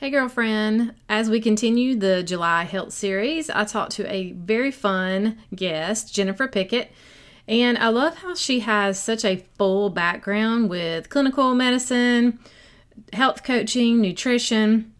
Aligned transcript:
Hey, 0.00 0.08
girlfriend. 0.08 0.94
As 1.10 1.28
we 1.28 1.42
continue 1.42 1.94
the 1.94 2.22
July 2.22 2.64
Health 2.64 2.94
Series, 2.94 3.50
I 3.50 3.64
talked 3.64 3.92
to 3.96 4.10
a 4.10 4.32
very 4.32 4.70
fun 4.70 5.36
guest, 5.54 6.14
Jennifer 6.14 6.48
Pickett. 6.48 6.90
And 7.46 7.76
I 7.76 7.88
love 7.88 8.14
how 8.14 8.34
she 8.34 8.60
has 8.60 8.98
such 8.98 9.26
a 9.26 9.44
full 9.58 9.90
background 9.90 10.70
with 10.70 11.10
clinical 11.10 11.54
medicine, 11.54 12.38
health 13.12 13.44
coaching, 13.44 14.00
nutrition. 14.00 14.94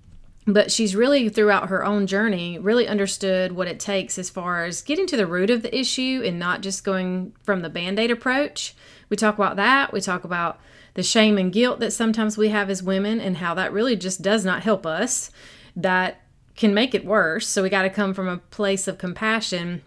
But 0.46 0.70
she's 0.70 0.94
really, 0.94 1.30
throughout 1.30 1.70
her 1.70 1.82
own 1.82 2.06
journey, 2.06 2.58
really 2.58 2.86
understood 2.86 3.52
what 3.52 3.68
it 3.68 3.80
takes 3.80 4.18
as 4.18 4.28
far 4.28 4.66
as 4.66 4.82
getting 4.82 5.06
to 5.06 5.16
the 5.16 5.26
root 5.26 5.48
of 5.48 5.62
the 5.62 5.74
issue 5.74 6.22
and 6.26 6.38
not 6.38 6.60
just 6.60 6.84
going 6.84 7.32
from 7.42 7.62
the 7.62 7.70
band 7.70 7.98
aid 7.98 8.10
approach. 8.10 8.74
We 9.08 9.16
talk 9.16 9.36
about 9.36 9.56
that. 9.56 9.94
We 9.94 10.02
talk 10.02 10.24
about 10.24 10.60
the 11.00 11.04
shame 11.04 11.38
and 11.38 11.50
guilt 11.50 11.80
that 11.80 11.94
sometimes 11.94 12.36
we 12.36 12.50
have 12.50 12.68
as 12.68 12.82
women 12.82 13.22
and 13.22 13.38
how 13.38 13.54
that 13.54 13.72
really 13.72 13.96
just 13.96 14.20
does 14.20 14.44
not 14.44 14.62
help 14.64 14.84
us. 14.84 15.30
That 15.74 16.20
can 16.56 16.74
make 16.74 16.94
it 16.94 17.06
worse. 17.06 17.46
So 17.48 17.62
we 17.62 17.70
got 17.70 17.84
to 17.84 17.90
come 17.90 18.12
from 18.12 18.28
a 18.28 18.36
place 18.36 18.86
of 18.86 18.98
compassion. 18.98 19.80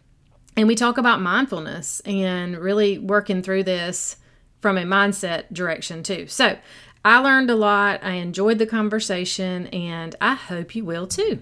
And 0.57 0.68
we 0.68 0.73
talk 0.73 0.98
about 0.98 1.21
mindfulness 1.21 1.99
and 1.99 2.57
really 2.57 2.98
working 2.98 3.44
through 3.44 3.66
this 3.66 4.18
from 4.59 4.76
a 4.76 4.81
mindset 4.81 5.54
direction 5.54 6.02
too. 6.02 6.26
So 6.26 6.57
I 7.05 7.20
learned 7.20 7.52
a 7.52 7.55
lot. 7.55 8.04
I 8.04 8.13
enjoyed 8.13 8.57
the 8.57 8.66
conversation, 8.66 9.68
and 9.68 10.16
I 10.20 10.34
hope 10.34 10.73
you 10.73 10.84
will 10.84 11.05
too. 11.05 11.41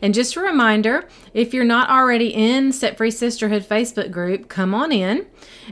And 0.00 0.14
just 0.14 0.36
a 0.36 0.40
reminder 0.40 1.08
if 1.34 1.54
you're 1.54 1.64
not 1.64 1.90
already 1.90 2.28
in 2.28 2.72
Set 2.72 2.96
Free 2.96 3.10
Sisterhood 3.10 3.62
Facebook 3.62 4.10
group, 4.10 4.48
come 4.48 4.74
on 4.74 4.92
in. 4.92 5.26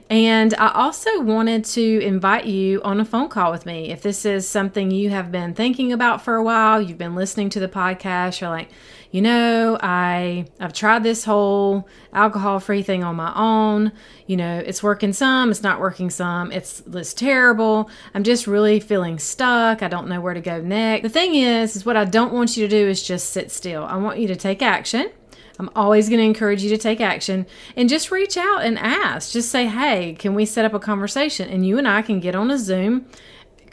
And 0.08 0.54
I 0.54 0.72
also 0.72 1.20
wanted 1.20 1.64
to 1.66 2.00
invite 2.00 2.46
you 2.46 2.80
on 2.82 3.00
a 3.00 3.04
phone 3.04 3.28
call 3.28 3.50
with 3.50 3.66
me. 3.66 3.90
If 3.90 4.02
this 4.02 4.24
is 4.24 4.48
something 4.48 4.90
you 4.90 5.10
have 5.10 5.32
been 5.32 5.54
thinking 5.54 5.92
about 5.92 6.22
for 6.22 6.36
a 6.36 6.42
while, 6.42 6.80
you've 6.80 6.98
been 6.98 7.14
listening 7.14 7.50
to 7.50 7.60
the 7.60 7.68
podcast, 7.68 8.40
you're 8.40 8.50
like, 8.50 8.70
you 9.10 9.22
know, 9.22 9.76
I 9.80 10.46
I've 10.60 10.72
tried 10.72 11.02
this 11.02 11.24
whole 11.24 11.88
alcohol-free 12.12 12.82
thing 12.82 13.02
on 13.02 13.16
my 13.16 13.32
own. 13.34 13.90
You 14.26 14.36
know, 14.36 14.62
it's 14.64 14.82
working 14.82 15.12
some, 15.12 15.50
it's 15.50 15.62
not 15.62 15.80
working 15.80 16.10
some. 16.10 16.52
It's 16.52 16.82
it's 16.92 17.12
terrible. 17.12 17.90
I'm 18.14 18.22
just 18.22 18.46
really 18.46 18.78
feeling 18.78 19.18
stuck. 19.18 19.82
I 19.82 19.88
don't 19.88 20.08
know 20.08 20.20
where 20.20 20.34
to 20.34 20.40
go 20.40 20.60
next. 20.60 21.02
The 21.02 21.08
thing 21.08 21.34
is, 21.34 21.74
is 21.74 21.84
what 21.84 21.96
I 21.96 22.04
don't 22.04 22.32
want 22.32 22.56
you 22.56 22.66
to 22.66 22.70
do 22.70 22.88
is 22.88 23.02
just 23.02 23.30
sit 23.30 23.50
still. 23.50 23.84
I 23.84 23.96
want 23.96 24.20
you 24.20 24.28
to 24.28 24.36
take 24.36 24.62
action. 24.62 25.10
I'm 25.58 25.70
always 25.76 26.08
going 26.08 26.20
to 26.20 26.24
encourage 26.24 26.62
you 26.62 26.70
to 26.70 26.78
take 26.78 27.02
action 27.02 27.46
and 27.76 27.86
just 27.88 28.10
reach 28.10 28.38
out 28.38 28.62
and 28.62 28.78
ask. 28.78 29.32
Just 29.32 29.50
say, 29.50 29.66
"Hey, 29.66 30.14
can 30.18 30.34
we 30.34 30.46
set 30.46 30.64
up 30.64 30.72
a 30.72 30.78
conversation?" 30.78 31.48
And 31.48 31.66
you 31.66 31.78
and 31.78 31.88
I 31.88 32.02
can 32.02 32.20
get 32.20 32.36
on 32.36 32.50
a 32.50 32.58
Zoom. 32.58 33.06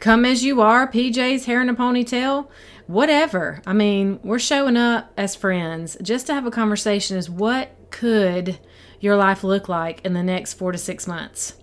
Come 0.00 0.24
as 0.24 0.44
you 0.44 0.60
are, 0.60 0.90
PJ's 0.90 1.46
hair 1.46 1.60
in 1.60 1.68
a 1.68 1.74
ponytail 1.74 2.48
whatever. 2.88 3.62
I 3.66 3.74
mean, 3.74 4.18
we're 4.24 4.38
showing 4.40 4.76
up 4.76 5.12
as 5.16 5.36
friends 5.36 5.96
just 6.02 6.26
to 6.26 6.34
have 6.34 6.46
a 6.46 6.50
conversation 6.50 7.16
is 7.16 7.30
what 7.30 7.70
could 7.90 8.58
your 8.98 9.14
life 9.14 9.44
look 9.44 9.68
like 9.68 10.04
in 10.04 10.14
the 10.14 10.22
next 10.22 10.54
four 10.54 10.72
to 10.72 10.78
six 10.78 11.06
months? 11.06 11.54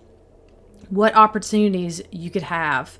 What 0.88 1.14
opportunities 1.14 2.00
you 2.10 2.30
could 2.30 2.44
have. 2.44 2.98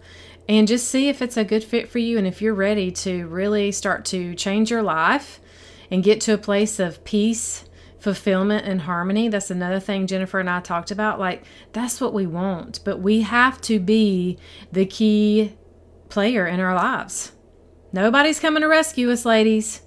And 0.48 0.68
just 0.68 0.88
see 0.88 1.08
if 1.08 1.22
it's 1.22 1.36
a 1.36 1.44
good 1.44 1.64
fit 1.64 1.88
for 1.88 1.98
you 1.98 2.18
and 2.18 2.26
if 2.26 2.42
you're 2.42 2.54
ready 2.54 2.90
to 2.90 3.26
really 3.28 3.72
start 3.72 4.04
to 4.06 4.34
change 4.34 4.70
your 4.70 4.82
life 4.82 5.40
and 5.90 6.02
get 6.02 6.20
to 6.22 6.34
a 6.34 6.38
place 6.38 6.80
of 6.80 7.04
peace, 7.04 7.64
fulfillment, 8.00 8.66
and 8.66 8.82
harmony. 8.82 9.28
That's 9.28 9.52
another 9.52 9.78
thing 9.78 10.08
Jennifer 10.08 10.40
and 10.40 10.50
I 10.50 10.60
talked 10.60 10.90
about. 10.90 11.20
Like, 11.20 11.44
that's 11.72 12.00
what 12.00 12.12
we 12.12 12.26
want, 12.26 12.80
but 12.84 12.98
we 12.98 13.22
have 13.22 13.60
to 13.62 13.78
be 13.78 14.36
the 14.72 14.86
key 14.86 15.54
player 16.08 16.46
in 16.46 16.58
our 16.58 16.74
lives. 16.74 17.32
Nobody's 17.92 18.40
coming 18.40 18.62
to 18.62 18.68
rescue 18.68 19.10
us, 19.10 19.24
ladies. 19.24 19.82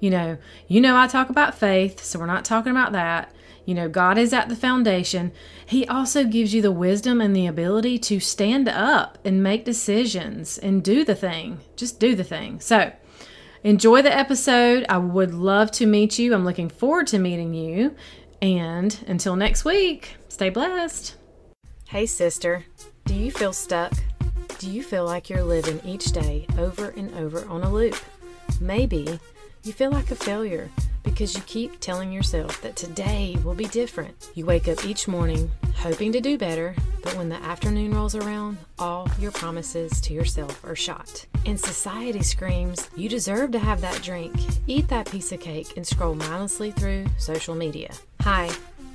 You 0.00 0.10
know, 0.10 0.38
you 0.68 0.80
know 0.80 0.96
I 0.96 1.06
talk 1.06 1.30
about 1.30 1.58
faith, 1.58 2.02
so 2.02 2.18
we're 2.18 2.26
not 2.26 2.44
talking 2.44 2.72
about 2.72 2.92
that. 2.92 3.32
You 3.64 3.74
know, 3.74 3.88
God 3.88 4.18
is 4.18 4.32
at 4.32 4.48
the 4.48 4.56
foundation. 4.56 5.32
He 5.64 5.86
also 5.86 6.24
gives 6.24 6.52
you 6.52 6.60
the 6.60 6.70
wisdom 6.70 7.20
and 7.20 7.34
the 7.34 7.46
ability 7.46 7.98
to 8.00 8.20
stand 8.20 8.68
up 8.68 9.18
and 9.24 9.42
make 9.42 9.64
decisions 9.64 10.58
and 10.58 10.84
do 10.84 11.04
the 11.04 11.14
thing. 11.14 11.60
Just 11.74 11.98
do 11.98 12.14
the 12.14 12.24
thing. 12.24 12.60
So, 12.60 12.92
enjoy 13.62 14.02
the 14.02 14.14
episode. 14.14 14.84
I 14.88 14.98
would 14.98 15.32
love 15.32 15.70
to 15.72 15.86
meet 15.86 16.18
you. 16.18 16.34
I'm 16.34 16.44
looking 16.44 16.68
forward 16.68 17.06
to 17.08 17.18
meeting 17.18 17.54
you. 17.54 17.94
And 18.42 19.02
until 19.06 19.36
next 19.36 19.64
week, 19.64 20.16
stay 20.28 20.50
blessed. 20.50 21.14
Hey, 21.86 22.04
sister, 22.04 22.66
do 23.06 23.14
you 23.14 23.30
feel 23.30 23.54
stuck? 23.54 23.94
Do 24.64 24.70
you 24.70 24.82
feel 24.82 25.04
like 25.04 25.28
you're 25.28 25.44
living 25.44 25.78
each 25.84 26.06
day 26.06 26.46
over 26.56 26.88
and 26.96 27.14
over 27.16 27.46
on 27.48 27.62
a 27.62 27.70
loop? 27.70 27.96
Maybe 28.62 29.20
you 29.62 29.74
feel 29.74 29.90
like 29.90 30.10
a 30.10 30.14
failure 30.14 30.70
because 31.02 31.34
you 31.34 31.42
keep 31.42 31.80
telling 31.80 32.10
yourself 32.10 32.62
that 32.62 32.74
today 32.74 33.36
will 33.44 33.54
be 33.54 33.66
different. 33.66 34.30
You 34.34 34.46
wake 34.46 34.66
up 34.66 34.82
each 34.86 35.06
morning 35.06 35.50
hoping 35.76 36.12
to 36.12 36.20
do 36.22 36.38
better, 36.38 36.74
but 37.02 37.14
when 37.14 37.28
the 37.28 37.36
afternoon 37.36 37.92
rolls 37.92 38.14
around, 38.14 38.56
all 38.78 39.06
your 39.18 39.32
promises 39.32 40.00
to 40.00 40.14
yourself 40.14 40.64
are 40.64 40.74
shot. 40.74 41.26
And 41.44 41.60
society 41.60 42.22
screams, 42.22 42.88
You 42.96 43.10
deserve 43.10 43.50
to 43.50 43.58
have 43.58 43.82
that 43.82 44.00
drink, 44.00 44.32
eat 44.66 44.88
that 44.88 45.10
piece 45.10 45.30
of 45.30 45.40
cake, 45.40 45.76
and 45.76 45.86
scroll 45.86 46.14
mindlessly 46.14 46.70
through 46.70 47.04
social 47.18 47.54
media. 47.54 47.92
Hi, 48.22 48.48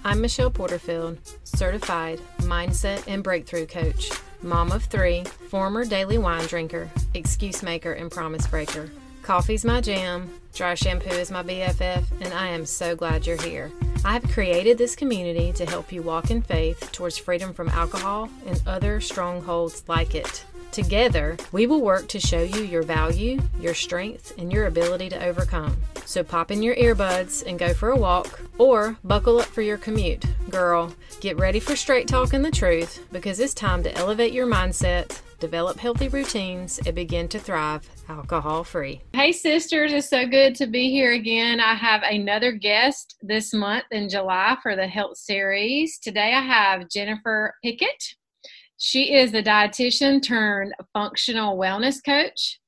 I'm 0.03 0.19
Michelle 0.19 0.49
Porterfield, 0.49 1.19
certified 1.43 2.19
mindset 2.39 3.03
and 3.05 3.23
breakthrough 3.23 3.67
coach 3.67 4.09
mom 4.41 4.71
of 4.71 4.83
three, 4.85 5.23
former 5.49 5.85
daily 5.85 6.17
wine 6.17 6.45
drinker, 6.47 6.89
excuse 7.13 7.61
maker, 7.63 7.93
and 7.93 8.11
promise 8.11 8.47
breaker. 8.47 8.89
Coffee's 9.21 9.65
my 9.65 9.81
jam, 9.81 10.29
dry 10.53 10.73
shampoo 10.73 11.09
is 11.09 11.29
my 11.29 11.43
BFF, 11.43 12.03
and 12.21 12.33
I 12.33 12.47
am 12.47 12.65
so 12.65 12.95
glad 12.95 13.27
you're 13.27 13.41
here. 13.41 13.71
I 14.03 14.13
have 14.13 14.31
created 14.31 14.77
this 14.77 14.95
community 14.95 15.51
to 15.53 15.65
help 15.65 15.91
you 15.91 16.01
walk 16.01 16.31
in 16.31 16.41
faith 16.41 16.91
towards 16.91 17.17
freedom 17.17 17.53
from 17.53 17.69
alcohol 17.69 18.29
and 18.47 18.61
other 18.65 19.01
strongholds 19.01 19.83
like 19.87 20.15
it. 20.15 20.45
Together, 20.71 21.35
we 21.51 21.65
will 21.65 21.81
work 21.81 22.07
to 22.07 22.19
show 22.19 22.43
you 22.43 22.61
your 22.61 22.83
value, 22.83 23.39
your 23.59 23.73
strength, 23.73 24.33
and 24.37 24.51
your 24.51 24.67
ability 24.67 25.09
to 25.09 25.25
overcome. 25.25 25.75
So 26.05 26.23
pop 26.23 26.51
in 26.51 26.61
your 26.61 26.75
earbuds 26.75 27.45
and 27.45 27.57
go 27.57 27.73
for 27.73 27.89
a 27.89 27.95
walk, 27.95 28.39
or 28.57 28.97
buckle 29.03 29.39
up 29.39 29.47
for 29.47 29.61
your 29.61 29.77
commute. 29.77 30.25
Girl, 30.49 30.93
get 31.21 31.37
ready 31.37 31.59
for 31.59 31.75
straight 31.75 32.07
talk 32.07 32.33
and 32.33 32.45
the 32.45 32.51
truth 32.51 33.05
because 33.11 33.39
it's 33.39 33.53
time 33.53 33.83
to 33.83 33.95
elevate 33.95 34.33
your 34.33 34.47
mindset, 34.47 35.21
develop 35.39 35.77
healthy 35.77 36.07
routines, 36.07 36.79
and 36.85 36.95
begin 36.95 37.27
to 37.29 37.39
thrive 37.39 37.89
alcohol 38.07 38.63
free. 38.63 39.01
Hey, 39.13 39.31
sisters, 39.31 39.93
it's 39.93 40.09
so 40.09 40.27
good 40.27 40.55
to 40.55 40.67
be 40.67 40.89
here 40.89 41.13
again. 41.13 41.59
I 41.59 41.73
have 41.75 42.03
another 42.03 42.51
guest 42.51 43.15
this 43.21 43.53
month 43.53 43.85
in 43.91 44.09
July 44.09 44.57
for 44.61 44.75
the 44.75 44.87
health 44.87 45.17
series. 45.17 45.99
Today 45.99 46.33
I 46.33 46.41
have 46.41 46.89
Jennifer 46.89 47.55
Pickett. 47.63 48.15
She 48.81 49.13
is 49.13 49.33
a 49.33 49.43
dietitian 49.43 50.23
turned 50.23 50.73
functional 50.93 51.57
wellness 51.57 51.97
coach. 52.03 52.59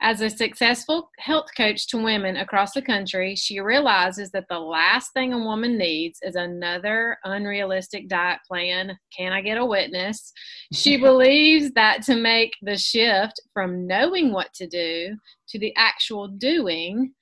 As 0.00 0.20
a 0.20 0.28
successful 0.28 1.10
health 1.20 1.46
coach 1.56 1.86
to 1.88 2.02
women 2.02 2.36
across 2.36 2.72
the 2.72 2.82
country, 2.82 3.36
she 3.36 3.60
realizes 3.60 4.32
that 4.32 4.46
the 4.50 4.58
last 4.58 5.12
thing 5.14 5.32
a 5.32 5.38
woman 5.38 5.78
needs 5.78 6.18
is 6.22 6.34
another 6.34 7.18
unrealistic 7.22 8.08
diet 8.08 8.40
plan. 8.48 8.98
Can 9.16 9.32
I 9.32 9.42
get 9.42 9.56
a 9.56 9.64
witness? 9.64 10.32
She 10.72 10.96
believes 11.00 11.70
that 11.74 12.02
to 12.02 12.16
make 12.16 12.54
the 12.60 12.76
shift 12.76 13.40
from 13.52 13.86
knowing 13.86 14.32
what 14.32 14.52
to 14.54 14.66
do 14.66 15.16
to 15.50 15.58
the 15.60 15.72
actual 15.76 16.26
doing, 16.26 17.14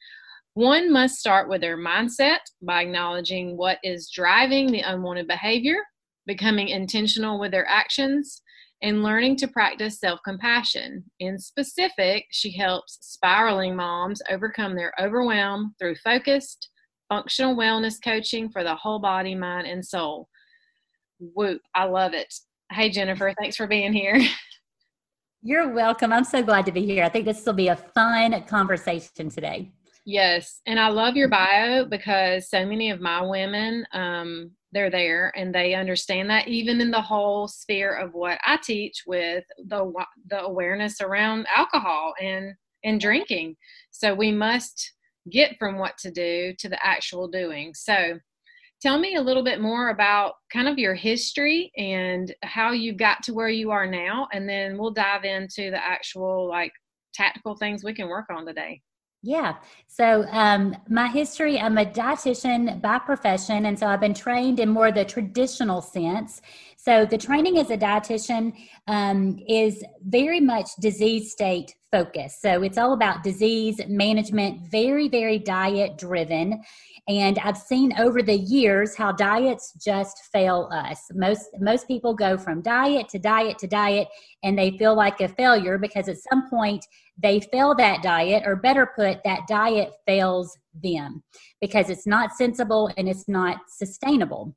one 0.54 0.90
must 0.90 1.16
start 1.16 1.50
with 1.50 1.60
their 1.60 1.76
mindset 1.76 2.38
by 2.62 2.80
acknowledging 2.80 3.58
what 3.58 3.76
is 3.84 4.10
driving 4.10 4.72
the 4.72 4.80
unwanted 4.80 5.26
behavior 5.26 5.82
becoming 6.26 6.68
intentional 6.68 7.38
with 7.38 7.50
their 7.52 7.68
actions, 7.68 8.42
and 8.82 9.02
learning 9.02 9.36
to 9.36 9.48
practice 9.48 10.00
self 10.00 10.20
compassion. 10.24 11.04
In 11.20 11.38
specific, 11.38 12.26
she 12.30 12.56
helps 12.56 12.98
spiraling 13.00 13.76
moms 13.76 14.20
overcome 14.28 14.74
their 14.74 14.92
overwhelm 15.00 15.74
through 15.78 15.96
focused, 15.96 16.68
functional 17.08 17.56
wellness 17.56 17.94
coaching 18.02 18.50
for 18.50 18.64
the 18.64 18.74
whole 18.74 18.98
body, 18.98 19.34
mind, 19.34 19.66
and 19.66 19.84
soul. 19.84 20.28
Whoop, 21.18 21.60
I 21.74 21.84
love 21.84 22.14
it. 22.14 22.32
Hey, 22.72 22.90
Jennifer, 22.90 23.32
thanks 23.38 23.56
for 23.56 23.66
being 23.66 23.92
here. 23.92 24.20
You're 25.42 25.72
welcome. 25.72 26.12
I'm 26.12 26.24
so 26.24 26.42
glad 26.42 26.66
to 26.66 26.72
be 26.72 26.86
here. 26.86 27.04
I 27.04 27.08
think 27.08 27.24
this 27.24 27.44
will 27.44 27.52
be 27.52 27.68
a 27.68 27.76
fun 27.76 28.40
conversation 28.44 29.28
today. 29.28 29.72
Yes, 30.04 30.60
and 30.66 30.80
I 30.80 30.88
love 30.88 31.16
your 31.16 31.28
bio 31.28 31.84
because 31.84 32.48
so 32.48 32.64
many 32.64 32.90
of 32.90 33.00
my 33.00 33.22
women 33.22 33.84
um, 33.92 34.52
they're 34.72 34.90
there 34.90 35.32
and 35.36 35.54
they 35.54 35.74
understand 35.74 36.30
that 36.30 36.48
even 36.48 36.80
in 36.80 36.90
the 36.90 37.00
whole 37.00 37.46
sphere 37.46 37.94
of 37.94 38.14
what 38.14 38.38
I 38.44 38.58
teach 38.62 39.02
with 39.06 39.44
the 39.66 39.92
the 40.28 40.40
awareness 40.40 41.00
around 41.00 41.46
alcohol 41.54 42.14
and 42.20 42.54
and 42.84 43.00
drinking. 43.00 43.56
So 43.90 44.14
we 44.14 44.32
must 44.32 44.92
get 45.30 45.56
from 45.58 45.78
what 45.78 45.96
to 45.98 46.10
do 46.10 46.52
to 46.58 46.68
the 46.68 46.84
actual 46.84 47.28
doing. 47.28 47.74
So 47.74 48.18
tell 48.80 48.98
me 48.98 49.14
a 49.14 49.22
little 49.22 49.44
bit 49.44 49.60
more 49.60 49.90
about 49.90 50.34
kind 50.52 50.68
of 50.68 50.78
your 50.78 50.94
history 50.94 51.70
and 51.76 52.34
how 52.42 52.72
you 52.72 52.92
got 52.92 53.22
to 53.24 53.34
where 53.34 53.48
you 53.48 53.70
are 53.70 53.86
now 53.86 54.26
and 54.32 54.48
then 54.48 54.76
we'll 54.76 54.90
dive 54.90 55.24
into 55.24 55.70
the 55.70 55.82
actual 55.82 56.48
like 56.48 56.72
tactical 57.14 57.54
things 57.54 57.84
we 57.84 57.94
can 57.94 58.08
work 58.08 58.26
on 58.30 58.44
today. 58.44 58.80
Yeah. 59.24 59.54
So, 59.86 60.24
um, 60.30 60.74
my 60.88 61.06
history, 61.06 61.58
I'm 61.60 61.78
a 61.78 61.84
dietitian 61.86 62.80
by 62.82 62.98
profession. 62.98 63.66
And 63.66 63.78
so 63.78 63.86
I've 63.86 64.00
been 64.00 64.14
trained 64.14 64.58
in 64.58 64.68
more 64.68 64.90
the 64.90 65.04
traditional 65.04 65.80
sense. 65.80 66.42
So, 66.84 67.06
the 67.06 67.16
training 67.16 67.58
as 67.58 67.70
a 67.70 67.76
dietitian 67.76 68.54
um, 68.88 69.38
is 69.48 69.84
very 70.04 70.40
much 70.40 70.70
disease 70.80 71.30
state 71.30 71.72
focused. 71.92 72.42
So, 72.42 72.64
it's 72.64 72.76
all 72.76 72.92
about 72.92 73.22
disease 73.22 73.80
management, 73.86 74.68
very, 74.68 75.08
very 75.08 75.38
diet 75.38 75.96
driven. 75.96 76.60
And 77.06 77.38
I've 77.38 77.56
seen 77.56 77.92
over 78.00 78.20
the 78.20 78.36
years 78.36 78.96
how 78.96 79.12
diets 79.12 79.74
just 79.80 80.22
fail 80.32 80.68
us. 80.72 80.98
Most 81.14 81.50
most 81.60 81.86
people 81.86 82.14
go 82.14 82.36
from 82.36 82.62
diet 82.62 83.08
to 83.10 83.18
diet 83.20 83.58
to 83.58 83.68
diet 83.68 84.08
and 84.42 84.58
they 84.58 84.76
feel 84.76 84.96
like 84.96 85.20
a 85.20 85.28
failure 85.28 85.78
because 85.78 86.08
at 86.08 86.16
some 86.30 86.50
point 86.50 86.84
they 87.16 87.38
fail 87.38 87.76
that 87.76 88.02
diet 88.02 88.42
or 88.44 88.56
better 88.56 88.90
put 88.96 89.22
that 89.24 89.46
diet 89.46 89.92
fails 90.04 90.58
them 90.82 91.22
because 91.60 91.90
it's 91.90 92.08
not 92.08 92.32
sensible 92.32 92.90
and 92.96 93.08
it's 93.08 93.28
not 93.28 93.58
sustainable. 93.68 94.56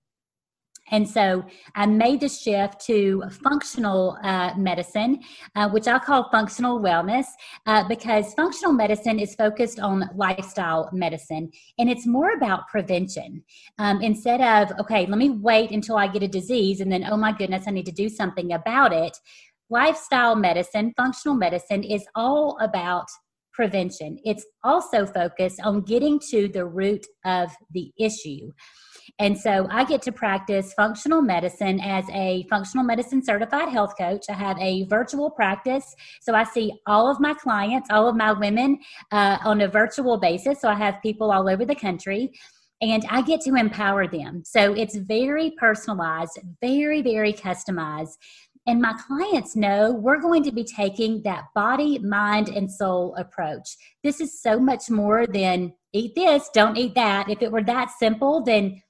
And 0.92 1.08
so 1.08 1.44
I 1.76 1.86
made 1.86 2.22
the 2.22 2.30
shift 2.30 2.80
to 2.86 3.24
functional 3.44 4.18
uh, 4.24 4.54
medicine, 4.56 5.20
uh, 5.56 5.70
which 5.70 5.88
I 5.88 5.98
call 5.98 6.30
functional 6.30 6.80
wellness, 6.80 7.26
uh, 7.66 7.88
because 7.88 8.34
functional 8.36 8.74
medicine 8.74 9.20
is 9.20 9.34
focused 9.36 9.80
on 9.80 10.10
lifestyle 10.16 10.90
medicine 10.94 11.50
and 11.80 11.90
it's 11.90 12.06
more 12.06 12.34
about 12.34 12.68
prevention. 12.68 13.44
Um, 13.80 14.02
instead 14.02 14.42
of, 14.42 14.78
okay, 14.80 15.06
let 15.08 15.18
me 15.18 15.32
wait 15.32 15.72
until 15.72 15.98
I 15.98 16.08
get 16.08 16.24
a 16.24 16.28
disease 16.28 16.82
and 16.82 16.92
then, 16.92 17.06
oh 17.10 17.18
my 17.18 17.32
goodness, 17.32 17.64
I 17.68 17.72
need 17.72 17.86
to 17.88 17.92
do 17.92 18.08
something 18.08 18.54
about 18.54 18.94
it. 18.94 19.18
Lifestyle 19.70 20.36
medicine, 20.36 20.94
functional 20.96 21.36
medicine 21.36 21.84
is 21.84 22.06
all 22.14 22.58
about 22.62 23.08
prevention. 23.52 24.20
It's 24.24 24.46
also 24.64 25.06
focused 25.08 25.60
on 25.64 25.82
getting 25.82 26.20
to 26.30 26.48
the 26.48 26.66
root 26.66 27.08
of 27.24 27.50
the 27.72 27.92
issue. 27.98 28.52
And 29.20 29.38
so 29.38 29.68
I 29.70 29.86
get 29.86 30.02
to 30.04 30.12
practice 30.12 30.74
functional 30.74 31.22
medicine 31.22 31.80
as 31.80 32.06
a 32.12 32.46
functional 32.50 32.86
medicine 32.86 33.24
certified 33.24 33.70
health 33.70 33.94
coach. 33.98 34.26
I 34.30 34.34
have 34.34 34.58
a 34.60 34.86
virtual 34.86 35.30
practice. 35.30 35.96
So 36.22 36.34
I 36.34 36.44
see 36.44 36.74
all 36.86 37.10
of 37.10 37.20
my 37.20 37.34
clients, 37.34 37.90
all 37.92 38.08
of 38.08 38.16
my 38.16 38.32
women 38.32 38.80
uh, 39.12 39.38
on 39.44 39.62
a 39.62 39.68
virtual 39.68 40.18
basis. 40.18 40.62
So 40.62 40.70
I 40.70 40.76
have 40.76 41.02
people 41.02 41.32
all 41.32 41.50
over 41.50 41.66
the 41.66 41.76
country 41.76 42.32
and 42.82 43.06
I 43.10 43.22
get 43.22 43.42
to 43.42 43.56
empower 43.56 44.08
them. 44.08 44.44
So 44.46 44.74
it's 44.74 44.98
very 44.98 45.52
personalized, 45.58 46.40
very, 46.62 47.02
very 47.02 47.34
customized. 47.34 48.18
And 48.68 48.82
my 48.82 48.94
clients 49.08 49.56
know 49.56 49.92
we're 49.92 50.20
going 50.20 50.44
to 50.44 50.52
be 50.52 50.64
taking 50.64 51.22
that 51.22 51.46
body, 51.54 52.00
mind, 52.00 52.50
and 52.50 52.72
soul 52.72 53.16
approach. 53.16 53.76
This 54.04 54.20
is 54.20 54.42
so 54.42 54.60
much 54.60 54.90
more 54.90 55.28
than 55.28 55.74
eat 55.94 56.16
this, 56.16 56.50
don't 56.54 56.76
eat 56.76 56.96
that. 56.96 57.30
If 57.30 57.42
it 57.42 57.52
were 57.52 57.64
that 57.64 57.92
simple, 58.00 58.44
then 58.44 58.82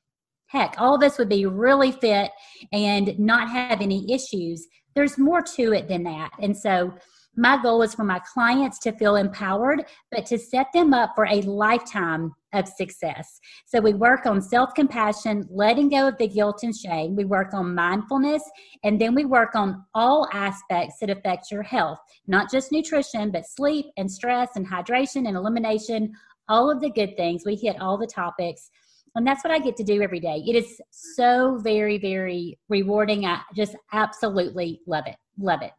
heck, 0.55 0.75
all 0.77 0.97
this 0.97 1.17
would 1.17 1.29
be 1.29 1.45
really 1.45 1.91
fit 1.91 2.31
and 2.71 3.17
not 3.19 3.49
have 3.49 3.81
any 3.81 4.11
issues. 4.11 4.67
There's 4.95 5.17
more 5.17 5.41
to 5.55 5.73
it 5.73 5.87
than 5.87 6.03
that. 6.03 6.31
And 6.39 6.55
so, 6.55 6.93
my 7.37 7.61
goal 7.61 7.81
is 7.81 7.93
for 7.93 8.05
my 8.05 8.21
clients 8.33 8.79
to 8.79 8.93
feel 8.93 9.17
empowered, 9.17 9.83
but 10.09 10.25
to 10.27 10.37
set 10.37 10.67
them 10.73 10.93
up 10.93 11.11
for 11.15 11.25
a 11.25 11.41
lifetime 11.41 12.33
of 12.53 12.65
success. 12.65 13.27
So, 13.65 13.81
we 13.81 13.93
work 13.93 14.25
on 14.25 14.41
self 14.41 14.73
compassion, 14.73 15.45
letting 15.49 15.89
go 15.89 16.07
of 16.07 16.17
the 16.17 16.29
guilt 16.29 16.61
and 16.63 16.73
shame. 16.73 17.17
We 17.17 17.25
work 17.25 17.53
on 17.53 17.75
mindfulness, 17.75 18.41
and 18.85 18.99
then 19.01 19.13
we 19.13 19.25
work 19.25 19.53
on 19.53 19.83
all 19.93 20.29
aspects 20.31 20.95
that 21.01 21.09
affect 21.09 21.51
your 21.51 21.63
health, 21.63 21.99
not 22.27 22.49
just 22.49 22.71
nutrition, 22.71 23.31
but 23.31 23.43
sleep 23.45 23.87
and 23.97 24.09
stress 24.09 24.51
and 24.55 24.65
hydration 24.65 25.27
and 25.27 25.35
elimination, 25.35 26.13
all 26.47 26.71
of 26.71 26.79
the 26.79 26.91
good 26.91 27.17
things. 27.17 27.43
We 27.45 27.55
hit 27.55 27.81
all 27.81 27.97
the 27.97 28.07
topics 28.07 28.71
and 29.15 29.25
that's 29.25 29.43
what 29.43 29.51
I 29.51 29.59
get 29.59 29.77
to 29.77 29.83
do 29.83 30.01
every 30.01 30.19
day. 30.19 30.43
It 30.45 30.55
is 30.55 30.81
so 30.91 31.57
very, 31.63 31.97
very 31.97 32.59
rewarding. 32.69 33.25
I 33.25 33.41
just 33.55 33.75
absolutely 33.93 34.81
love 34.85 35.05
it. 35.07 35.15
Love 35.39 35.61
it. 35.61 35.71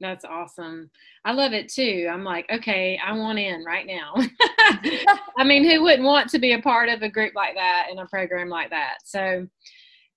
That's 0.00 0.24
awesome. 0.24 0.90
I 1.24 1.32
love 1.32 1.52
it 1.52 1.70
too. 1.70 2.08
I'm 2.10 2.24
like, 2.24 2.50
okay, 2.50 2.98
I 3.04 3.12
want 3.12 3.38
in 3.38 3.64
right 3.64 3.86
now. 3.86 4.14
I 5.38 5.44
mean, 5.44 5.64
who 5.64 5.82
wouldn't 5.82 6.04
want 6.04 6.30
to 6.30 6.38
be 6.38 6.52
a 6.52 6.62
part 6.62 6.88
of 6.88 7.02
a 7.02 7.08
group 7.08 7.34
like 7.34 7.54
that 7.54 7.88
and 7.90 8.00
a 8.00 8.06
program 8.06 8.48
like 8.48 8.70
that? 8.70 8.98
So, 9.04 9.46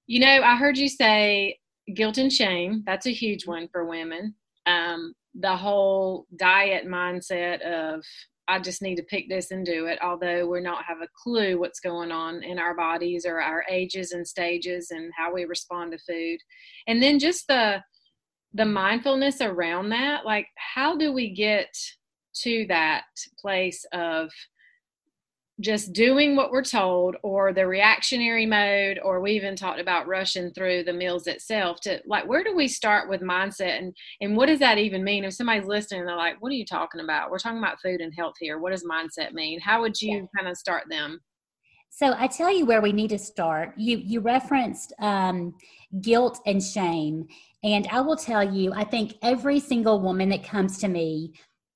you 0.08 0.20
know, 0.22 0.42
I 0.42 0.56
heard 0.56 0.78
you 0.78 0.88
say 0.88 1.60
guilt 1.96 2.18
and 2.18 2.32
shame. 2.32 2.84
That's 2.86 3.08
a 3.08 3.14
huge 3.14 3.46
one 3.46 3.68
for 3.68 3.86
women. 3.86 4.36
Um, 4.66 5.14
the 5.36 5.56
whole 5.56 6.28
diet 6.38 6.88
mindset 6.88 7.62
of 7.62 8.06
I 8.48 8.60
just 8.60 8.82
need 8.82 8.96
to 8.96 9.04
pick 9.04 9.30
this 9.30 9.52
and 9.52 9.66
do 9.66 9.86
it, 9.86 10.00
although 10.02 10.48
we're 10.48 10.60
not 10.60 10.84
have 10.86 11.02
a 11.02 11.08
clue 11.16 11.60
what's 11.60 11.80
going 11.80 12.12
on 12.12 12.44
in 12.44 12.60
our 12.60 12.76
bodies 12.76 13.26
or 13.26 13.42
our 13.42 13.64
ages 13.70 14.12
and 14.12 14.28
stages 14.28 14.92
and 14.92 15.12
how 15.18 15.34
we 15.34 15.46
respond 15.46 15.92
to 15.94 15.98
food. 15.98 16.40
And 16.88 17.02
then 17.02 17.20
just 17.20 17.48
the 17.48 17.82
the 18.56 18.66
mindfulness 18.66 19.42
around 19.42 19.90
that, 19.90 20.26
like 20.26 20.48
how 20.56 20.96
do 20.96 21.12
we 21.12 21.34
get 21.34 21.76
to 22.42 22.66
that 22.68 23.06
place 23.40 23.84
of 23.94 24.32
just 25.60 25.94
doing 25.94 26.36
what 26.36 26.52
we're 26.52 26.64
told 26.64 27.16
or 27.22 27.54
the 27.54 27.66
reactionary 27.66 28.46
mode 28.46 29.00
or 29.04 29.22
we 29.22 29.32
even 29.34 29.56
talked 29.56 29.80
about 29.80 30.08
rushing 30.08 30.52
through 30.52 30.84
the 30.84 30.94
meals 30.94 31.28
itself 31.28 31.80
to 31.82 32.02
like 32.08 32.28
where 32.28 32.44
do 32.44 32.56
we 32.56 32.68
start 32.68 33.08
with 33.08 33.22
mindset? 33.22 33.78
And 33.78 33.96
and 34.20 34.36
what 34.36 34.48
does 34.48 34.60
that 34.60 34.80
even 34.80 35.04
mean? 35.04 35.24
If 35.24 35.34
somebody's 35.34 35.68
listening 35.68 36.06
they're 36.06 36.16
like 36.16 36.42
what 36.42 36.52
are 36.52 36.56
you 36.56 36.66
talking 36.66 37.02
about? 37.02 37.30
We're 37.30 37.38
talking 37.38 37.60
about 37.60 37.82
food 37.82 38.02
and 38.02 38.14
health 38.18 38.34
here. 38.40 38.58
What 38.58 38.72
does 38.72 38.84
mindset 38.84 39.34
mean? 39.34 39.60
How 39.60 39.82
would 39.82 40.02
you 40.02 40.14
yeah. 40.14 40.26
kind 40.36 40.50
of 40.50 40.58
start 40.58 40.86
them? 40.90 41.20
So 41.96 42.16
I 42.18 42.26
tell 42.26 42.52
you 42.52 42.66
where 42.66 42.82
we 42.82 42.92
need 42.92 43.12
to 43.12 43.20
start. 43.20 43.74
You 43.78 43.98
you 43.98 44.22
referenced 44.22 44.94
um, 45.00 45.54
guilt 46.02 46.40
and 46.48 46.62
shame, 46.62 47.28
and 47.64 47.88
I 47.92 48.02
will 48.02 48.18
tell 48.18 48.44
you, 48.44 48.74
I 48.74 48.84
think 48.84 49.14
every 49.22 49.60
single 49.60 50.02
woman 50.02 50.30
that 50.30 50.44
comes 50.44 50.80
to 50.80 50.88
me 50.88 51.34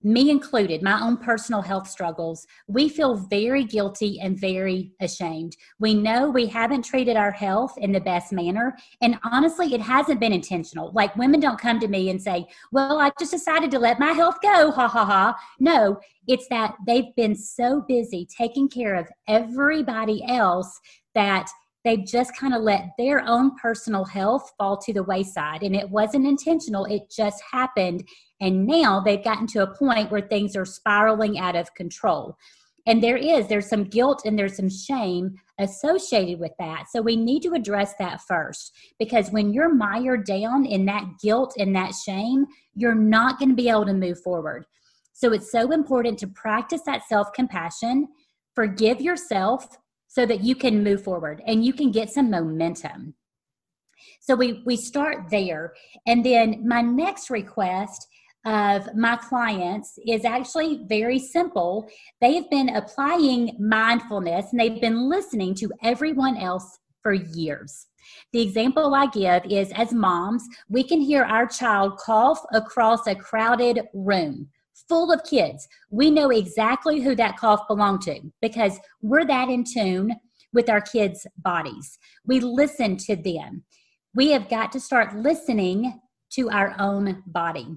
me 0.07 0.30
included, 0.30 0.81
my 0.81 1.01
own 1.01 1.18
personal 1.18 1.62
health 1.62 1.88
struggles, 1.89 2.48
we 2.68 2.88
feel 2.88 3.15
very 3.15 3.65
guilty 3.65 4.19
and 4.21 4.39
very 4.39 4.94
ashamed. 5.01 5.57
We 5.80 5.94
know 5.94 6.30
we 6.30 6.45
haven't 6.45 6.86
treated 6.86 7.18
our 7.18 7.31
health 7.31 7.77
in 7.77 7.92
the 7.92 8.00
best 8.00 8.31
manner. 8.31 8.77
And 9.01 9.19
honestly, 9.25 9.74
it 9.74 9.81
hasn't 9.81 10.21
been 10.21 10.31
intentional. 10.31 10.92
Like 10.94 11.15
women 11.18 11.42
don't 11.42 11.59
come 11.59 11.80
to 11.81 11.89
me 11.89 12.09
and 12.09 12.21
say, 12.21 12.48
Well, 12.71 13.00
I 13.00 13.12
just 13.19 13.31
decided 13.31 13.69
to 13.71 13.80
let 13.80 14.00
my 14.00 14.13
health 14.13 14.38
go. 14.42 14.71
Ha 14.71 14.88
ha 14.88 15.06
ha. 15.06 15.36
No, 15.59 16.00
it's 16.25 16.48
that 16.50 16.75
they've 16.88 17.13
been 17.18 17.36
so 17.36 17.83
busy 17.86 18.25
taking 18.25 18.69
care 18.69 18.96
of 18.96 19.08
everybody 19.27 20.24
else 20.25 20.79
that 21.15 21.50
they've 21.84 22.05
just 22.05 22.36
kind 22.36 22.53
of 22.53 22.62
let 22.62 22.89
their 22.98 23.24
own 23.25 23.55
personal 23.55 24.05
health 24.05 24.51
fall 24.57 24.77
to 24.77 24.93
the 24.93 25.03
wayside. 25.03 25.63
And 25.63 25.75
it 25.75 25.89
wasn't 25.89 26.27
intentional, 26.27 26.86
it 26.86 27.10
just 27.10 27.41
happened. 27.51 28.07
And 28.41 28.67
now 28.67 29.00
they've 29.00 29.24
gotten 29.24 29.48
to 29.48 29.63
a 29.63 29.75
point 29.75 30.12
where 30.12 30.22
things 30.22 30.55
are 30.55 30.65
spiraling 30.65 31.39
out 31.39 31.55
of 31.55 31.74
control. 31.74 32.38
And 32.88 33.03
there 33.03 33.17
is, 33.17 33.48
there's 33.48 33.67
some 33.67 33.84
guilt 33.84 34.22
and 34.25 34.39
there's 34.39 34.55
some 34.55 34.69
shame 34.69 35.36
associated 35.60 36.39
with 36.39 36.53
that. 36.57 36.86
So 36.89 37.01
we 37.01 37.17
need 37.17 37.41
to 37.43 37.53
address 37.53 37.93
that 38.00 38.22
first 38.22 38.74
because 38.98 39.29
when 39.29 39.51
you're 39.51 39.74
mired 39.74 40.25
down 40.25 40.65
in 40.65 40.86
that 40.86 41.03
guilt 41.22 41.53
and 41.57 41.75
that 41.75 41.93
shame, 41.93 42.46
you're 42.75 42.96
not 42.96 43.39
going 43.39 43.50
to 43.50 43.55
be 43.55 43.69
able 43.69 43.86
to 43.88 43.93
move 43.93 44.22
forward. 44.22 44.65
So 45.12 45.34
it's 45.34 45.51
so 45.51 45.72
important 45.72 46.17
to 46.19 46.27
practice 46.27 46.81
that 46.86 47.01
self 47.10 47.34
compassion, 47.34 48.07
forgive 48.55 49.01
yourself, 49.01 49.67
so 50.08 50.26
that 50.26 50.44
you 50.44 50.56
can 50.56 50.84
move 50.84 51.04
forward 51.04 51.42
and 51.46 51.66
you 51.66 51.74
can 51.74 51.92
get 51.92 52.10
some 52.10 52.30
momentum. 52.32 53.14
So 54.22 54.36
we 54.36 54.64
we 54.66 54.76
start 54.76 55.30
there. 55.30 55.74
And 56.06 56.26
then 56.26 56.68
my 56.68 56.82
next 56.82 57.30
request 57.30 58.08
of 58.46 58.96
my 58.96 59.18
clients 59.18 60.00
is 60.08 60.24
actually 60.24 60.86
very 60.88 61.20
simple. 61.20 61.90
They 62.22 62.36
have 62.36 62.50
been 62.50 62.70
applying 62.70 63.58
mindfulness 63.60 64.48
and 64.52 64.60
they've 64.60 64.80
been 64.80 65.10
listening 65.10 65.54
to 65.56 65.72
everyone 65.84 66.38
else 66.38 66.80
for 67.04 67.14
years. 67.14 67.88
The 68.32 68.42
example 68.42 68.96
I 68.96 69.08
give 69.08 69.46
is 69.50 69.72
as 69.74 69.94
moms, 69.94 70.44
we 70.70 70.84
can 70.84 71.02
hear 71.02 71.24
our 71.24 71.46
child 71.46 71.98
cough 71.98 72.42
across 72.54 73.06
a 73.08 73.16
crowded 73.16 73.82
room 73.94 74.50
full 74.88 75.12
of 75.12 75.24
kids. 75.24 75.67
We 75.89 76.12
know 76.12 76.29
exactly 76.29 77.01
who 77.01 77.15
that 77.15 77.38
cough 77.38 77.67
belonged 77.67 78.01
to 78.03 78.22
because 78.41 78.79
we're 79.01 79.25
that 79.25 79.50
in 79.50 79.63
tune 79.63 80.15
with 80.53 80.69
our 80.69 80.81
kids' 80.81 81.27
bodies. 81.38 81.98
We 82.25 82.39
listen 82.39 82.98
to 82.98 83.15
them. 83.15 83.63
We 84.15 84.31
have 84.31 84.50
got 84.50 84.72
to 84.72 84.79
start 84.79 85.15
listening 85.15 86.00
to 86.31 86.50
our 86.50 86.75
own 86.79 87.24
body, 87.27 87.67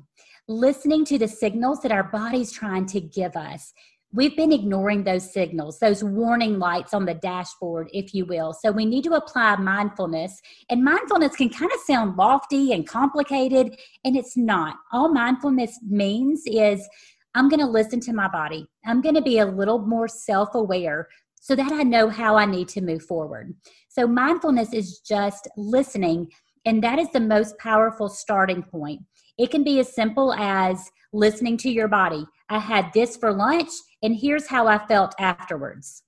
listening 0.48 1.04
to 1.06 1.18
the 1.18 1.28
signals 1.28 1.80
that 1.82 1.92
our 1.92 2.04
body's 2.04 2.52
trying 2.52 2.86
to 2.86 3.00
give 3.00 3.36
us. 3.36 3.72
We've 4.12 4.36
been 4.36 4.52
ignoring 4.52 5.04
those 5.04 5.32
signals, 5.32 5.78
those 5.78 6.02
warning 6.02 6.58
lights 6.58 6.92
on 6.94 7.04
the 7.04 7.14
dashboard, 7.14 7.88
if 7.92 8.12
you 8.12 8.24
will. 8.26 8.52
So 8.52 8.72
we 8.72 8.84
need 8.84 9.04
to 9.04 9.12
apply 9.12 9.54
mindfulness. 9.56 10.40
And 10.68 10.82
mindfulness 10.82 11.36
can 11.36 11.48
kind 11.48 11.70
of 11.72 11.78
sound 11.86 12.16
lofty 12.16 12.72
and 12.72 12.88
complicated, 12.88 13.78
and 14.04 14.16
it's 14.16 14.36
not. 14.36 14.76
All 14.92 15.12
mindfulness 15.12 15.78
means 15.88 16.42
is 16.46 16.88
I'm 17.36 17.48
going 17.48 17.60
to 17.60 17.66
listen 17.66 18.00
to 18.00 18.12
my 18.12 18.26
body. 18.26 18.66
I'm 18.84 19.00
going 19.00 19.14
to 19.14 19.22
be 19.22 19.38
a 19.38 19.46
little 19.46 19.78
more 19.78 20.08
self 20.08 20.56
aware 20.56 21.08
so 21.40 21.54
that 21.54 21.70
I 21.70 21.84
know 21.84 22.08
how 22.08 22.36
I 22.36 22.46
need 22.46 22.68
to 22.70 22.80
move 22.80 23.02
forward. 23.02 23.54
So, 23.88 24.08
mindfulness 24.08 24.72
is 24.72 24.98
just 24.98 25.48
listening, 25.56 26.28
and 26.64 26.82
that 26.82 26.98
is 26.98 27.10
the 27.12 27.20
most 27.20 27.56
powerful 27.58 28.08
starting 28.08 28.62
point. 28.62 29.02
It 29.38 29.52
can 29.52 29.62
be 29.62 29.78
as 29.78 29.94
simple 29.94 30.34
as 30.34 30.90
listening 31.12 31.56
to 31.58 31.70
your 31.70 31.88
body. 31.88 32.26
I 32.48 32.58
had 32.58 32.92
this 32.92 33.16
for 33.16 33.32
lunch, 33.32 33.70
and 34.02 34.16
here's 34.16 34.48
how 34.48 34.66
I 34.66 34.78
felt 34.86 35.14
afterwards. 35.18 36.02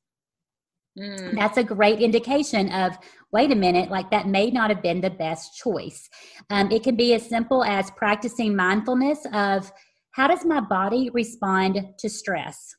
Mm. 0.99 1.34
That's 1.34 1.56
a 1.56 1.64
great 1.64 2.00
indication 2.00 2.70
of, 2.70 2.99
wait 3.32 3.50
a 3.50 3.54
minute, 3.56 3.90
like 3.90 4.11
that 4.11 4.26
may 4.26 4.50
not 4.50 4.70
have 4.70 4.82
been 4.82 5.00
the 5.00 5.11
best 5.11 5.56
choice. 5.56 6.08
Um, 6.50 6.70
it 6.70 6.82
can 6.82 6.96
be 6.96 7.14
as 7.14 7.26
simple 7.26 7.64
as 7.64 7.90
practicing 7.92 8.54
mindfulness 8.54 9.26
of 9.32 9.72
how 10.12 10.28
does 10.28 10.44
my 10.44 10.61
body 10.61 11.11
respond 11.14 11.80
to 11.99 12.08
stress? 12.11 12.75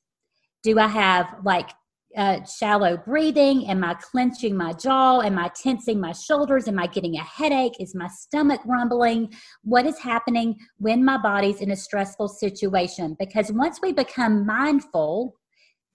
Do 0.62 0.80
I 0.80 0.88
have 0.88 1.26
like 1.44 1.72
uh, 2.18 2.44
shallow 2.46 2.98
breathing? 2.98 3.68
Am 3.68 3.84
I 3.84 3.96
clenching 3.96 4.56
my 4.56 4.74
jaw? 4.74 5.22
Am 5.22 5.38
I 5.38 5.50
tensing 5.50 6.00
my 6.00 6.12
shoulders? 6.12 6.68
Am 6.68 6.80
I 6.80 6.88
getting 6.88 7.16
a 7.16 7.24
headache? 7.24 7.74
Is 7.80 7.96
my 7.96 8.08
stomach 8.08 8.62
rumbling? 8.66 9.34
What 9.64 9.86
is 9.86 10.00
happening 10.00 10.58
when 10.78 11.04
my 11.04 11.18
body's 11.18 11.62
in 11.62 11.72
a 11.72 11.76
stressful 11.76 12.28
situation? 12.30 13.16
Because 13.20 13.52
once 13.52 13.80
we 13.82 13.94
become 13.94 14.46
mindful, 14.46 15.36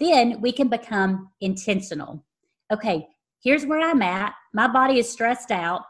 then 0.01 0.41
we 0.41 0.53
can 0.53 0.69
become 0.69 1.31
intentional. 1.41 2.25
Okay, 2.73 3.07
here's 3.43 3.67
where 3.67 3.81
I'm 3.81 4.03
at. 4.03 4.35
My 4.55 4.69
body 4.69 4.99
is 4.99 5.11
stressed 5.11 5.51
out. 5.51 5.83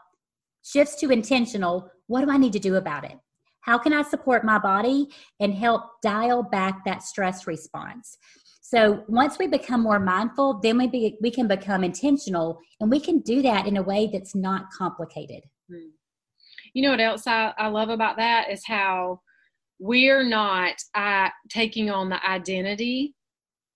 Shifts 0.63 0.95
to 0.97 1.09
intentional. 1.09 1.89
What 2.07 2.25
do 2.25 2.31
I 2.31 2.37
need 2.37 2.53
to 2.53 2.59
do 2.59 2.75
about 2.75 3.05
it? 3.05 3.17
How 3.61 3.77
can 3.77 3.93
I 3.93 4.01
support 4.03 4.43
my 4.43 4.57
body 4.57 5.09
and 5.39 5.53
help 5.53 5.83
dial 6.01 6.43
back 6.43 6.85
that 6.85 7.03
stress 7.03 7.45
response? 7.45 8.17
So 8.71 9.03
once 9.07 9.39
we 9.39 9.47
become 9.47 9.81
more 9.81 9.99
mindful, 9.99 10.59
then 10.61 10.77
we 10.77 10.85
be, 10.85 11.17
we 11.21 11.31
can 11.31 11.47
become 11.47 11.83
intentional, 11.83 12.59
and 12.79 12.91
we 12.91 12.99
can 12.99 13.17
do 13.21 13.41
that 13.41 13.65
in 13.65 13.77
a 13.77 13.81
way 13.81 14.07
that's 14.13 14.35
not 14.35 14.65
complicated. 14.77 15.41
Hmm. 15.67 15.89
You 16.75 16.83
know 16.83 16.91
what 16.91 16.99
else 16.99 17.25
I, 17.25 17.51
I 17.57 17.69
love 17.69 17.89
about 17.89 18.17
that 18.17 18.51
is 18.51 18.61
how 18.67 19.21
we're 19.79 20.23
not 20.23 20.75
uh, 20.93 21.29
taking 21.49 21.89
on 21.89 22.09
the 22.09 22.23
identity 22.23 23.15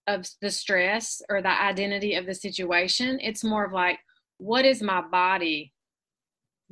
of 0.05 0.27
the 0.43 0.51
stress 0.51 1.23
or 1.27 1.41
the 1.41 1.49
identity 1.49 2.13
of 2.13 2.27
the 2.27 2.35
situation. 2.35 3.17
It's 3.19 3.43
more 3.43 3.65
of 3.65 3.73
like, 3.73 3.97
what 4.37 4.63
is 4.63 4.83
my 4.83 5.01
body 5.01 5.73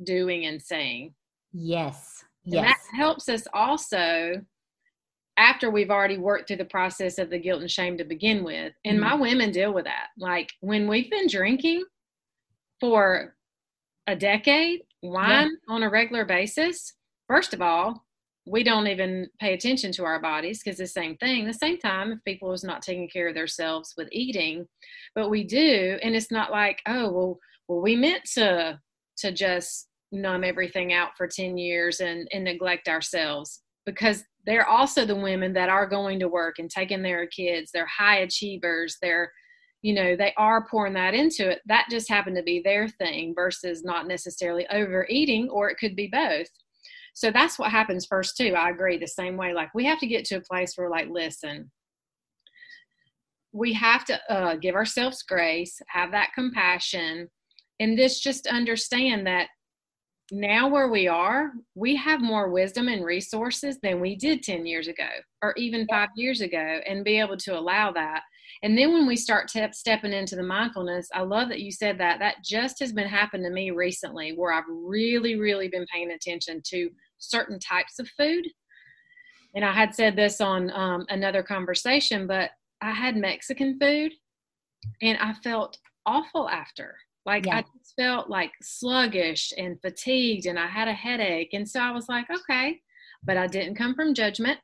doing 0.04 0.46
and 0.46 0.62
saying? 0.62 1.14
Yes. 1.52 2.22
Yes. 2.44 2.58
And 2.58 2.66
that 2.68 2.78
helps 2.94 3.28
us 3.28 3.48
also 3.52 4.42
after 5.36 5.70
we've 5.70 5.90
already 5.90 6.18
worked 6.18 6.48
through 6.48 6.58
the 6.58 6.64
process 6.64 7.18
of 7.18 7.30
the 7.30 7.38
guilt 7.38 7.60
and 7.60 7.70
shame 7.70 7.96
to 7.98 8.04
begin 8.04 8.44
with. 8.44 8.72
And 8.84 8.98
mm-hmm. 8.98 9.08
my 9.08 9.14
women 9.14 9.50
deal 9.50 9.72
with 9.72 9.84
that. 9.84 10.08
Like 10.18 10.50
when 10.60 10.88
we've 10.88 11.10
been 11.10 11.26
drinking 11.26 11.84
for 12.80 13.34
a 14.06 14.16
decade, 14.16 14.82
wine 15.02 15.56
yeah. 15.68 15.74
on 15.74 15.82
a 15.82 15.90
regular 15.90 16.24
basis, 16.24 16.94
first 17.28 17.54
of 17.54 17.62
all, 17.62 18.04
we 18.46 18.64
don't 18.64 18.88
even 18.88 19.28
pay 19.40 19.54
attention 19.54 19.92
to 19.92 20.04
our 20.04 20.20
bodies 20.20 20.62
because 20.62 20.78
the 20.78 20.86
same 20.86 21.16
thing 21.18 21.46
the 21.46 21.52
same 21.52 21.78
time 21.78 22.10
if 22.12 22.18
people 22.24 22.52
is 22.52 22.64
not 22.64 22.82
taking 22.82 23.08
care 23.08 23.28
of 23.28 23.34
themselves 23.34 23.94
with 23.96 24.08
eating 24.10 24.66
but 25.14 25.30
we 25.30 25.44
do 25.44 25.96
and 26.02 26.16
it's 26.16 26.30
not 26.30 26.50
like 26.50 26.80
oh 26.88 27.10
well 27.12 27.38
well 27.68 27.80
we 27.80 27.94
meant 27.94 28.24
to 28.24 28.78
to 29.16 29.30
just 29.30 29.88
numb 30.10 30.42
everything 30.42 30.92
out 30.92 31.16
for 31.16 31.28
10 31.28 31.56
years 31.56 32.00
and 32.00 32.28
and 32.32 32.44
neglect 32.44 32.88
ourselves 32.88 33.62
because 33.86 34.24
they're 34.44 34.68
also 34.68 35.04
the 35.04 35.14
women 35.14 35.52
that 35.52 35.68
are 35.68 35.86
going 35.86 36.18
to 36.18 36.28
work 36.28 36.58
and 36.58 36.70
taking 36.70 37.02
their 37.02 37.26
kids 37.26 37.70
they're 37.72 37.86
high 37.86 38.18
achievers 38.18 38.96
they're 39.00 39.30
you 39.82 39.94
know 39.94 40.16
they 40.16 40.32
are 40.36 40.66
pouring 40.68 40.94
that 40.94 41.14
into 41.14 41.50
it 41.50 41.60
that 41.66 41.86
just 41.90 42.08
happened 42.08 42.36
to 42.36 42.42
be 42.42 42.60
their 42.64 42.88
thing 42.88 43.32
versus 43.34 43.82
not 43.84 44.06
necessarily 44.06 44.66
overeating 44.68 45.48
or 45.50 45.68
it 45.68 45.78
could 45.78 45.96
be 45.96 46.08
both 46.12 46.48
so 47.14 47.30
that's 47.30 47.58
what 47.58 47.70
happens 47.70 48.06
first 48.06 48.36
too. 48.36 48.54
I 48.54 48.70
agree 48.70 48.98
the 48.98 49.06
same 49.06 49.36
way. 49.36 49.52
Like 49.52 49.74
we 49.74 49.84
have 49.84 49.98
to 50.00 50.06
get 50.06 50.24
to 50.26 50.36
a 50.36 50.40
place 50.40 50.74
where 50.76 50.88
like, 50.88 51.08
listen, 51.10 51.70
we 53.52 53.72
have 53.74 54.04
to 54.06 54.32
uh, 54.32 54.56
give 54.56 54.74
ourselves 54.74 55.22
grace, 55.22 55.80
have 55.88 56.10
that 56.12 56.30
compassion, 56.34 57.28
and 57.80 57.98
this 57.98 58.20
just 58.20 58.46
understand 58.46 59.26
that 59.26 59.48
now 60.32 60.66
where 60.66 60.88
we 60.88 61.06
are, 61.08 61.52
we 61.74 61.94
have 61.96 62.22
more 62.22 62.48
wisdom 62.48 62.88
and 62.88 63.04
resources 63.04 63.78
than 63.82 64.00
we 64.00 64.16
did 64.16 64.42
10 64.42 64.64
years 64.64 64.88
ago 64.88 65.06
or 65.42 65.52
even 65.58 65.86
five 65.90 66.08
years 66.16 66.40
ago, 66.40 66.80
and 66.86 67.04
be 67.04 67.20
able 67.20 67.36
to 67.36 67.58
allow 67.58 67.92
that. 67.92 68.22
And 68.62 68.76
then 68.78 68.94
when 68.94 69.06
we 69.06 69.14
start 69.14 69.48
te- 69.48 69.72
stepping 69.72 70.14
into 70.14 70.34
the 70.34 70.42
mindfulness, 70.42 71.08
I 71.12 71.20
love 71.20 71.50
that 71.50 71.60
you 71.60 71.70
said 71.70 71.98
that. 71.98 72.18
That 72.18 72.36
just 72.42 72.80
has 72.80 72.92
been 72.94 73.08
happening 73.08 73.44
to 73.44 73.50
me 73.50 73.72
recently 73.72 74.32
where 74.32 74.54
I've 74.54 74.64
really, 74.68 75.36
really 75.36 75.68
been 75.68 75.84
paying 75.92 76.12
attention 76.12 76.62
to 76.68 76.90
certain 77.18 77.58
types 77.58 77.98
of 77.98 78.08
food. 78.16 78.46
And 79.54 79.66
I 79.66 79.72
had 79.72 79.94
said 79.94 80.16
this 80.16 80.40
on 80.40 80.70
um, 80.70 81.04
another 81.10 81.42
conversation, 81.42 82.26
but 82.26 82.50
I 82.80 82.92
had 82.92 83.16
Mexican 83.16 83.78
food 83.78 84.12
and 85.02 85.18
I 85.18 85.34
felt 85.34 85.76
awful 86.06 86.48
after. 86.48 86.96
Like 87.24 87.46
yeah. 87.46 87.58
I 87.58 87.62
just 87.62 87.94
felt 87.96 88.28
like 88.28 88.52
sluggish 88.62 89.52
and 89.56 89.80
fatigued 89.80 90.46
and 90.46 90.58
I 90.58 90.66
had 90.66 90.88
a 90.88 90.92
headache. 90.92 91.50
And 91.52 91.68
so 91.68 91.80
I 91.80 91.92
was 91.92 92.08
like, 92.08 92.26
okay, 92.30 92.80
but 93.22 93.36
I 93.36 93.46
didn't 93.46 93.76
come 93.76 93.94
from 93.94 94.14
judgment. 94.14 94.58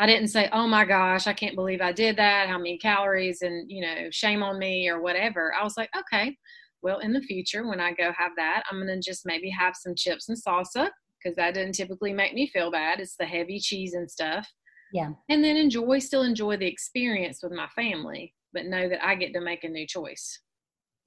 I 0.00 0.06
didn't 0.06 0.28
say, 0.28 0.48
oh 0.52 0.66
my 0.66 0.84
gosh, 0.84 1.26
I 1.26 1.32
can't 1.32 1.56
believe 1.56 1.80
I 1.80 1.92
did 1.92 2.16
that. 2.16 2.48
How 2.48 2.58
many 2.58 2.78
calories 2.78 3.42
and, 3.42 3.70
you 3.70 3.80
know, 3.80 4.08
shame 4.10 4.42
on 4.42 4.58
me 4.58 4.88
or 4.88 5.00
whatever. 5.00 5.52
I 5.58 5.64
was 5.64 5.76
like, 5.76 5.90
okay, 5.96 6.36
well, 6.82 7.00
in 7.00 7.12
the 7.12 7.20
future, 7.20 7.66
when 7.66 7.80
I 7.80 7.92
go 7.92 8.12
have 8.16 8.32
that, 8.36 8.62
I'm 8.70 8.78
going 8.78 8.88
to 8.88 9.00
just 9.00 9.26
maybe 9.26 9.50
have 9.50 9.74
some 9.74 9.96
chips 9.96 10.28
and 10.28 10.38
salsa 10.38 10.90
because 11.18 11.36
that 11.36 11.54
didn't 11.54 11.72
typically 11.72 12.12
make 12.12 12.32
me 12.32 12.46
feel 12.46 12.70
bad. 12.70 13.00
It's 13.00 13.16
the 13.16 13.26
heavy 13.26 13.58
cheese 13.58 13.94
and 13.94 14.08
stuff. 14.08 14.48
Yeah. 14.92 15.10
And 15.28 15.42
then 15.42 15.56
enjoy, 15.56 15.98
still 15.98 16.22
enjoy 16.22 16.56
the 16.56 16.68
experience 16.68 17.40
with 17.42 17.52
my 17.52 17.66
family, 17.74 18.34
but 18.52 18.66
know 18.66 18.88
that 18.88 19.04
I 19.04 19.16
get 19.16 19.32
to 19.34 19.40
make 19.40 19.64
a 19.64 19.68
new 19.68 19.86
choice. 19.86 20.40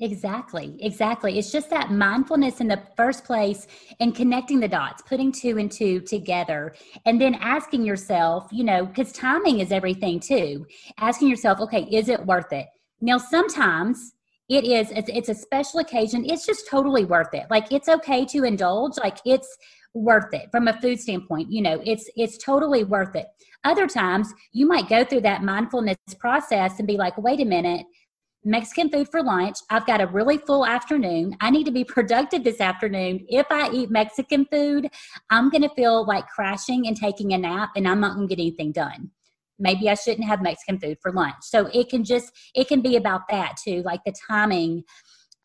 Exactly, 0.01 0.75
exactly. 0.79 1.37
It's 1.37 1.51
just 1.51 1.69
that 1.69 1.91
mindfulness 1.91 2.59
in 2.59 2.67
the 2.67 2.81
first 2.97 3.23
place 3.23 3.67
and 3.99 4.15
connecting 4.15 4.59
the 4.59 4.67
dots, 4.67 5.03
putting 5.03 5.31
two 5.31 5.59
and 5.59 5.71
two 5.71 6.01
together, 6.01 6.73
and 7.05 7.21
then 7.21 7.35
asking 7.35 7.85
yourself, 7.85 8.47
you 8.51 8.63
know, 8.63 8.87
because 8.87 9.11
timing 9.11 9.59
is 9.59 9.71
everything 9.71 10.19
too. 10.19 10.65
Asking 10.97 11.27
yourself, 11.29 11.59
okay, 11.59 11.83
is 11.83 12.09
it 12.09 12.25
worth 12.25 12.51
it? 12.51 12.65
Now, 12.99 13.19
sometimes 13.19 14.13
it 14.49 14.63
is, 14.63 14.89
it's, 14.89 15.09
it's 15.13 15.29
a 15.29 15.35
special 15.35 15.79
occasion. 15.81 16.25
It's 16.25 16.47
just 16.47 16.67
totally 16.67 17.05
worth 17.05 17.33
it. 17.33 17.45
Like, 17.51 17.71
it's 17.71 17.87
okay 17.87 18.25
to 18.25 18.43
indulge. 18.43 18.97
Like, 18.97 19.19
it's, 19.23 19.55
worth 19.93 20.33
it 20.33 20.49
from 20.51 20.69
a 20.69 20.81
food 20.81 20.97
standpoint 20.97 21.51
you 21.51 21.61
know 21.61 21.81
it's 21.85 22.09
it's 22.15 22.37
totally 22.37 22.85
worth 22.85 23.13
it 23.13 23.27
other 23.65 23.87
times 23.87 24.33
you 24.53 24.65
might 24.65 24.87
go 24.87 25.03
through 25.03 25.19
that 25.19 25.43
mindfulness 25.43 25.97
process 26.17 26.79
and 26.79 26.87
be 26.87 26.95
like 26.95 27.17
wait 27.17 27.41
a 27.41 27.45
minute 27.45 27.85
Mexican 28.43 28.89
food 28.89 29.07
for 29.09 29.21
lunch. 29.21 29.57
I've 29.69 29.85
got 29.85 30.01
a 30.01 30.07
really 30.07 30.37
full 30.37 30.65
afternoon. 30.65 31.35
I 31.41 31.51
need 31.51 31.65
to 31.65 31.71
be 31.71 31.83
productive 31.97 32.43
this 32.43 32.61
afternoon. 32.61 33.25
If 33.27 33.47
I 33.51 33.69
eat 33.71 33.91
Mexican 33.91 34.45
food, 34.45 34.89
I'm 35.29 35.49
going 35.49 35.61
to 35.61 35.69
feel 35.69 36.05
like 36.05 36.27
crashing 36.27 36.87
and 36.87 36.97
taking 36.97 37.33
a 37.33 37.37
nap 37.37 37.71
and 37.75 37.87
I'm 37.87 37.99
not 37.99 38.15
going 38.15 38.27
to 38.27 38.35
get 38.35 38.41
anything 38.41 38.71
done. 38.71 39.11
Maybe 39.59 39.89
I 39.89 39.93
shouldn't 39.93 40.25
have 40.25 40.41
Mexican 40.41 40.79
food 40.79 40.97
for 41.01 41.11
lunch. 41.11 41.35
So 41.41 41.67
it 41.67 41.89
can 41.89 42.03
just, 42.03 42.31
it 42.55 42.67
can 42.67 42.81
be 42.81 42.95
about 42.95 43.27
that 43.29 43.57
too, 43.63 43.83
like 43.83 44.01
the 44.05 44.13
timing. 44.27 44.83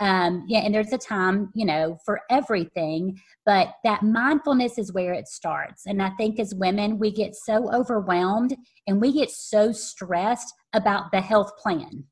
Um, 0.01 0.45
yeah, 0.47 0.61
and 0.61 0.75
there's 0.75 0.93
a 0.93 0.99
time, 0.99 1.51
you 1.55 1.67
know, 1.67 1.99
for 2.05 2.21
everything, 2.31 3.19
but 3.45 3.75
that 3.85 4.03
mindfulness 4.03 4.79
is 4.79 4.93
where 4.93 5.13
it 5.13 5.27
starts. 5.27 5.85
And 5.87 6.03
I 6.03 6.11
think 6.11 6.39
as 6.39 6.55
women, 6.55 6.99
we 6.99 7.11
get 7.11 7.35
so 7.35 7.71
overwhelmed 7.73 8.57
and 8.87 9.01
we 9.01 9.13
get 9.13 9.31
so 9.31 9.73
stressed 9.73 10.53
about 10.73 11.13
the 11.13 11.21
health 11.21 11.57
plan 11.59 12.05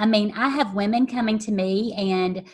I 0.00 0.06
mean, 0.06 0.32
I 0.34 0.48
have 0.48 0.74
women 0.74 1.06
coming 1.06 1.38
to 1.40 1.52
me 1.52 1.92
and 1.92 2.48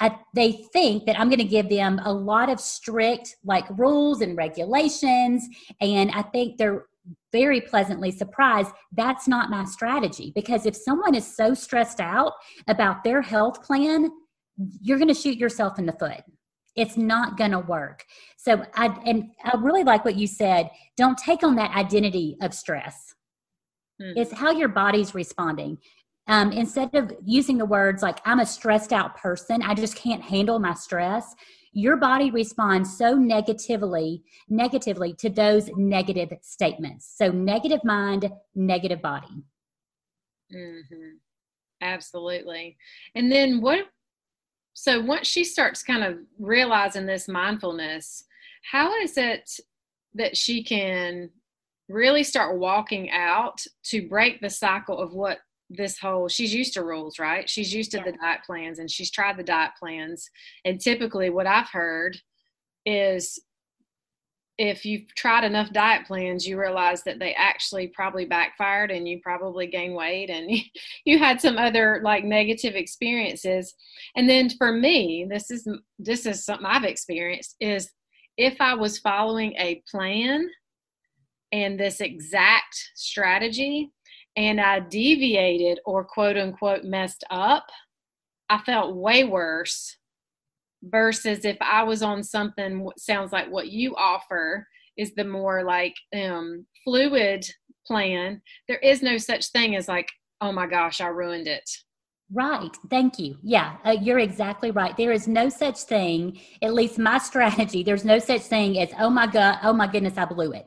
I, 0.00 0.18
they 0.34 0.52
think 0.72 1.04
that 1.04 1.20
I'm 1.20 1.28
going 1.28 1.38
to 1.38 1.44
give 1.44 1.68
them 1.68 2.00
a 2.04 2.12
lot 2.12 2.48
of 2.48 2.58
strict 2.58 3.36
like 3.44 3.66
rules 3.78 4.22
and 4.22 4.36
regulations. 4.36 5.46
And 5.80 6.10
I 6.12 6.22
think 6.22 6.56
they're 6.56 6.86
very 7.30 7.60
pleasantly 7.60 8.10
surprised 8.10 8.70
that's 8.92 9.28
not 9.28 9.50
my 9.50 9.64
strategy 9.64 10.32
because 10.34 10.66
if 10.66 10.74
someone 10.74 11.14
is 11.14 11.36
so 11.36 11.52
stressed 11.52 12.00
out 12.00 12.32
about 12.68 13.04
their 13.04 13.20
health 13.20 13.62
plan, 13.62 14.10
you're 14.80 14.98
going 14.98 15.08
to 15.08 15.14
shoot 15.14 15.36
yourself 15.36 15.78
in 15.78 15.86
the 15.86 15.92
foot. 15.92 16.22
It's 16.74 16.96
not 16.96 17.36
going 17.36 17.50
to 17.50 17.58
work. 17.58 18.04
So 18.38 18.64
I 18.74 18.86
and 19.04 19.30
I 19.44 19.56
really 19.58 19.84
like 19.84 20.06
what 20.06 20.16
you 20.16 20.26
said. 20.26 20.70
Don't 20.96 21.18
take 21.18 21.42
on 21.42 21.54
that 21.56 21.76
identity 21.76 22.36
of 22.40 22.54
stress. 22.54 23.14
Hmm. 24.00 24.12
It's 24.16 24.32
how 24.32 24.52
your 24.52 24.68
body's 24.68 25.14
responding 25.14 25.78
um, 26.28 26.52
instead 26.52 26.94
of 26.94 27.12
using 27.24 27.58
the 27.58 27.66
words 27.66 28.02
like 28.02 28.20
i'm 28.24 28.40
a 28.40 28.46
stressed 28.46 28.92
out 28.92 29.16
person 29.16 29.62
i 29.62 29.74
just 29.74 29.96
can't 29.96 30.22
handle 30.22 30.58
my 30.58 30.74
stress 30.74 31.34
your 31.72 31.96
body 31.96 32.30
responds 32.30 32.96
so 32.96 33.14
negatively 33.14 34.22
negatively 34.48 35.14
to 35.14 35.30
those 35.30 35.70
negative 35.76 36.32
statements. 36.42 37.14
So 37.16 37.30
negative 37.30 37.80
mind 37.82 38.30
negative 38.54 39.00
body. 39.00 39.42
Mm-hmm. 40.54 41.16
absolutely. 41.80 42.76
And 43.14 43.32
then 43.32 43.62
what 43.62 43.86
so 44.74 45.00
once 45.00 45.26
she 45.26 45.44
starts 45.44 45.82
kind 45.82 46.04
of 46.04 46.18
realizing 46.38 47.06
this 47.06 47.28
mindfulness 47.28 48.24
how 48.70 48.94
is 49.00 49.16
it 49.16 49.50
that 50.14 50.36
she 50.36 50.62
can 50.62 51.30
really 51.88 52.22
start 52.22 52.58
walking 52.58 53.10
out 53.10 53.60
to 53.84 54.08
break 54.08 54.40
the 54.40 54.48
cycle 54.50 54.98
of 54.98 55.12
what 55.12 55.38
this 55.72 55.98
whole 55.98 56.28
she's 56.28 56.54
used 56.54 56.74
to 56.74 56.84
rules 56.84 57.18
right? 57.18 57.48
She's 57.48 57.74
used 57.74 57.90
to 57.92 57.98
yeah. 57.98 58.04
the 58.04 58.12
diet 58.12 58.40
plans 58.44 58.78
and 58.78 58.90
she's 58.90 59.10
tried 59.10 59.36
the 59.36 59.42
diet 59.42 59.72
plans. 59.78 60.28
And 60.64 60.80
typically 60.80 61.30
what 61.30 61.46
i've 61.46 61.68
heard 61.70 62.16
is 62.84 63.38
if 64.58 64.84
you've 64.84 65.12
tried 65.14 65.44
enough 65.44 65.72
diet 65.72 66.06
plans 66.06 66.46
you 66.46 66.60
realize 66.60 67.02
that 67.04 67.18
they 67.18 67.34
actually 67.34 67.88
probably 67.88 68.26
backfired 68.26 68.90
and 68.90 69.08
you 69.08 69.18
probably 69.22 69.66
gained 69.66 69.94
weight 69.94 70.28
and 70.30 70.50
you 71.04 71.18
had 71.18 71.40
some 71.40 71.56
other 71.56 72.00
like 72.04 72.24
negative 72.24 72.74
experiences. 72.74 73.74
And 74.14 74.28
then 74.28 74.50
for 74.50 74.72
me 74.72 75.26
this 75.28 75.50
is 75.50 75.68
this 75.98 76.26
is 76.26 76.44
something 76.44 76.66
i've 76.66 76.84
experienced 76.84 77.56
is 77.60 77.90
if 78.36 78.60
i 78.60 78.74
was 78.74 78.98
following 78.98 79.54
a 79.58 79.82
plan 79.90 80.48
and 81.52 81.78
this 81.78 82.00
exact 82.00 82.90
strategy 82.94 83.90
and 84.36 84.60
I 84.60 84.80
deviated 84.80 85.80
or 85.84 86.04
quote 86.04 86.36
unquote 86.36 86.84
messed 86.84 87.24
up, 87.30 87.66
I 88.48 88.58
felt 88.58 88.96
way 88.96 89.24
worse 89.24 89.96
versus 90.82 91.44
if 91.44 91.56
I 91.60 91.84
was 91.84 92.02
on 92.02 92.22
something 92.22 92.88
sounds 92.98 93.32
like 93.32 93.50
what 93.50 93.68
you 93.68 93.94
offer 93.96 94.66
is 94.96 95.14
the 95.14 95.24
more 95.24 95.64
like 95.64 95.94
um, 96.14 96.66
fluid 96.84 97.46
plan. 97.86 98.42
There 98.68 98.78
is 98.78 99.02
no 99.02 99.16
such 99.16 99.50
thing 99.50 99.76
as 99.76 99.88
like, 99.88 100.08
oh 100.40 100.52
my 100.52 100.66
gosh, 100.66 101.00
I 101.00 101.06
ruined 101.06 101.46
it. 101.46 101.68
Right. 102.32 102.70
Thank 102.88 103.18
you. 103.18 103.36
Yeah, 103.42 103.76
uh, 103.84 103.96
you're 104.00 104.18
exactly 104.18 104.70
right. 104.70 104.96
There 104.96 105.12
is 105.12 105.28
no 105.28 105.48
such 105.48 105.80
thing, 105.80 106.40
at 106.62 106.72
least 106.72 106.98
my 106.98 107.18
strategy, 107.30 107.82
there's 107.82 108.04
no 108.04 108.18
such 108.18 108.42
thing 108.42 108.78
as, 108.78 108.90
oh 108.98 109.10
my 109.10 109.26
God, 109.26 109.58
oh 109.62 109.72
my 109.72 109.86
goodness, 109.86 110.16
I 110.16 110.24
blew 110.24 110.52
it 110.52 110.66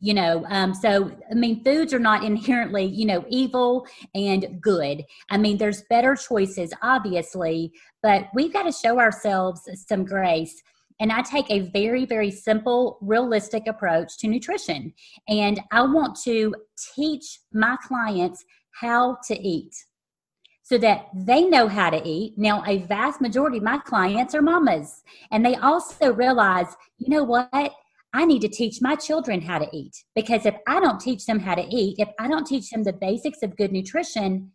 you 0.00 0.12
know 0.12 0.44
um, 0.48 0.74
so 0.74 1.12
i 1.30 1.34
mean 1.34 1.62
foods 1.62 1.94
are 1.94 2.00
not 2.00 2.24
inherently 2.24 2.84
you 2.84 3.06
know 3.06 3.24
evil 3.28 3.86
and 4.16 4.60
good 4.60 5.04
i 5.30 5.38
mean 5.38 5.56
there's 5.56 5.82
better 5.88 6.16
choices 6.16 6.72
obviously 6.82 7.72
but 8.02 8.26
we've 8.34 8.52
got 8.52 8.64
to 8.64 8.72
show 8.72 8.98
ourselves 8.98 9.60
some 9.86 10.04
grace 10.04 10.60
and 10.98 11.12
I 11.12 11.22
take 11.22 11.50
a 11.50 11.60
very, 11.60 12.06
very 12.06 12.30
simple, 12.30 12.98
realistic 13.02 13.66
approach 13.66 14.16
to 14.18 14.28
nutrition. 14.28 14.94
And 15.28 15.60
I 15.70 15.82
want 15.82 16.18
to 16.24 16.54
teach 16.94 17.40
my 17.52 17.76
clients 17.86 18.42
how 18.80 19.18
to 19.26 19.38
eat 19.38 19.74
so 20.66 20.76
that 20.76 21.06
they 21.14 21.44
know 21.44 21.68
how 21.68 21.88
to 21.88 22.02
eat. 22.04 22.36
Now, 22.36 22.64
a 22.66 22.78
vast 22.78 23.20
majority 23.20 23.58
of 23.58 23.62
my 23.62 23.78
clients 23.78 24.34
are 24.34 24.42
mamas, 24.42 25.04
and 25.30 25.46
they 25.46 25.54
also 25.54 26.12
realize, 26.12 26.66
you 26.98 27.08
know 27.08 27.22
what? 27.22 27.72
I 28.12 28.24
need 28.24 28.42
to 28.42 28.48
teach 28.48 28.82
my 28.82 28.96
children 28.96 29.40
how 29.40 29.60
to 29.60 29.68
eat 29.72 30.02
because 30.16 30.44
if 30.44 30.56
I 30.66 30.80
don't 30.80 31.00
teach 31.00 31.24
them 31.24 31.38
how 31.38 31.54
to 31.54 31.64
eat, 31.70 32.00
if 32.00 32.08
I 32.18 32.26
don't 32.26 32.46
teach 32.46 32.70
them 32.70 32.82
the 32.82 32.92
basics 32.92 33.44
of 33.44 33.56
good 33.56 33.70
nutrition, 33.70 34.50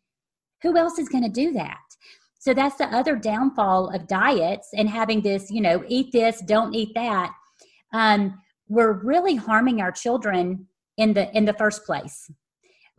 who 0.62 0.76
else 0.76 1.00
is 1.00 1.08
going 1.08 1.24
to 1.24 1.30
do 1.30 1.54
that? 1.54 1.80
So 2.40 2.54
that's 2.54 2.76
the 2.76 2.88
other 2.88 3.16
downfall 3.16 3.96
of 3.96 4.08
diets 4.08 4.68
and 4.76 4.90
having 4.90 5.22
this, 5.22 5.50
you 5.50 5.62
know, 5.62 5.86
eat 5.88 6.12
this, 6.12 6.42
don't 6.42 6.74
eat 6.74 6.94
that. 6.96 7.32
Um, 7.94 8.38
we're 8.68 8.94
really 9.02 9.36
harming 9.36 9.80
our 9.80 9.94
children 9.94 10.68
in 10.98 11.14
the 11.14 11.32
in 11.38 11.46
the 11.46 11.54
first 11.54 11.86
place. 11.86 12.30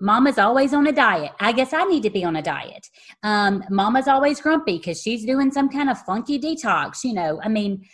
Mama's 0.02 0.36
always 0.36 0.74
on 0.74 0.88
a 0.88 0.92
diet. 0.92 1.30
I 1.38 1.52
guess 1.52 1.72
I 1.72 1.84
need 1.84 2.02
to 2.02 2.10
be 2.10 2.24
on 2.24 2.34
a 2.34 2.42
diet. 2.42 2.88
Um, 3.22 3.62
Mama's 3.70 4.08
always 4.08 4.40
grumpy 4.40 4.78
because 4.78 5.00
she's 5.00 5.24
doing 5.24 5.52
some 5.52 5.68
kind 5.68 5.88
of 5.88 5.96
funky 6.02 6.40
detox. 6.40 7.04
You 7.04 7.14
know, 7.14 7.40
I 7.42 7.48
mean, 7.48 7.84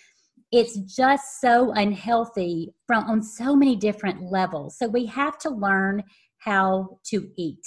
it's 0.51 0.77
just 0.79 1.43
so 1.43 1.73
unhealthy 1.73 2.73
from 2.87 3.05
on 3.05 3.23
so 3.23 3.55
many 3.55 3.77
different 3.77 4.23
levels. 4.23 4.79
So 4.79 4.89
we 4.89 5.05
have 5.05 5.39
to 5.41 5.51
learn 5.51 6.03
how 6.39 6.99
to 7.11 7.29
eat. 7.37 7.67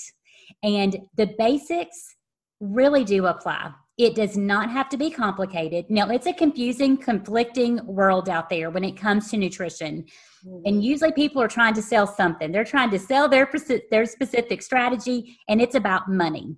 And 0.64 0.98
the 1.18 1.36
basics 1.38 2.16
really 2.60 3.04
do 3.04 3.28
apply. 3.28 3.72
It 4.00 4.16
does 4.16 4.36
not 4.36 4.72
have 4.72 4.90
to 4.90 4.98
be 4.98 5.12
complicated. 5.12 5.86
Now, 5.90 6.10
it's 6.10 6.26
a 6.26 6.34
confusing, 6.34 6.98
conflicting 6.98 7.80
world 7.86 8.28
out 8.28 8.50
there 8.50 8.72
when 8.72 8.84
it 8.84 8.98
comes 8.98 9.30
to 9.30 9.38
nutrition. 9.38 10.06
Mm-hmm. 10.46 10.62
And 10.66 10.84
usually 10.84 11.12
people 11.12 11.42
are 11.42 11.48
trying 11.48 11.74
to 11.76 11.82
sell 11.82 12.08
something. 12.08 12.52
They're 12.52 12.64
trying 12.64 12.92
to 12.92 13.00
sell 13.00 13.30
their 13.30 13.50
their 13.92 14.06
specific 14.06 14.62
strategy 14.62 15.38
and 15.48 15.62
it's 15.62 15.76
about 15.76 16.10
money. 16.10 16.56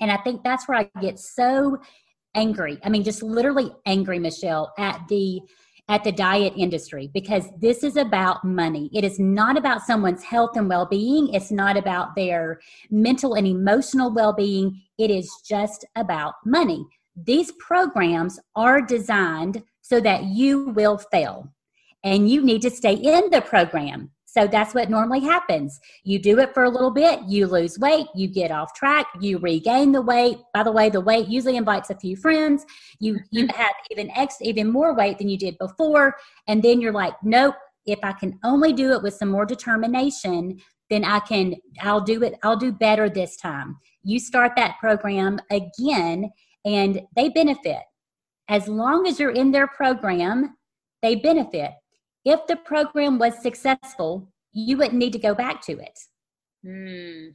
And 0.00 0.10
I 0.10 0.16
think 0.18 0.44
that's 0.44 0.68
where 0.68 0.78
I 0.78 1.00
get 1.00 1.18
so 1.18 1.78
angry. 2.34 2.78
I 2.84 2.88
mean, 2.88 3.02
just 3.02 3.22
literally 3.22 3.72
angry, 3.86 4.18
Michelle, 4.18 4.72
at 4.78 5.00
the 5.08 5.40
at 5.90 6.04
the 6.04 6.12
diet 6.12 6.52
industry 6.54 7.10
because 7.14 7.46
this 7.60 7.82
is 7.82 7.96
about 7.96 8.44
money. 8.44 8.90
It 8.92 9.04
is 9.04 9.18
not 9.18 9.56
about 9.56 9.82
someone's 9.82 10.22
health 10.22 10.56
and 10.56 10.68
well 10.68 10.86
being. 10.86 11.32
It's 11.32 11.50
not 11.50 11.76
about 11.76 12.14
their 12.14 12.60
mental 12.90 13.34
and 13.34 13.46
emotional 13.46 14.12
well 14.12 14.34
being. 14.34 14.82
It 14.98 15.10
is 15.10 15.30
just 15.46 15.86
about 15.96 16.34
money. 16.44 16.84
These 17.16 17.52
programs 17.52 18.38
are 18.54 18.80
designed 18.80 19.62
so 19.80 20.00
that 20.00 20.24
you 20.24 20.68
will 20.70 20.98
fail 20.98 21.50
and 22.04 22.30
you 22.30 22.42
need 22.42 22.62
to 22.62 22.70
stay 22.70 22.94
in 22.94 23.30
the 23.30 23.40
program. 23.40 24.10
So 24.30 24.46
that's 24.46 24.74
what 24.74 24.90
normally 24.90 25.20
happens. 25.20 25.80
You 26.04 26.18
do 26.18 26.38
it 26.38 26.52
for 26.52 26.64
a 26.64 26.68
little 26.68 26.90
bit, 26.90 27.20
you 27.26 27.46
lose 27.46 27.78
weight, 27.78 28.06
you 28.14 28.28
get 28.28 28.50
off 28.50 28.74
track, 28.74 29.06
you 29.20 29.38
regain 29.38 29.90
the 29.90 30.02
weight. 30.02 30.36
By 30.52 30.62
the 30.62 30.70
way, 30.70 30.90
the 30.90 31.00
weight 31.00 31.28
usually 31.28 31.56
invites 31.56 31.88
a 31.88 31.96
few 31.96 32.14
friends. 32.14 32.66
You 33.00 33.18
you 33.30 33.46
mm-hmm. 33.46 33.56
have 33.56 33.72
even 33.90 34.10
ex 34.10 34.36
even 34.42 34.70
more 34.70 34.94
weight 34.94 35.16
than 35.16 35.30
you 35.30 35.38
did 35.38 35.56
before, 35.58 36.14
and 36.46 36.62
then 36.62 36.80
you're 36.80 36.92
like, 36.92 37.14
nope. 37.22 37.54
If 37.86 38.00
I 38.02 38.12
can 38.12 38.38
only 38.44 38.74
do 38.74 38.92
it 38.92 39.02
with 39.02 39.14
some 39.14 39.30
more 39.30 39.46
determination, 39.46 40.60
then 40.90 41.04
I 41.04 41.20
can 41.20 41.54
I'll 41.80 42.02
do 42.02 42.22
it. 42.22 42.34
I'll 42.42 42.56
do 42.56 42.70
better 42.70 43.08
this 43.08 43.36
time. 43.38 43.78
You 44.02 44.20
start 44.20 44.52
that 44.56 44.76
program 44.78 45.40
again, 45.50 46.30
and 46.66 47.00
they 47.16 47.30
benefit 47.30 47.82
as 48.48 48.68
long 48.68 49.06
as 49.06 49.18
you're 49.18 49.30
in 49.30 49.52
their 49.52 49.66
program. 49.66 50.54
They 51.00 51.14
benefit 51.14 51.70
if 52.28 52.46
the 52.46 52.56
program 52.56 53.18
was 53.18 53.40
successful, 53.42 54.28
you 54.52 54.76
wouldn't 54.76 54.98
need 54.98 55.14
to 55.14 55.18
go 55.18 55.34
back 55.34 55.62
to 55.62 55.72
it. 55.78 55.98
Hmm. 56.62 57.30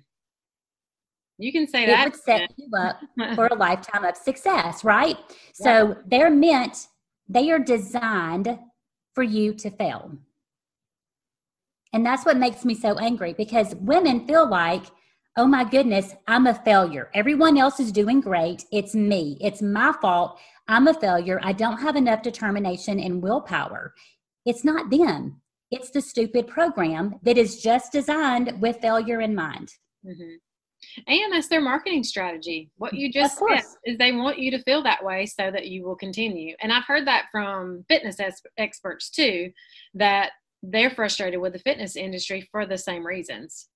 You 1.39 1.51
can 1.51 1.67
say 1.67 1.85
it 1.85 1.87
that. 1.87 2.07
It 2.07 2.11
would 2.11 2.21
set 2.21 2.53
you 2.57 2.69
up 2.77 2.99
for 3.35 3.47
a 3.47 3.55
lifetime 3.55 4.05
of 4.05 4.15
success, 4.15 4.83
right? 4.83 5.17
Yeah. 5.59 5.63
So 5.65 5.97
they're 6.05 6.29
meant, 6.29 6.87
they 7.27 7.49
are 7.49 7.57
designed 7.57 8.59
for 9.15 9.23
you 9.23 9.55
to 9.55 9.71
fail. 9.71 10.11
And 11.91 12.05
that's 12.05 12.25
what 12.25 12.37
makes 12.37 12.63
me 12.63 12.75
so 12.75 12.97
angry 12.99 13.33
because 13.33 13.75
women 13.75 14.27
feel 14.27 14.47
like, 14.47 14.85
oh 15.37 15.47
my 15.47 15.63
goodness, 15.63 16.13
I'm 16.27 16.45
a 16.45 16.53
failure. 16.53 17.09
Everyone 17.15 17.57
else 17.57 17.79
is 17.79 17.91
doing 17.91 18.21
great. 18.21 18.65
It's 18.71 18.93
me. 18.93 19.37
It's 19.41 19.61
my 19.61 19.93
fault. 20.01 20.39
I'm 20.67 20.87
a 20.87 20.93
failure. 20.93 21.39
I 21.43 21.53
don't 21.53 21.77
have 21.77 21.95
enough 21.95 22.21
determination 22.21 22.99
and 22.99 23.21
willpower. 23.21 23.93
It's 24.45 24.63
not 24.63 24.89
them. 24.89 25.41
It's 25.71 25.89
the 25.89 26.01
stupid 26.01 26.47
program 26.47 27.15
that 27.23 27.37
is 27.37 27.61
just 27.61 27.91
designed 27.91 28.61
with 28.61 28.81
failure 28.81 29.21
in 29.21 29.33
mind. 29.33 29.73
Mm-hmm. 30.05 30.35
And 31.07 31.33
that's 31.33 31.47
their 31.47 31.61
marketing 31.61 32.03
strategy. 32.03 32.69
What 32.77 32.93
you 32.93 33.11
just 33.11 33.39
said 33.39 33.63
is 33.85 33.97
they 33.97 34.11
want 34.11 34.37
you 34.37 34.51
to 34.51 34.61
feel 34.63 34.83
that 34.83 35.03
way 35.03 35.25
so 35.25 35.49
that 35.49 35.67
you 35.67 35.83
will 35.83 35.95
continue. 35.95 36.55
And 36.61 36.73
I've 36.73 36.85
heard 36.85 37.07
that 37.07 37.27
from 37.31 37.85
fitness 37.87 38.17
experts 38.57 39.09
too, 39.09 39.51
that 39.93 40.31
they're 40.61 40.89
frustrated 40.89 41.39
with 41.39 41.53
the 41.53 41.59
fitness 41.59 41.95
industry 41.95 42.47
for 42.51 42.65
the 42.65 42.77
same 42.77 43.05
reasons. 43.05 43.69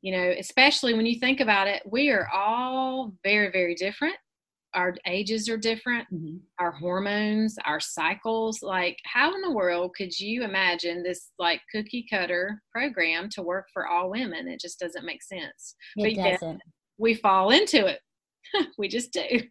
You 0.00 0.16
know, 0.16 0.34
especially 0.38 0.94
when 0.94 1.06
you 1.06 1.20
think 1.20 1.40
about 1.40 1.68
it, 1.68 1.82
we 1.84 2.10
are 2.10 2.28
all 2.34 3.12
very, 3.22 3.52
very 3.52 3.74
different 3.74 4.16
our 4.74 4.94
ages 5.06 5.48
are 5.48 5.56
different, 5.56 6.06
mm-hmm. 6.12 6.36
our 6.58 6.72
hormones, 6.72 7.56
our 7.64 7.80
cycles. 7.80 8.62
Like, 8.62 8.98
how 9.04 9.34
in 9.34 9.40
the 9.40 9.50
world 9.50 9.94
could 9.96 10.18
you 10.18 10.42
imagine 10.44 11.02
this 11.02 11.30
like 11.38 11.60
cookie 11.72 12.06
cutter 12.10 12.60
program 12.72 13.28
to 13.30 13.42
work 13.42 13.66
for 13.72 13.86
all 13.86 14.10
women? 14.10 14.48
It 14.48 14.60
just 14.60 14.78
doesn't 14.78 15.04
make 15.04 15.22
sense. 15.22 15.74
It 15.96 16.16
but 16.16 16.30
doesn't. 16.30 16.60
we 16.98 17.14
fall 17.14 17.50
into 17.50 17.86
it. 17.86 18.00
we 18.78 18.88
just 18.88 19.12
do. 19.12 19.42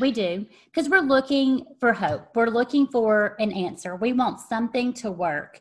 We 0.00 0.10
do 0.10 0.46
because 0.66 0.88
we're 0.88 1.00
looking 1.00 1.66
for 1.80 1.92
hope. 1.92 2.28
We're 2.34 2.46
looking 2.46 2.86
for 2.86 3.36
an 3.38 3.52
answer. 3.52 3.96
We 3.96 4.14
want 4.14 4.40
something 4.40 4.94
to 4.94 5.10
work. 5.10 5.60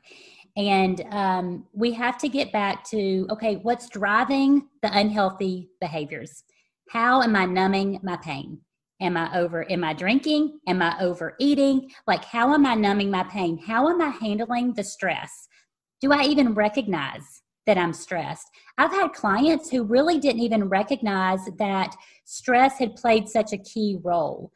And 0.55 1.05
um, 1.11 1.65
we 1.73 1.91
have 1.91 2.17
to 2.19 2.29
get 2.29 2.53
back 2.53 2.85
to 2.91 3.27
okay, 3.31 3.57
what's 3.57 3.89
driving 3.89 4.69
the 4.81 4.97
unhealthy 4.97 5.69
behaviors? 5.81 6.45
how 6.89 7.21
am 7.21 7.35
I 7.35 7.45
numbing 7.45 7.99
my 8.03 8.17
pain? 8.17 8.59
Am 9.01 9.17
I 9.17 9.37
over, 9.37 9.69
am 9.69 9.83
I 9.83 9.93
drinking? 9.93 10.59
Am 10.67 10.81
I 10.81 10.97
overeating? 11.01 11.91
Like, 12.07 12.23
how 12.23 12.53
am 12.53 12.65
I 12.65 12.75
numbing 12.75 13.11
my 13.11 13.23
pain? 13.23 13.57
How 13.57 13.89
am 13.89 14.01
I 14.01 14.09
handling 14.09 14.73
the 14.73 14.83
stress? 14.83 15.47
Do 15.99 16.13
I 16.13 16.23
even 16.23 16.53
recognize 16.53 17.41
that 17.65 17.77
I'm 17.77 17.91
stressed? 17.91 18.47
I've 18.77 18.91
had 18.91 19.11
clients 19.11 19.69
who 19.69 19.83
really 19.83 20.17
didn't 20.17 20.41
even 20.41 20.69
recognize 20.69 21.39
that 21.57 21.93
stress 22.23 22.79
had 22.79 22.95
played 22.95 23.27
such 23.27 23.51
a 23.51 23.57
key 23.57 23.97
role. 24.01 24.51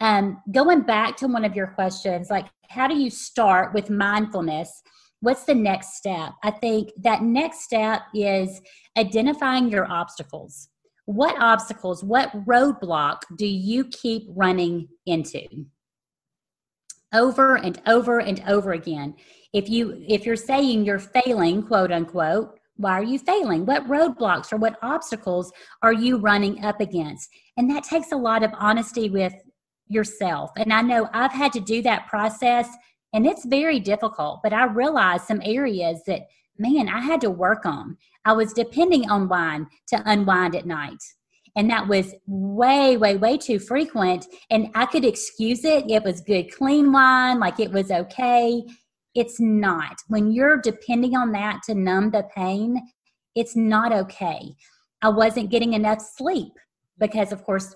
Um, 0.00 0.42
going 0.50 0.82
back 0.82 1.16
to 1.18 1.28
one 1.28 1.44
of 1.44 1.54
your 1.54 1.68
questions, 1.68 2.30
like, 2.30 2.46
how 2.68 2.88
do 2.88 2.96
you 2.96 3.10
start 3.10 3.74
with 3.74 3.90
mindfulness? 3.90 4.82
What's 5.20 5.44
the 5.44 5.54
next 5.54 5.96
step? 5.96 6.32
I 6.42 6.50
think 6.50 6.90
that 7.02 7.22
next 7.22 7.64
step 7.64 8.02
is 8.14 8.60
identifying 8.96 9.68
your 9.68 9.90
obstacles 9.90 10.68
what 11.06 11.40
obstacles, 11.40 12.02
what 12.02 12.32
roadblock 12.46 13.22
do 13.36 13.46
you 13.46 13.84
keep 13.84 14.24
running 14.28 14.88
into? 15.06 15.46
Over 17.12 17.56
and 17.56 17.80
over 17.86 18.20
and 18.20 18.42
over 18.46 18.72
again. 18.72 19.14
If 19.52 19.68
you 19.68 20.04
if 20.08 20.26
you're 20.26 20.34
saying 20.34 20.84
you're 20.84 20.98
failing, 20.98 21.62
quote 21.62 21.92
unquote, 21.92 22.58
why 22.76 22.92
are 22.92 23.04
you 23.04 23.20
failing? 23.20 23.66
What 23.66 23.86
roadblocks 23.86 24.52
or 24.52 24.56
what 24.56 24.78
obstacles 24.82 25.52
are 25.82 25.92
you 25.92 26.16
running 26.16 26.64
up 26.64 26.80
against? 26.80 27.28
And 27.56 27.70
that 27.70 27.84
takes 27.84 28.10
a 28.10 28.16
lot 28.16 28.42
of 28.42 28.50
honesty 28.58 29.10
with 29.10 29.34
yourself. 29.86 30.50
And 30.56 30.72
I 30.72 30.82
know 30.82 31.08
I've 31.12 31.32
had 31.32 31.52
to 31.52 31.60
do 31.60 31.82
that 31.82 32.08
process 32.08 32.68
and 33.12 33.26
it's 33.26 33.44
very 33.44 33.78
difficult, 33.78 34.40
but 34.42 34.52
I 34.52 34.64
realized 34.64 35.26
some 35.26 35.40
areas 35.44 36.00
that 36.08 36.22
man, 36.58 36.88
I 36.88 37.00
had 37.00 37.20
to 37.22 37.30
work 37.30 37.66
on. 37.66 37.96
I 38.24 38.32
was 38.32 38.52
depending 38.52 39.10
on 39.10 39.28
wine 39.28 39.66
to 39.88 40.02
unwind 40.06 40.54
at 40.54 40.66
night. 40.66 41.02
And 41.56 41.70
that 41.70 41.86
was 41.86 42.14
way, 42.26 42.96
way, 42.96 43.16
way 43.16 43.38
too 43.38 43.58
frequent. 43.58 44.26
And 44.50 44.68
I 44.74 44.86
could 44.86 45.04
excuse 45.04 45.64
it. 45.64 45.88
It 45.88 46.02
was 46.02 46.20
good, 46.20 46.52
clean 46.52 46.90
wine, 46.90 47.38
like 47.38 47.60
it 47.60 47.70
was 47.70 47.90
okay. 47.90 48.64
It's 49.14 49.38
not. 49.38 49.96
When 50.08 50.32
you're 50.32 50.56
depending 50.56 51.16
on 51.16 51.30
that 51.32 51.62
to 51.66 51.74
numb 51.74 52.10
the 52.10 52.24
pain, 52.34 52.80
it's 53.36 53.54
not 53.54 53.92
okay. 53.92 54.54
I 55.02 55.08
wasn't 55.10 55.50
getting 55.50 55.74
enough 55.74 56.00
sleep 56.00 56.52
because, 56.98 57.30
of 57.30 57.44
course, 57.44 57.74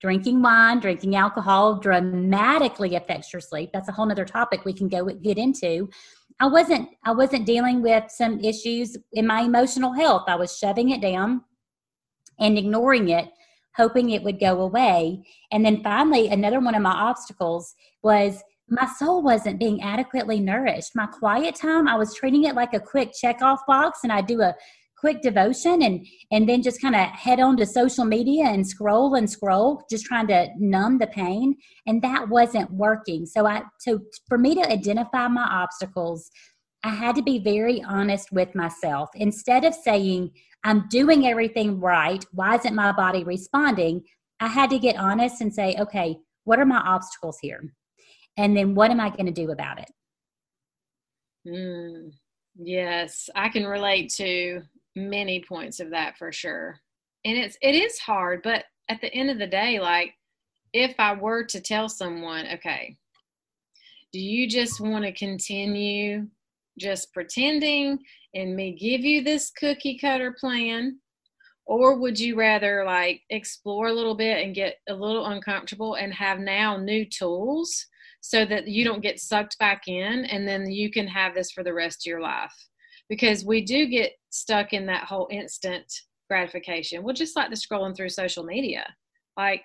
drinking 0.00 0.40
wine, 0.40 0.80
drinking 0.80 1.16
alcohol 1.16 1.80
dramatically 1.80 2.94
affects 2.94 3.32
your 3.32 3.40
sleep. 3.40 3.70
That's 3.72 3.88
a 3.88 3.92
whole 3.92 4.10
other 4.10 4.24
topic 4.24 4.64
we 4.64 4.72
can 4.72 4.88
go 4.88 5.04
get 5.06 5.38
into. 5.38 5.90
I 6.40 6.46
wasn't 6.46 6.90
I 7.04 7.12
wasn't 7.12 7.46
dealing 7.46 7.82
with 7.82 8.10
some 8.10 8.40
issues 8.40 8.96
in 9.12 9.26
my 9.26 9.42
emotional 9.42 9.92
health. 9.92 10.24
I 10.28 10.36
was 10.36 10.56
shoving 10.56 10.90
it 10.90 11.00
down 11.00 11.42
and 12.38 12.56
ignoring 12.56 13.08
it, 13.08 13.30
hoping 13.76 14.10
it 14.10 14.22
would 14.22 14.38
go 14.38 14.60
away. 14.60 15.24
And 15.50 15.64
then 15.64 15.82
finally 15.82 16.28
another 16.28 16.60
one 16.60 16.74
of 16.74 16.82
my 16.82 16.92
obstacles 16.92 17.74
was 18.02 18.42
my 18.70 18.86
soul 18.86 19.22
wasn't 19.22 19.58
being 19.58 19.82
adequately 19.82 20.40
nourished. 20.40 20.94
My 20.94 21.06
quiet 21.06 21.54
time, 21.54 21.88
I 21.88 21.96
was 21.96 22.14
treating 22.14 22.44
it 22.44 22.54
like 22.54 22.74
a 22.74 22.80
quick 22.80 23.12
check 23.18 23.40
off 23.42 23.60
box 23.66 24.00
and 24.02 24.12
I 24.12 24.20
do 24.20 24.42
a 24.42 24.54
quick 24.98 25.22
devotion 25.22 25.82
and 25.82 26.06
and 26.30 26.48
then 26.48 26.62
just 26.62 26.80
kind 26.80 26.94
of 26.94 27.08
head 27.08 27.40
on 27.40 27.56
to 27.56 27.66
social 27.66 28.04
media 28.04 28.44
and 28.44 28.66
scroll 28.66 29.14
and 29.14 29.30
scroll 29.30 29.82
just 29.90 30.04
trying 30.04 30.26
to 30.26 30.48
numb 30.58 30.98
the 30.98 31.06
pain. 31.06 31.56
And 31.86 32.02
that 32.02 32.28
wasn't 32.28 32.70
working. 32.70 33.26
So 33.26 33.46
i 33.46 33.62
so 33.78 34.00
for 34.28 34.38
me 34.38 34.54
to 34.56 34.70
identify 34.70 35.28
my 35.28 35.44
obstacles 35.44 36.30
i 36.84 36.90
had 36.90 37.16
to 37.16 37.22
be 37.22 37.38
very 37.38 37.82
honest 37.82 38.30
with 38.32 38.54
myself. 38.54 39.08
Instead 39.14 39.64
of 39.64 39.74
saying 39.74 40.30
i'm 40.64 40.88
doing 40.88 41.26
everything 41.26 41.80
right. 41.80 42.24
Why 42.32 42.56
isn't 42.56 42.74
my 42.74 42.92
body 42.92 43.24
responding? 43.24 44.02
I 44.40 44.48
had 44.48 44.70
to 44.70 44.78
get 44.78 44.96
honest 44.96 45.40
and 45.40 45.54
say 45.54 45.76
okay 45.78 46.18
what 46.44 46.58
are 46.58 46.64
my 46.64 46.78
obstacles 46.78 47.38
here? 47.42 47.62
And 48.38 48.56
then 48.56 48.74
what 48.74 48.90
am 48.90 49.00
i 49.00 49.10
going 49.10 49.26
to 49.26 49.32
do 49.32 49.50
about 49.50 49.80
it? 49.80 49.90
Mm. 51.46 52.12
Yes, 52.60 53.30
I 53.36 53.48
can 53.50 53.66
relate 53.66 54.12
to 54.16 54.62
many 54.98 55.42
points 55.46 55.80
of 55.80 55.90
that 55.90 56.16
for 56.18 56.32
sure. 56.32 56.80
And 57.24 57.36
it's 57.36 57.56
it 57.62 57.74
is 57.74 57.98
hard, 57.98 58.42
but 58.42 58.64
at 58.88 59.00
the 59.00 59.12
end 59.12 59.30
of 59.30 59.38
the 59.38 59.46
day, 59.46 59.80
like 59.80 60.14
if 60.72 60.94
I 60.98 61.14
were 61.14 61.44
to 61.44 61.60
tell 61.60 61.88
someone, 61.88 62.46
okay, 62.54 62.96
do 64.12 64.20
you 64.20 64.48
just 64.48 64.80
want 64.80 65.04
to 65.04 65.12
continue 65.12 66.26
just 66.78 67.12
pretending 67.12 67.98
and 68.34 68.54
me 68.54 68.72
give 68.72 69.04
you 69.04 69.22
this 69.22 69.50
cookie 69.50 69.98
cutter 69.98 70.34
plan? 70.38 70.98
Or 71.66 71.98
would 71.98 72.18
you 72.18 72.34
rather 72.34 72.84
like 72.86 73.22
explore 73.28 73.88
a 73.88 73.92
little 73.92 74.14
bit 74.14 74.42
and 74.42 74.54
get 74.54 74.76
a 74.88 74.94
little 74.94 75.26
uncomfortable 75.26 75.94
and 75.94 76.14
have 76.14 76.38
now 76.38 76.78
new 76.78 77.04
tools 77.04 77.86
so 78.20 78.44
that 78.46 78.68
you 78.68 78.84
don't 78.84 79.02
get 79.02 79.20
sucked 79.20 79.58
back 79.58 79.82
in 79.86 80.24
and 80.24 80.48
then 80.48 80.70
you 80.70 80.90
can 80.90 81.06
have 81.06 81.34
this 81.34 81.50
for 81.50 81.62
the 81.62 81.74
rest 81.74 82.06
of 82.06 82.10
your 82.10 82.20
life? 82.20 82.54
because 83.08 83.44
we 83.44 83.64
do 83.64 83.86
get 83.86 84.12
stuck 84.30 84.72
in 84.72 84.86
that 84.86 85.04
whole 85.04 85.28
instant 85.30 85.92
gratification. 86.28 87.02
Well, 87.02 87.14
just 87.14 87.36
like 87.36 87.50
the 87.50 87.56
scrolling 87.56 87.96
through 87.96 88.10
social 88.10 88.44
media, 88.44 88.86
like 89.36 89.62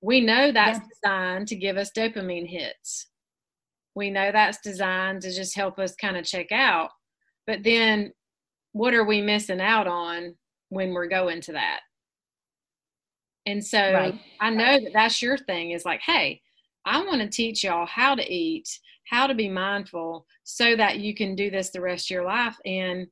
we 0.00 0.20
know 0.20 0.52
that's 0.52 0.78
yeah. 0.78 0.84
designed 1.02 1.48
to 1.48 1.56
give 1.56 1.76
us 1.76 1.90
dopamine 1.96 2.48
hits. 2.48 3.08
We 3.94 4.10
know 4.10 4.30
that's 4.30 4.58
designed 4.60 5.22
to 5.22 5.32
just 5.32 5.56
help 5.56 5.78
us 5.78 5.94
kind 5.94 6.16
of 6.16 6.24
check 6.24 6.52
out. 6.52 6.90
But 7.46 7.62
then 7.62 8.12
what 8.72 8.94
are 8.94 9.04
we 9.04 9.22
missing 9.22 9.60
out 9.60 9.86
on 9.86 10.34
when 10.68 10.92
we're 10.92 11.08
going 11.08 11.40
to 11.42 11.52
that? 11.52 11.80
And 13.46 13.64
so 13.64 13.78
right. 13.78 14.20
I 14.40 14.50
know 14.50 14.80
that 14.80 14.92
that's 14.92 15.22
your 15.22 15.38
thing 15.38 15.70
is 15.70 15.84
like, 15.84 16.00
hey, 16.00 16.42
I 16.84 17.04
want 17.04 17.22
to 17.22 17.28
teach 17.28 17.64
y'all 17.64 17.86
how 17.86 18.14
to 18.14 18.32
eat, 18.32 18.68
how 19.08 19.26
to 19.26 19.34
be 19.34 19.48
mindful 19.48 20.26
so 20.44 20.76
that 20.76 20.98
you 20.98 21.14
can 21.14 21.34
do 21.34 21.50
this 21.50 21.70
the 21.70 21.80
rest 21.80 22.06
of 22.06 22.14
your 22.14 22.24
life 22.24 22.56
and 22.66 23.06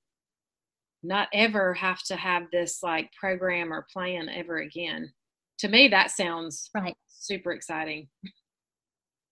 not 1.05 1.29
ever 1.33 1.75
have 1.75 2.03
to 2.05 2.17
have 2.17 2.45
this 2.51 2.83
like 2.83 3.11
program 3.19 3.73
or 3.73 3.87
plan 3.93 4.29
ever 4.29 4.59
again. 4.59 5.12
To 5.59 5.69
me, 5.69 5.88
that 5.88 6.11
sounds 6.11 6.71
right 6.75 6.97
super 7.07 7.53
exciting. 7.53 8.09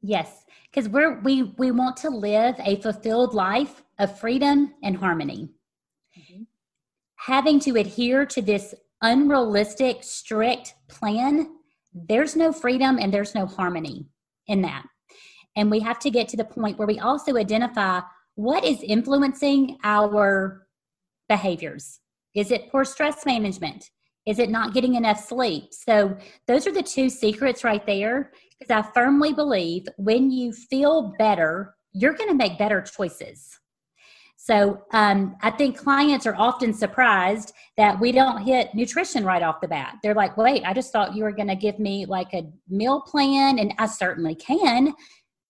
Yes, 0.01 0.45
because 0.71 0.89
we're 0.89 1.21
we 1.21 1.55
we 1.59 1.71
want 1.71 1.97
to 1.99 2.11
live 2.11 2.57
a 2.59 2.81
fulfilled 2.81 3.35
life 3.35 3.83
of 3.99 4.19
freedom 4.19 4.75
and 4.83 4.97
harmony. 4.97 5.51
Mm-hmm. 6.19 6.43
Having 7.17 7.61
to 7.61 7.77
adhere 7.77 8.27
to 8.27 8.43
this 8.43 8.75
unrealistic, 9.01 10.03
strict 10.03 10.75
plan, 10.89 11.49
there's 11.95 12.35
no 12.35 12.53
freedom 12.53 12.99
and 12.99 13.13
there's 13.13 13.35
no 13.35 13.47
harmony 13.47 14.07
in 14.49 14.63
that. 14.63 14.85
And 15.55 15.71
we 15.71 15.81
have 15.81 15.99
to 16.01 16.11
get 16.11 16.29
to 16.29 16.37
the 16.37 16.45
point 16.45 16.79
where 16.79 16.89
we 16.89 16.99
also 16.99 17.37
identify 17.37 18.01
what 18.35 18.65
is 18.65 18.83
influencing 18.83 19.79
our 19.85 20.67
behaviors. 21.37 22.01
Is 22.35 22.51
it 22.51 22.71
poor 22.71 22.85
stress 22.85 23.25
management? 23.25 23.91
Is 24.27 24.39
it 24.39 24.51
not 24.51 24.75
getting 24.75 24.95
enough 24.95 25.21
sleep? 25.25 25.65
So, 25.73 26.17
those 26.47 26.67
are 26.67 26.73
the 26.73 26.83
two 26.83 27.09
secrets 27.09 27.65
right 27.65 27.85
there. 27.87 28.33
Because 28.59 28.71
I 28.71 28.93
firmly 28.93 29.33
believe 29.33 29.83
when 29.97 30.31
you 30.31 30.53
feel 30.53 31.15
better, 31.19 31.75
you're 31.93 32.15
going 32.15 32.29
to 32.29 32.43
make 32.45 32.59
better 32.59 32.81
choices. 32.81 33.59
So, 34.37 34.83
um, 34.93 35.37
I 35.43 35.51
think 35.51 35.77
clients 35.77 36.27
are 36.27 36.37
often 36.37 36.73
surprised 36.75 37.53
that 37.77 37.99
we 37.99 38.13
don't 38.13 38.43
hit 38.43 38.75
nutrition 38.75 39.25
right 39.25 39.43
off 39.43 39.61
the 39.61 39.69
bat. 39.69 39.97
They're 40.03 40.21
like, 40.23 40.37
wait, 40.37 40.63
I 40.65 40.73
just 40.75 40.93
thought 40.93 41.17
you 41.17 41.25
were 41.25 41.33
going 41.33 41.49
to 41.49 41.57
give 41.57 41.79
me 41.79 42.07
like 42.07 42.33
a 42.35 42.49
meal 42.69 43.01
plan, 43.01 43.59
and 43.59 43.75
I 43.79 43.87
certainly 43.87 44.35
can. 44.35 44.95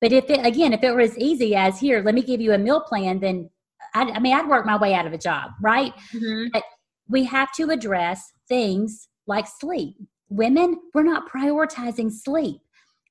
But 0.00 0.12
if 0.12 0.30
it, 0.30 0.44
again, 0.46 0.72
if 0.72 0.82
it 0.82 0.92
were 0.94 1.00
as 1.00 1.18
easy 1.18 1.54
as 1.54 1.78
here, 1.78 2.02
let 2.02 2.14
me 2.14 2.22
give 2.22 2.40
you 2.40 2.52
a 2.52 2.58
meal 2.58 2.80
plan, 2.80 3.20
then 3.20 3.50
I, 3.94 4.02
I 4.02 4.18
mean, 4.18 4.34
I'd 4.34 4.48
work 4.48 4.66
my 4.66 4.76
way 4.76 4.94
out 4.94 5.06
of 5.06 5.12
a 5.12 5.18
job, 5.18 5.50
right? 5.60 5.92
Mm-hmm. 6.12 6.48
But 6.52 6.64
we 7.08 7.24
have 7.24 7.52
to 7.54 7.70
address 7.70 8.32
things 8.48 9.08
like 9.26 9.46
sleep. 9.46 9.96
Women, 10.28 10.76
we're 10.94 11.02
not 11.02 11.28
prioritizing 11.28 12.10
sleep. 12.10 12.60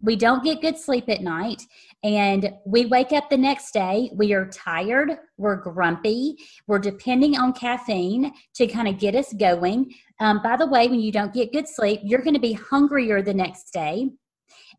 We 0.04 0.16
don't 0.16 0.44
get 0.44 0.62
good 0.62 0.80
sleep 0.80 1.10
at 1.10 1.22
night, 1.22 1.62
and 2.04 2.52
we 2.66 2.88
wake 2.88 3.12
up 3.12 3.30
the 3.30 3.38
next 3.38 3.72
day. 3.72 4.10
We 4.16 4.34
are 4.34 4.48
tired, 4.48 5.12
we're 5.38 5.58
grumpy, 5.58 6.38
we're 6.66 6.80
depending 6.80 7.38
on 7.38 7.54
caffeine 7.54 8.34
to 8.56 8.66
kind 8.66 8.88
of 8.88 8.98
get 8.98 9.14
us 9.14 9.32
going. 9.34 9.94
Um, 10.20 10.42
by 10.42 10.58
the 10.58 10.66
way, 10.66 10.88
when 10.88 11.02
you 11.02 11.12
don't 11.12 11.34
get 11.34 11.54
good 11.54 11.68
sleep, 11.68 12.00
you're 12.04 12.24
going 12.24 12.34
to 12.34 12.40
be 12.40 12.54
hungrier 12.54 13.22
the 13.22 13.34
next 13.34 13.72
day, 13.74 14.10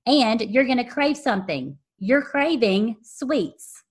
and 0.06 0.40
you're 0.40 0.66
going 0.66 0.78
to 0.78 0.84
crave 0.84 1.16
something. 1.16 1.78
You're 1.98 2.22
craving 2.22 2.96
sweets 3.04 3.81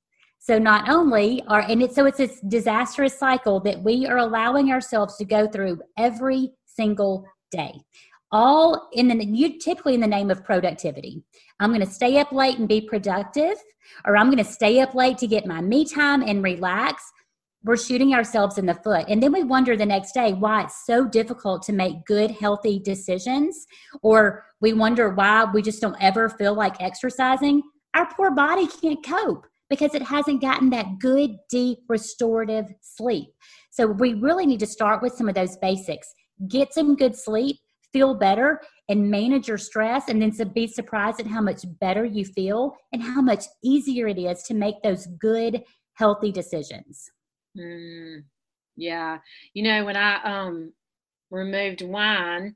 so 0.44 0.58
not 0.58 0.90
only 0.90 1.44
are, 1.48 1.62
and 1.62 1.84
it's 1.84 1.94
so 1.94 2.08
it's 2.08 2.18
this 2.18 2.40
disastrous 2.48 3.18
cycle 3.18 3.60
that 3.60 3.84
we 3.84 4.08
are 4.08 4.18
allowing 4.18 4.72
ourselves 4.72 5.16
to 5.18 5.26
go 5.26 5.48
through 5.48 5.80
every 6.00 6.50
single 6.66 7.24
day. 7.52 7.74
All 8.32 8.90
in 8.94 9.08
the 9.08 9.24
you 9.24 9.60
typically 9.60 9.94
in 9.94 10.00
the 10.00 10.08
name 10.08 10.32
of 10.32 10.44
productivity. 10.44 11.22
I'm 11.60 11.70
going 11.70 11.86
to 11.86 11.94
stay 11.94 12.18
up 12.18 12.32
late 12.32 12.58
and 12.58 12.68
be 12.68 12.82
productive, 12.82 13.56
or 14.04 14.18
I'm 14.18 14.32
going 14.32 14.44
to 14.44 14.52
stay 14.52 14.80
up 14.80 14.96
late 14.96 15.20
to 15.20 15.28
get 15.28 15.46
my 15.46 15.62
me 15.62 15.86
time 15.86 16.24
and 16.24 16.44
relax. 16.44 17.04
we're 17.64 17.78
shooting 17.78 18.14
ourselves 18.14 18.58
in 18.58 18.66
the 18.66 18.74
foot. 18.74 19.06
And 19.08 19.22
then 19.22 19.32
we 19.32 19.44
wonder 19.44 19.78
the 19.78 19.86
next 19.86 20.14
day 20.14 20.34
why 20.34 20.64
it's 20.64 20.86
so 20.86 21.06
difficult 21.06 21.62
to 21.64 21.74
make 21.74 22.06
good, 22.06 22.32
healthy 22.32 22.80
decisions, 22.80 23.68
or 24.02 24.44
we 24.60 24.74
wonder 24.74 25.10
why 25.10 25.46
we 25.54 25.62
just 25.62 25.82
don't 25.82 26.02
ever 26.02 26.30
feel 26.30 26.56
like 26.56 26.82
exercising. 26.82 27.62
Our 27.94 28.12
poor 28.16 28.32
body 28.32 28.68
can't 28.68 29.06
cope 29.06 29.46
because 29.72 29.96
it 29.96 30.02
hasn't 30.02 30.42
gotten 30.42 30.70
that 30.70 31.00
good, 31.00 31.32
deep, 31.50 31.80
restorative 31.88 32.66
sleep. 32.82 33.30
So 33.72 33.88
we 33.88 34.16
really 34.16 34.46
need 34.46 34.60
to 34.60 34.68
start 34.68 35.02
with 35.02 35.14
some 35.14 35.30
of 35.30 35.34
those 35.34 35.56
basics. 35.58 36.14
Get 36.50 36.74
some 36.74 36.98
good 36.98 37.16
sleep, 37.16 37.56
feel 37.94 38.14
better, 38.14 38.60
and 38.90 39.10
manage 39.10 39.48
your 39.48 39.58
stress, 39.58 40.10
and 40.10 40.22
then 40.22 40.34
be 40.54 40.68
surprised 40.68 41.22
at 41.22 41.26
how 41.28 41.40
much 41.40 41.62
better 41.80 42.04
you 42.04 42.26
feel 42.26 42.76
and 42.92 43.02
how 43.02 43.22
much 43.22 43.46
easier 43.64 44.10
it 44.10 44.20
is 44.20 44.44
to 44.44 44.54
make 44.54 44.76
those 44.84 45.08
good, 45.22 45.64
healthy 45.94 46.34
decisions. 46.34 47.10
Mm, 47.58 48.24
yeah. 48.76 49.20
You 49.54 49.64
know, 49.64 49.86
when 49.86 49.96
I 49.96 50.22
um 50.24 50.74
removed 51.30 51.82
wine 51.82 52.56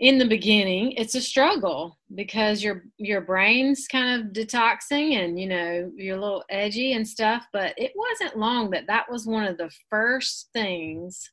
in 0.00 0.16
the 0.16 0.26
beginning, 0.26 0.92
it's 0.92 1.14
a 1.14 1.20
struggle 1.20 1.98
because 2.14 2.64
your 2.64 2.84
your 2.96 3.20
brain's 3.20 3.86
kind 3.86 4.20
of 4.20 4.32
detoxing 4.32 5.22
and 5.22 5.38
you 5.38 5.46
know, 5.46 5.92
you're 5.94 6.16
a 6.16 6.20
little 6.20 6.44
edgy 6.48 6.94
and 6.94 7.06
stuff, 7.06 7.44
but 7.52 7.74
it 7.76 7.92
wasn't 7.94 8.38
long 8.38 8.70
that 8.70 8.86
that 8.86 9.10
was 9.10 9.26
one 9.26 9.44
of 9.44 9.58
the 9.58 9.70
first 9.90 10.48
things 10.54 11.30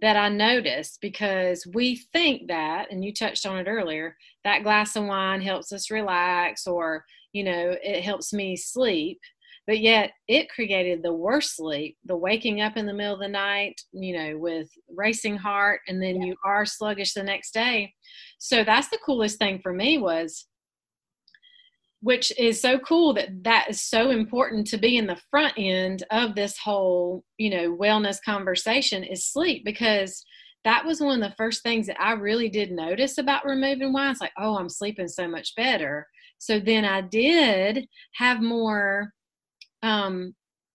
that 0.00 0.16
I 0.16 0.28
noticed 0.28 1.00
because 1.00 1.66
we 1.74 1.96
think 2.12 2.46
that, 2.46 2.86
and 2.92 3.04
you 3.04 3.12
touched 3.12 3.44
on 3.46 3.58
it 3.58 3.66
earlier, 3.66 4.16
that 4.44 4.62
glass 4.62 4.94
of 4.94 5.04
wine 5.04 5.40
helps 5.40 5.72
us 5.72 5.90
relax 5.90 6.68
or, 6.68 7.04
you 7.32 7.42
know, 7.42 7.76
it 7.82 8.02
helps 8.02 8.32
me 8.32 8.56
sleep 8.56 9.20
but 9.68 9.80
yet 9.80 10.12
it 10.26 10.48
created 10.48 11.02
the 11.02 11.12
worst 11.12 11.54
sleep 11.54 11.96
the 12.06 12.16
waking 12.16 12.60
up 12.60 12.76
in 12.76 12.86
the 12.86 12.92
middle 12.92 13.14
of 13.14 13.20
the 13.20 13.28
night 13.28 13.80
you 13.92 14.16
know 14.16 14.36
with 14.36 14.68
racing 14.96 15.36
heart 15.36 15.80
and 15.86 16.02
then 16.02 16.16
yeah. 16.16 16.28
you 16.28 16.36
are 16.44 16.66
sluggish 16.66 17.12
the 17.12 17.22
next 17.22 17.52
day 17.52 17.92
so 18.38 18.64
that's 18.64 18.88
the 18.88 18.98
coolest 19.06 19.38
thing 19.38 19.60
for 19.62 19.72
me 19.72 19.98
was 19.98 20.46
which 22.00 22.32
is 22.38 22.60
so 22.60 22.78
cool 22.78 23.12
that 23.12 23.28
that 23.42 23.66
is 23.68 23.82
so 23.82 24.10
important 24.10 24.66
to 24.66 24.78
be 24.78 24.96
in 24.96 25.06
the 25.06 25.20
front 25.30 25.52
end 25.56 26.02
of 26.10 26.34
this 26.34 26.56
whole 26.58 27.22
you 27.36 27.50
know 27.50 27.76
wellness 27.76 28.16
conversation 28.24 29.04
is 29.04 29.30
sleep 29.30 29.64
because 29.64 30.24
that 30.64 30.84
was 30.84 31.00
one 31.00 31.22
of 31.22 31.30
the 31.30 31.36
first 31.36 31.62
things 31.62 31.86
that 31.86 32.00
I 32.00 32.12
really 32.12 32.48
did 32.48 32.72
notice 32.72 33.16
about 33.16 33.46
removing 33.46 33.92
wine. 33.92 34.10
It's 34.10 34.20
like, 34.20 34.32
oh, 34.36 34.58
I'm 34.58 34.68
sleeping 34.68 35.06
so 35.06 35.28
much 35.28 35.54
better. 35.54 36.06
So 36.38 36.58
then 36.58 36.84
I 36.84 37.00
did 37.00 37.86
have 38.14 38.42
more 38.42 39.12
um, 39.82 40.34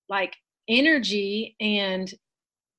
like 0.09 0.35
energy 0.67 1.55
and 1.59 2.13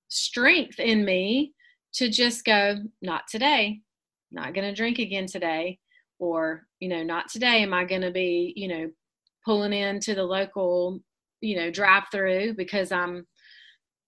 strength 0.09 0.79
in 0.79 1.05
me 1.05 1.53
to 1.95 2.09
just 2.09 2.45
go, 2.45 2.77
not 3.03 3.25
today, 3.31 3.81
not 4.31 4.55
going 4.55 4.67
to 4.67 4.75
drink 4.75 4.99
again 4.99 5.27
today, 5.27 5.79
or, 6.19 6.67
you 6.81 6.89
know, 6.89 7.03
not 7.03 7.29
today 7.29 7.63
am 7.63 7.75
I 7.75 7.85
going 7.85 8.03
to 8.03 8.11
be, 8.11 8.53
you 8.57 8.69
know, 8.69 8.91
pulling 9.45 9.73
into 9.73 10.15
the 10.15 10.25
local, 10.25 11.01
you 11.41 11.57
know, 11.57 11.71
drive 11.71 12.05
through 12.11 12.55
because 12.55 12.91
I'm 12.91 13.27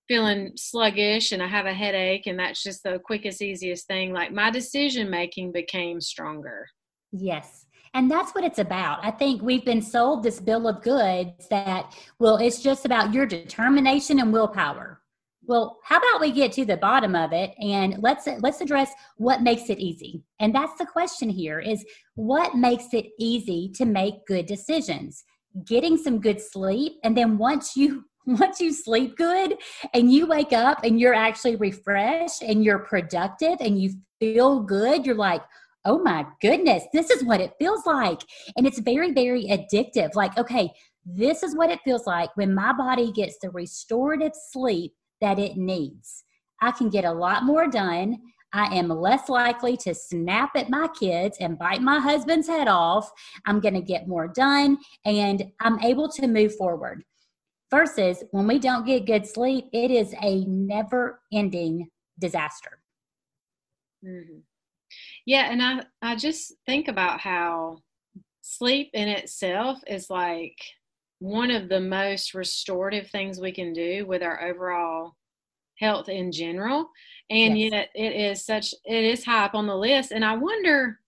feeling 0.09 0.53
sluggish 0.57 1.33
and 1.33 1.43
I 1.43 1.49
have 1.49 1.67
a 1.67 1.75
headache 1.75 2.27
and 2.27 2.39
that's 2.39 2.63
just 2.63 2.83
the 2.83 3.01
quickest, 3.05 3.43
easiest 3.43 3.87
thing. 3.87 4.13
Like 4.13 4.33
my 4.33 4.51
decision 4.51 5.11
making 5.11 5.53
became 5.53 6.01
stronger. 6.01 6.67
Yes. 7.13 7.66
And 7.97 8.11
that's 8.11 8.35
what 8.35 8.45
it's 8.45 8.59
about. 8.59 8.99
I 9.03 9.11
think 9.11 9.41
we've 9.41 9.65
been 9.65 9.81
sold 9.81 10.23
this 10.23 10.39
bill 10.39 10.69
of 10.69 10.83
goods 10.83 11.49
that, 11.49 11.95
well, 12.19 12.37
it's 12.37 12.61
just 12.61 12.85
about 12.85 13.15
your 13.15 13.25
determination 13.25 14.21
and 14.21 14.35
willpower. 14.35 15.01
Well, 15.47 15.79
how 15.83 15.97
about 15.97 16.21
we 16.21 16.31
get 16.31 16.53
to 16.53 16.67
the 16.67 16.77
bottom 16.77 17.17
of 17.17 17.33
it 17.33 17.55
and 17.59 17.97
let's 18.03 18.29
let's 18.41 18.61
address 18.61 18.93
what 19.17 19.41
makes 19.41 19.71
it 19.71 19.79
easy. 19.79 20.23
And 20.41 20.55
that's 20.55 20.77
the 20.77 20.85
question 20.85 21.31
here 21.31 21.59
is 21.59 21.87
what 22.17 22.55
makes 22.55 22.93
it 22.93 23.07
easy 23.19 23.73
to 23.77 23.87
make 23.87 24.27
good 24.27 24.45
decisions? 24.45 25.25
Getting 25.65 25.97
some 25.97 26.21
good 26.21 26.43
sleep 26.43 26.99
and 27.03 27.17
then 27.17 27.39
once 27.39 27.77
you 27.77 28.05
once 28.27 28.61
you 28.61 28.75
sleep 28.75 29.17
good 29.17 29.57
and 29.95 30.13
you 30.13 30.27
wake 30.27 30.53
up 30.53 30.85
and 30.85 31.01
you're 31.01 31.15
actually 31.15 31.57
refreshed 31.57 32.43
and 32.43 32.63
you're 32.63 32.81
productive 32.81 33.57
and 33.61 33.81
you 33.81 33.95
feel 34.19 34.61
good, 34.61 35.07
you're 35.07 35.15
like, 35.15 35.43
oh 35.87 35.99
my 35.99 36.27
goodness, 36.43 36.83
this 36.93 37.11
is 37.11 37.25
what 37.25 37.41
it 37.41 37.55
feels 37.59 37.87
like. 37.87 38.21
And 38.57 38.67
it's 38.67 38.81
very, 38.81 39.13
very 39.13 39.45
addictive. 39.45 40.15
Like, 40.15 40.37
okay, 40.37 40.71
this 41.05 41.43
is 41.43 41.57
what 41.57 41.71
it 41.71 41.81
feels 41.85 42.07
like 42.07 42.37
when 42.37 42.55
my 42.55 42.73
body 42.73 43.13
gets 43.13 43.39
the 43.41 43.51
restorative 43.51 44.33
sleep 44.51 44.93
that 45.21 45.39
it 45.39 45.57
needs. 45.57 46.25
I 46.61 46.73
can 46.73 46.91
get 46.91 47.05
a 47.05 47.13
lot 47.13 47.45
more 47.45 47.69
done. 47.69 48.19
I 48.53 48.75
am 48.77 48.89
less 48.89 49.29
likely 49.29 49.77
to 49.79 49.95
snap 49.95 50.57
at 50.57 50.71
my 50.71 50.89
kids 50.89 51.37
and 51.41 51.59
bite 51.59 51.83
my 51.83 52.01
husband's 52.01 52.49
head 52.49 52.69
off. 52.69 53.11
I'm 53.47 53.61
going 53.61 53.75
to 53.75 53.81
get 53.81 54.09
more 54.09 54.29
done 54.29 54.79
and 55.05 55.45
I'm 55.61 55.79
able 55.81 56.09
to 56.11 56.27
move 56.27 56.57
forward. 56.57 57.05
Versus 57.71 58.23
when 58.31 58.47
we 58.47 58.59
don't 58.59 58.87
get 58.87 59.07
good 59.07 59.27
sleep, 59.27 59.67
it 59.73 59.91
is 59.91 60.15
a 60.23 60.45
never 60.45 61.21
ending 61.33 61.89
disaster. 62.19 62.79
Mm-hmm. 64.05 64.39
Yeah, 65.27 65.51
and 65.51 65.63
I 65.63 65.85
I 66.01 66.17
just 66.17 66.55
think 66.65 66.89
about 66.89 67.21
how 67.21 67.83
sleep 68.43 68.91
in 68.95 69.09
itself 69.09 69.81
is 69.87 70.09
like 70.09 70.57
one 71.19 71.51
of 71.51 71.69
the 71.69 71.81
most 71.81 72.33
restorative 72.33 73.09
things 73.11 73.41
we 73.41 73.53
can 73.53 73.73
do 73.73 74.07
with 74.07 74.23
our 74.23 74.43
overall 74.45 75.17
health 75.81 76.09
in 76.09 76.33
general 76.33 76.89
and 77.29 77.59
yes. 77.59 77.73
yet 77.73 77.91
it 77.95 78.13
is 78.15 78.45
such 78.45 78.73
it 78.85 79.05
is 79.05 79.25
high 79.25 79.45
up 79.45 79.55
on 79.55 79.67
the 79.67 79.77
list 79.77 80.11
and 80.11 80.25
i 80.25 80.35
wonder 80.35 80.99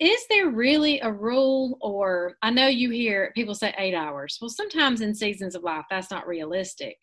is 0.00 0.26
there 0.28 0.50
really 0.50 1.00
a 1.00 1.10
rule 1.10 1.76
or 1.80 2.36
i 2.42 2.50
know 2.50 2.68
you 2.68 2.90
hear 2.90 3.32
people 3.34 3.54
say 3.54 3.74
eight 3.78 3.94
hours 3.94 4.38
well 4.40 4.48
sometimes 4.48 5.00
in 5.00 5.14
seasons 5.14 5.56
of 5.56 5.62
life 5.64 5.84
that's 5.90 6.10
not 6.10 6.26
realistic 6.26 6.96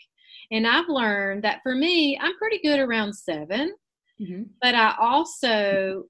and 0.51 0.65
i've 0.65 0.87
learned 0.87 1.43
that 1.43 1.59
for 1.61 1.75
me 1.75 2.17
i'm 2.21 2.37
pretty 2.37 2.59
good 2.63 2.79
around 2.79 3.13
7 3.13 3.73
mm-hmm. 4.21 4.43
but 4.61 4.75
i 4.75 4.95
also 4.99 6.03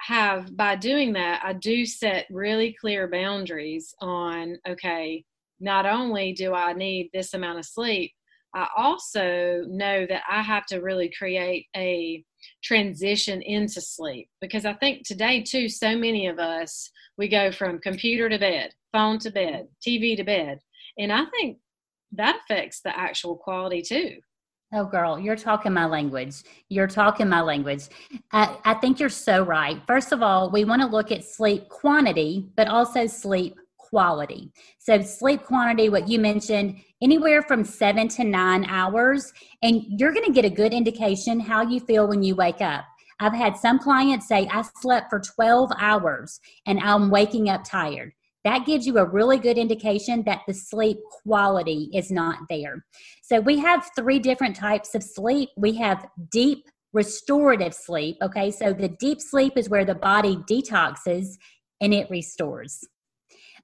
have 0.00 0.56
by 0.56 0.76
doing 0.76 1.12
that 1.12 1.40
i 1.44 1.52
do 1.52 1.84
set 1.84 2.26
really 2.30 2.76
clear 2.80 3.08
boundaries 3.08 3.94
on 4.00 4.56
okay 4.68 5.24
not 5.60 5.86
only 5.86 6.32
do 6.32 6.54
i 6.54 6.72
need 6.72 7.10
this 7.12 7.34
amount 7.34 7.58
of 7.58 7.64
sleep 7.64 8.12
i 8.54 8.66
also 8.76 9.62
know 9.66 10.06
that 10.06 10.22
i 10.30 10.40
have 10.40 10.66
to 10.66 10.78
really 10.78 11.10
create 11.18 11.66
a 11.76 12.24
transition 12.62 13.42
into 13.42 13.80
sleep. 13.80 14.28
Because 14.40 14.64
i 14.64 14.72
think 14.74 15.06
today 15.06 15.42
too 15.42 15.68
so 15.68 15.96
many 15.96 16.26
of 16.26 16.38
us 16.38 16.90
we 17.16 17.28
go 17.28 17.50
from 17.50 17.78
computer 17.80 18.28
to 18.28 18.38
bed 18.38 18.72
phone 18.92 19.18
to 19.20 19.30
bed 19.30 19.68
tv 19.86 20.16
to 20.16 20.24
bed. 20.24 20.60
And 20.98 21.12
i 21.12 21.24
think 21.26 21.58
that 22.12 22.40
affects 22.42 22.80
the 22.80 22.96
actual 22.96 23.36
quality 23.36 23.82
too 23.82 24.16
Oh, 24.70 24.84
girl, 24.84 25.18
you're 25.18 25.36
talking 25.36 25.72
my 25.72 25.86
language. 25.86 26.42
You're 26.68 26.88
talking 26.88 27.26
my 27.26 27.40
language. 27.40 27.84
I, 28.32 28.54
I 28.66 28.74
think 28.74 29.00
you're 29.00 29.08
so 29.08 29.42
right. 29.42 29.80
First 29.86 30.12
of 30.12 30.22
all, 30.22 30.50
we 30.50 30.66
want 30.66 30.82
to 30.82 30.88
look 30.88 31.10
at 31.10 31.24
sleep 31.24 31.70
quantity, 31.70 32.50
but 32.54 32.68
also 32.68 33.06
sleep 33.06 33.56
quality. 33.78 34.52
So, 34.78 35.00
sleep 35.00 35.44
quantity, 35.44 35.88
what 35.88 36.06
you 36.06 36.18
mentioned, 36.18 36.80
anywhere 37.00 37.40
from 37.40 37.64
seven 37.64 38.08
to 38.08 38.24
nine 38.24 38.66
hours, 38.66 39.32
and 39.62 39.82
you're 39.88 40.12
going 40.12 40.26
to 40.26 40.32
get 40.32 40.44
a 40.44 40.50
good 40.50 40.74
indication 40.74 41.40
how 41.40 41.62
you 41.62 41.80
feel 41.80 42.06
when 42.06 42.22
you 42.22 42.34
wake 42.34 42.60
up. 42.60 42.84
I've 43.20 43.32
had 43.32 43.56
some 43.56 43.78
clients 43.78 44.28
say, 44.28 44.46
I 44.52 44.62
slept 44.80 45.08
for 45.08 45.18
12 45.18 45.72
hours 45.80 46.40
and 46.66 46.78
I'm 46.78 47.10
waking 47.10 47.48
up 47.48 47.64
tired 47.64 48.12
that 48.48 48.64
gives 48.64 48.86
you 48.86 48.96
a 48.96 49.04
really 49.04 49.38
good 49.38 49.58
indication 49.58 50.22
that 50.24 50.40
the 50.48 50.54
sleep 50.54 50.96
quality 51.22 51.90
is 51.92 52.10
not 52.10 52.38
there. 52.48 52.86
So 53.22 53.40
we 53.40 53.58
have 53.58 53.90
three 53.94 54.18
different 54.18 54.56
types 54.56 54.94
of 54.94 55.02
sleep. 55.02 55.50
We 55.58 55.74
have 55.74 56.08
deep 56.30 56.64
restorative 56.94 57.74
sleep. 57.74 58.16
Okay, 58.22 58.50
so 58.50 58.72
the 58.72 58.88
deep 58.88 59.20
sleep 59.20 59.52
is 59.56 59.68
where 59.68 59.84
the 59.84 59.94
body 59.94 60.36
detoxes 60.50 61.36
and 61.82 61.92
it 61.92 62.08
restores. 62.08 62.82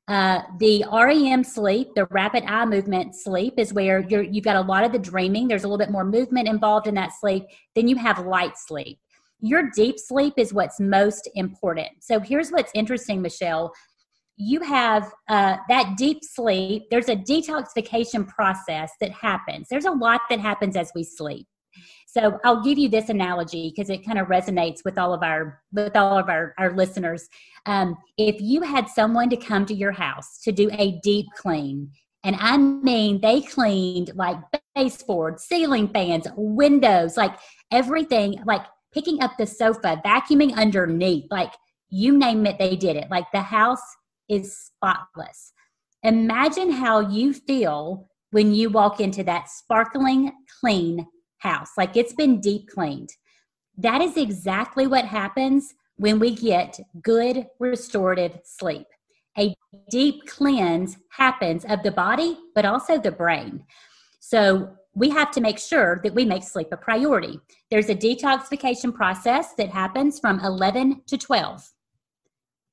Uh, 0.07 0.40
the 0.59 0.85
REM 0.92 1.42
sleep, 1.44 1.88
the 1.97 2.07
rapid 2.11 2.44
eye 2.44 2.66
movement 2.66 3.14
sleep, 3.14 3.55
is 3.57 3.73
where 3.73 4.01
you're, 4.01 4.23
you've 4.23 4.44
got 4.44 4.57
a 4.57 4.61
lot 4.61 4.85
of 4.85 4.92
the 4.92 4.99
dreaming. 4.99 5.49
There's 5.49 5.64
a 5.64 5.66
little 5.66 5.79
bit 5.79 5.90
more 5.90 6.05
movement 6.05 6.47
involved 6.47 6.87
in 6.87 6.94
that 6.97 7.12
sleep. 7.18 7.44
Then 7.75 7.88
you 7.88 7.97
have 7.97 8.27
light 8.27 8.59
sleep. 8.59 8.99
Your 9.40 9.70
deep 9.75 9.99
sleep 9.99 10.35
is 10.37 10.53
what's 10.53 10.79
most 10.79 11.27
important. 11.35 11.88
So 12.01 12.20
here's 12.20 12.51
what's 12.51 12.70
interesting, 12.75 13.23
Michelle 13.23 13.73
you 14.37 14.61
have 14.61 15.12
uh, 15.29 15.57
that 15.68 15.97
deep 15.97 16.18
sleep. 16.23 16.85
There's 16.90 17.09
a 17.09 17.16
detoxification 17.16 18.27
process 18.27 18.90
that 19.01 19.12
happens. 19.12 19.68
There's 19.70 19.85
a 19.85 19.92
lot 19.92 20.23
that 20.31 20.40
happens 20.40 20.77
as 20.77 20.90
we 20.94 21.05
sleep. 21.05 21.47
So 22.07 22.38
I'll 22.44 22.62
give 22.62 22.79
you 22.79 22.88
this 22.88 23.09
analogy 23.09 23.73
because 23.75 23.90
it 23.90 24.07
kind 24.07 24.18
of 24.18 24.29
resonates 24.29 24.85
with 24.85 24.99
all 24.99 25.12
of 25.12 25.25
our 25.25 25.61
with 25.73 25.97
all 25.97 26.16
of 26.16 26.29
our, 26.29 26.55
our 26.59 26.75
listeners. 26.77 27.29
Um, 27.66 27.97
if 28.16 28.40
you 28.40 28.62
had 28.62 28.88
someone 28.88 29.31
to 29.31 29.37
come 29.37 29.66
to 29.66 29.75
your 29.75 29.90
house 29.90 30.40
to 30.44 30.53
do 30.53 30.70
a 30.73 31.01
deep 31.03 31.27
clean, 31.37 31.90
and 32.23 32.37
I 32.38 32.57
mean 32.57 33.20
they 33.20 33.40
cleaned 33.40 34.12
like 34.14 34.37
baseboard, 34.77 35.40
ceiling 35.40 35.88
fans, 35.88 36.29
windows, 36.37 37.16
like 37.16 37.37
everything, 37.73 38.40
like 38.47 38.62
picking 38.92 39.20
up 39.20 39.33
the 39.37 39.47
sofa, 39.47 40.01
vacuuming 40.05 40.55
underneath, 40.55 41.25
like 41.33 41.53
you 41.90 42.16
name 42.16 42.47
it, 42.47 42.61
they 42.61 42.77
did 42.77 42.94
it. 42.94 43.11
Like 43.11 43.27
the 43.33 43.42
house 43.42 43.83
is 44.28 44.56
spotless. 44.56 45.52
Imagine 46.02 46.70
how 46.70 47.00
you 47.00 47.32
feel 47.32 48.08
when 48.30 48.54
you 48.54 48.68
walk 48.68 49.00
into 49.00 49.22
that 49.24 49.48
sparkling 49.48 50.32
clean 50.60 51.06
house, 51.38 51.70
like 51.76 51.96
it's 51.96 52.14
been 52.14 52.40
deep 52.40 52.68
cleaned. 52.68 53.10
That 53.76 54.00
is 54.00 54.16
exactly 54.16 54.87
what 54.87 55.04
happens 55.04 55.74
when 55.96 56.18
we 56.18 56.34
get 56.34 56.78
good 57.02 57.46
restorative 57.58 58.40
sleep. 58.44 58.87
A 59.38 59.54
deep 59.90 60.26
cleanse 60.26 60.96
happens 61.10 61.64
of 61.64 61.82
the 61.82 61.90
body, 61.90 62.37
but 62.54 62.64
also 62.64 62.98
the 62.98 63.12
brain. 63.12 63.64
So 64.20 64.76
we 64.94 65.10
have 65.10 65.30
to 65.32 65.40
make 65.40 65.58
sure 65.58 66.00
that 66.04 66.14
we 66.14 66.24
make 66.24 66.44
sleep 66.44 66.68
a 66.72 66.76
priority. 66.76 67.40
There's 67.70 67.88
a 67.88 67.96
detoxification 67.96 68.94
process 68.94 69.54
that 69.54 69.70
happens 69.70 70.20
from 70.20 70.40
11 70.40 71.02
to 71.08 71.18
12. 71.18 71.73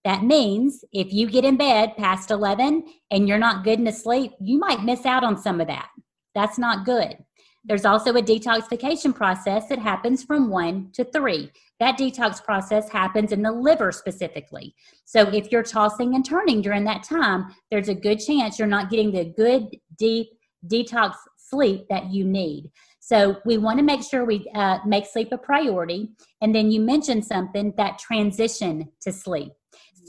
That 0.04 0.24
means 0.24 0.84
if 0.92 1.14
you 1.14 1.30
get 1.30 1.46
in 1.46 1.58
bed 1.58 1.96
past 1.98 2.32
11 2.32 2.84
and 3.12 3.28
you're 3.28 3.38
not 3.38 3.64
good 3.64 3.84
to 3.86 3.92
sleep, 3.92 4.32
you 4.40 4.58
might 4.58 4.84
miss 4.84 5.06
out 5.06 5.24
on 5.24 5.38
some 5.38 5.62
of 5.62 5.68
that. 5.68 5.90
That's 6.34 6.58
not 6.58 6.86
good. 6.86 7.18
There's 7.64 7.86
also 7.86 8.16
a 8.16 8.24
detoxification 8.24 9.14
process 9.16 9.68
that 9.68 9.78
happens 9.78 10.24
from 10.24 10.50
one 10.50 10.90
to 10.94 11.04
three. 11.04 11.52
That 11.80 11.98
detox 11.98 12.44
process 12.44 12.90
happens 12.90 13.32
in 13.32 13.44
the 13.44 13.52
liver 13.52 13.92
specifically. 13.92 14.74
So 15.06 15.22
if 15.30 15.52
you're 15.52 15.62
tossing 15.62 16.16
and 16.16 16.26
turning 16.26 16.62
during 16.62 16.84
that 16.86 17.04
time, 17.04 17.54
there's 17.70 17.90
a 17.90 17.94
good 17.94 18.20
chance 18.20 18.58
you're 18.58 18.68
not 18.68 18.90
getting 18.90 19.12
the 19.12 19.26
good, 19.38 19.68
deep 20.00 20.30
detox 20.68 21.14
sleep 21.38 21.86
that 21.90 22.12
you 22.12 22.26
need. 22.26 22.72
So 23.00 23.38
we 23.46 23.58
want 23.58 23.78
to 23.78 23.84
make 23.84 24.04
sure 24.04 24.26
we 24.26 24.50
uh, 24.56 24.80
make 24.86 25.06
sleep 25.06 25.32
a 25.32 25.38
priority. 25.38 26.10
And 26.42 26.56
then 26.56 26.72
you 26.72 26.82
mentioned 26.82 27.26
something 27.26 27.74
that 27.78 28.00
transition 28.00 28.90
to 29.02 29.12
sleep. 29.12 29.52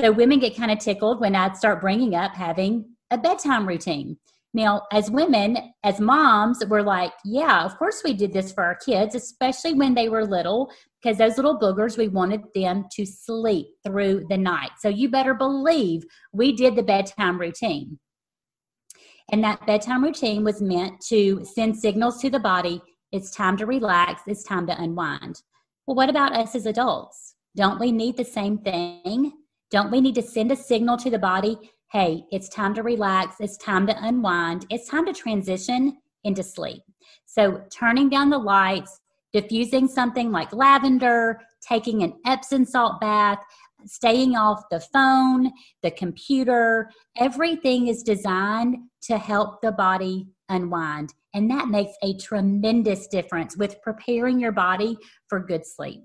So 0.01 0.11
women 0.11 0.39
get 0.39 0.57
kind 0.57 0.71
of 0.71 0.79
tickled 0.79 1.21
when 1.21 1.37
I 1.37 1.53
start 1.55 1.81
bringing 1.81 2.15
up 2.15 2.35
having 2.35 2.85
a 3.11 3.19
bedtime 3.19 3.67
routine. 3.67 4.17
Now, 4.55 4.83
as 4.93 5.11
women, 5.11 5.57
as 5.83 5.99
moms, 5.99 6.63
we're 6.67 6.83
like, 6.83 7.13
yeah, 7.25 7.65
of 7.65 7.79
course 7.79 8.03
we 8.05 8.13
did 8.13 8.33
this 8.33 8.53
for 8.53 8.65
our 8.65 8.75
kids, 8.75 9.15
especially 9.15 9.73
when 9.73 9.95
they 9.95 10.11
were 10.11 10.27
little, 10.27 10.71
because 11.03 11.17
those 11.17 11.37
little 11.37 11.59
boogers, 11.59 11.97
we 11.97 12.09
wanted 12.09 12.43
them 12.55 12.85
to 12.93 13.07
sleep 13.07 13.69
through 13.85 14.27
the 14.29 14.37
night. 14.37 14.71
So 14.79 14.89
you 14.89 15.09
better 15.09 15.33
believe 15.33 16.05
we 16.33 16.55
did 16.55 16.77
the 16.77 16.83
bedtime 16.83 17.41
routine. 17.41 17.99
And 19.31 19.43
that 19.43 19.67
bedtime 19.67 20.05
routine 20.05 20.45
was 20.45 20.61
meant 20.61 21.01
to 21.09 21.45
send 21.45 21.77
signals 21.79 22.21
to 22.21 22.29
the 22.29 22.41
body 22.41 22.83
it's 23.13 23.31
time 23.31 23.59
to 23.59 23.67
relax, 23.67 24.23
it's 24.27 24.43
time 24.43 24.67
to 24.67 24.81
unwind. 24.81 25.43
Well, 25.87 25.95
what 25.95 26.09
about 26.09 26.35
us 26.35 26.55
as 26.55 26.65
adults? 26.65 27.35
Don't 27.55 27.79
we 27.79 27.93
need 27.93 28.17
the 28.17 28.25
same 28.25 28.59
thing? 28.59 29.33
Don't 29.73 29.91
we 29.91 30.03
need 30.03 30.15
to 30.17 30.23
send 30.23 30.53
a 30.53 30.57
signal 30.57 30.99
to 30.99 31.09
the 31.09 31.19
body? 31.19 31.59
Hey, 31.91 32.25
it's 32.31 32.51
time 32.51 32.75
to 32.75 32.83
relax. 32.83 33.37
It's 33.41 33.57
time 33.57 33.87
to 33.87 34.05
unwind. 34.05 34.67
It's 34.69 34.87
time 34.87 35.07
to 35.07 35.15
transition 35.15 35.97
into 36.25 36.43
sleep. 36.43 36.83
So, 37.25 37.63
turning 37.71 38.11
down 38.11 38.29
the 38.29 38.39
lights, 38.39 39.01
diffusing 39.33 39.89
something 39.89 40.31
like 40.31 40.53
lavender, 40.53 41.41
taking 41.67 42.03
an 42.03 42.13
Epsom 42.27 42.67
salt 42.67 43.01
bath, 43.01 43.43
staying 43.87 44.37
off 44.37 44.63
the 44.71 44.81
phone, 44.81 45.51
the 45.83 45.91
computer, 45.91 46.91
everything 47.17 47.89
is 47.89 48.03
designed 48.03 48.77
to 49.05 49.17
help 49.17 49.63
the 49.63 49.73
body 49.73 50.29
unwind. 50.51 51.15
And 51.33 51.51
that 51.51 51.69
makes 51.69 51.93
a 52.03 52.15
tremendous 52.19 53.07
difference 53.07 53.57
with 53.57 53.81
preparing 53.81 54.39
your 54.39 54.53
body 54.53 54.99
for 55.29 55.41
good 55.41 55.67
sleep. 55.67 56.03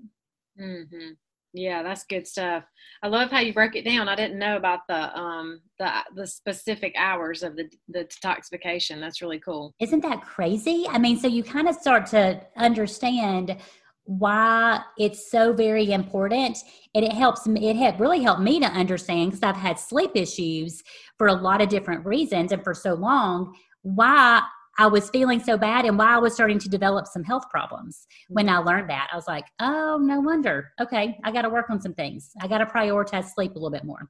Mm-hmm. 0.58 1.10
Yeah, 1.54 1.82
that's 1.82 2.04
good 2.04 2.26
stuff. 2.26 2.64
I 3.02 3.08
love 3.08 3.30
how 3.30 3.40
you 3.40 3.54
broke 3.54 3.74
it 3.74 3.84
down. 3.84 4.08
I 4.08 4.14
didn't 4.14 4.38
know 4.38 4.56
about 4.56 4.80
the 4.88 5.16
um 5.18 5.60
the 5.78 5.90
the 6.14 6.26
specific 6.26 6.94
hours 6.98 7.42
of 7.42 7.56
the 7.56 7.70
the 7.88 8.04
detoxification. 8.04 9.00
That's 9.00 9.22
really 9.22 9.40
cool. 9.40 9.74
Isn't 9.80 10.02
that 10.02 10.22
crazy? 10.22 10.86
I 10.88 10.98
mean, 10.98 11.18
so 11.18 11.26
you 11.26 11.42
kind 11.42 11.68
of 11.68 11.74
start 11.76 12.06
to 12.06 12.40
understand 12.56 13.56
why 14.04 14.80
it's 14.98 15.30
so 15.30 15.52
very 15.52 15.92
important 15.92 16.56
and 16.94 17.04
it 17.04 17.12
helps 17.12 17.46
me 17.46 17.68
it 17.68 17.76
had 17.76 18.00
really 18.00 18.22
helped 18.22 18.40
me 18.40 18.58
to 18.58 18.64
understand 18.68 19.30
because 19.30 19.42
i've 19.42 19.54
had 19.54 19.78
sleep 19.78 20.12
issues 20.14 20.82
for 21.18 21.26
a 21.26 21.34
lot 21.34 21.60
of 21.60 21.68
different 21.68 22.06
reasons 22.06 22.50
and 22.50 22.64
for 22.64 22.72
so 22.72 22.94
long 22.94 23.54
why 23.82 24.40
I 24.80 24.86
was 24.86 25.10
feeling 25.10 25.40
so 25.40 25.58
bad 25.58 25.84
and 25.84 25.98
why 25.98 26.14
I 26.14 26.18
was 26.18 26.34
starting 26.34 26.60
to 26.60 26.68
develop 26.68 27.08
some 27.08 27.24
health 27.24 27.50
problems. 27.50 28.06
When 28.28 28.48
I 28.48 28.58
learned 28.58 28.88
that, 28.90 29.08
I 29.12 29.16
was 29.16 29.26
like, 29.26 29.44
oh, 29.58 29.98
no 30.00 30.20
wonder. 30.20 30.70
Okay, 30.80 31.18
I 31.24 31.32
got 31.32 31.42
to 31.42 31.50
work 31.50 31.68
on 31.68 31.80
some 31.80 31.94
things. 31.94 32.30
I 32.40 32.46
got 32.46 32.58
to 32.58 32.66
prioritize 32.66 33.34
sleep 33.34 33.50
a 33.50 33.54
little 33.54 33.70
bit 33.70 33.84
more. 33.84 34.08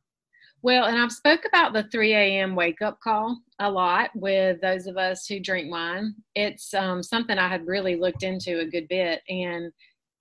Well, 0.60 0.84
and 0.84 0.98
I've 0.98 1.12
spoke 1.12 1.46
about 1.46 1.72
the 1.72 1.84
3 1.84 2.12
a.m. 2.12 2.54
wake 2.54 2.82
up 2.82 3.00
call 3.00 3.38
a 3.60 3.70
lot 3.70 4.10
with 4.14 4.60
those 4.60 4.86
of 4.86 4.98
us 4.98 5.26
who 5.26 5.40
drink 5.40 5.70
wine. 5.70 6.14
It's 6.34 6.74
um, 6.74 7.02
something 7.02 7.38
I 7.38 7.48
had 7.48 7.66
really 7.66 7.96
looked 7.96 8.22
into 8.22 8.58
a 8.58 8.66
good 8.66 8.88
bit, 8.88 9.22
and 9.28 9.72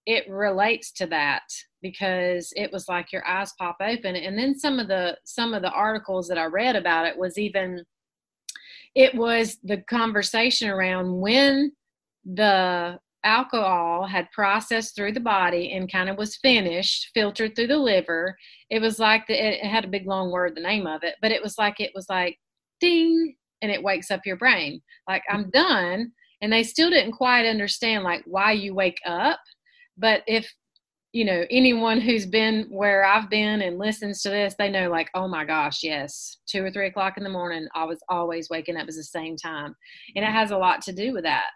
it 0.05 0.29
relates 0.29 0.91
to 0.93 1.07
that 1.07 1.41
because 1.81 2.53
it 2.55 2.71
was 2.71 2.87
like 2.87 3.11
your 3.11 3.27
eyes 3.27 3.51
pop 3.59 3.77
open. 3.81 4.15
And 4.15 4.37
then 4.37 4.57
some 4.57 4.79
of 4.79 4.87
the 4.87 5.17
some 5.25 5.53
of 5.53 5.61
the 5.61 5.71
articles 5.71 6.27
that 6.29 6.37
I 6.37 6.45
read 6.45 6.75
about 6.75 7.05
it 7.05 7.17
was 7.17 7.37
even 7.37 7.83
it 8.97 9.13
was 9.13 9.59
the 9.63 9.77
conversation 9.83 10.69
around 10.69 11.19
when 11.19 11.71
the 12.25 12.99
alcohol 13.23 14.07
had 14.07 14.31
processed 14.31 14.95
through 14.95 15.11
the 15.11 15.19
body 15.19 15.73
and 15.73 15.91
kind 15.91 16.09
of 16.09 16.17
was 16.17 16.37
finished, 16.37 17.11
filtered 17.13 17.55
through 17.55 17.67
the 17.67 17.77
liver. 17.77 18.35
It 18.71 18.81
was 18.81 18.97
like 18.97 19.27
the, 19.27 19.35
it 19.35 19.63
had 19.63 19.85
a 19.85 19.89
big 19.89 20.07
long 20.07 20.31
word, 20.31 20.55
the 20.55 20.61
name 20.61 20.87
of 20.87 21.03
it, 21.03 21.13
but 21.21 21.31
it 21.31 21.43
was 21.43 21.59
like 21.59 21.79
it 21.79 21.91
was 21.93 22.07
like 22.09 22.39
ding, 22.81 23.35
and 23.61 23.71
it 23.71 23.83
wakes 23.83 24.09
up 24.09 24.21
your 24.25 24.35
brain. 24.35 24.81
Like 25.07 25.21
I'm 25.29 25.51
done, 25.51 26.11
and 26.41 26.51
they 26.51 26.63
still 26.63 26.89
didn't 26.89 27.11
quite 27.11 27.45
understand 27.45 28.03
like 28.03 28.23
why 28.25 28.53
you 28.53 28.73
wake 28.73 28.99
up. 29.05 29.39
But 29.95 30.23
if 30.25 30.51
you 31.17 31.25
know 31.25 31.45
anyone 31.49 31.99
who's 31.99 32.27
been 32.27 32.67
where 32.69 33.03
i've 33.03 33.27
been 33.27 33.63
and 33.63 33.79
listens 33.79 34.21
to 34.21 34.29
this 34.29 34.53
they 34.59 34.69
know 34.69 34.87
like 34.87 35.09
oh 35.15 35.27
my 35.27 35.43
gosh 35.43 35.79
yes 35.81 36.37
two 36.45 36.63
or 36.63 36.69
three 36.69 36.85
o'clock 36.85 37.15
in 37.17 37.23
the 37.23 37.29
morning 37.29 37.67
i 37.73 37.83
was 37.83 37.97
always 38.07 38.51
waking 38.51 38.77
up 38.77 38.87
at 38.87 38.93
the 38.93 39.03
same 39.03 39.35
time 39.35 39.75
and 40.15 40.23
it 40.23 40.31
has 40.31 40.51
a 40.51 40.57
lot 40.57 40.79
to 40.79 40.93
do 40.93 41.13
with 41.13 41.23
that 41.23 41.47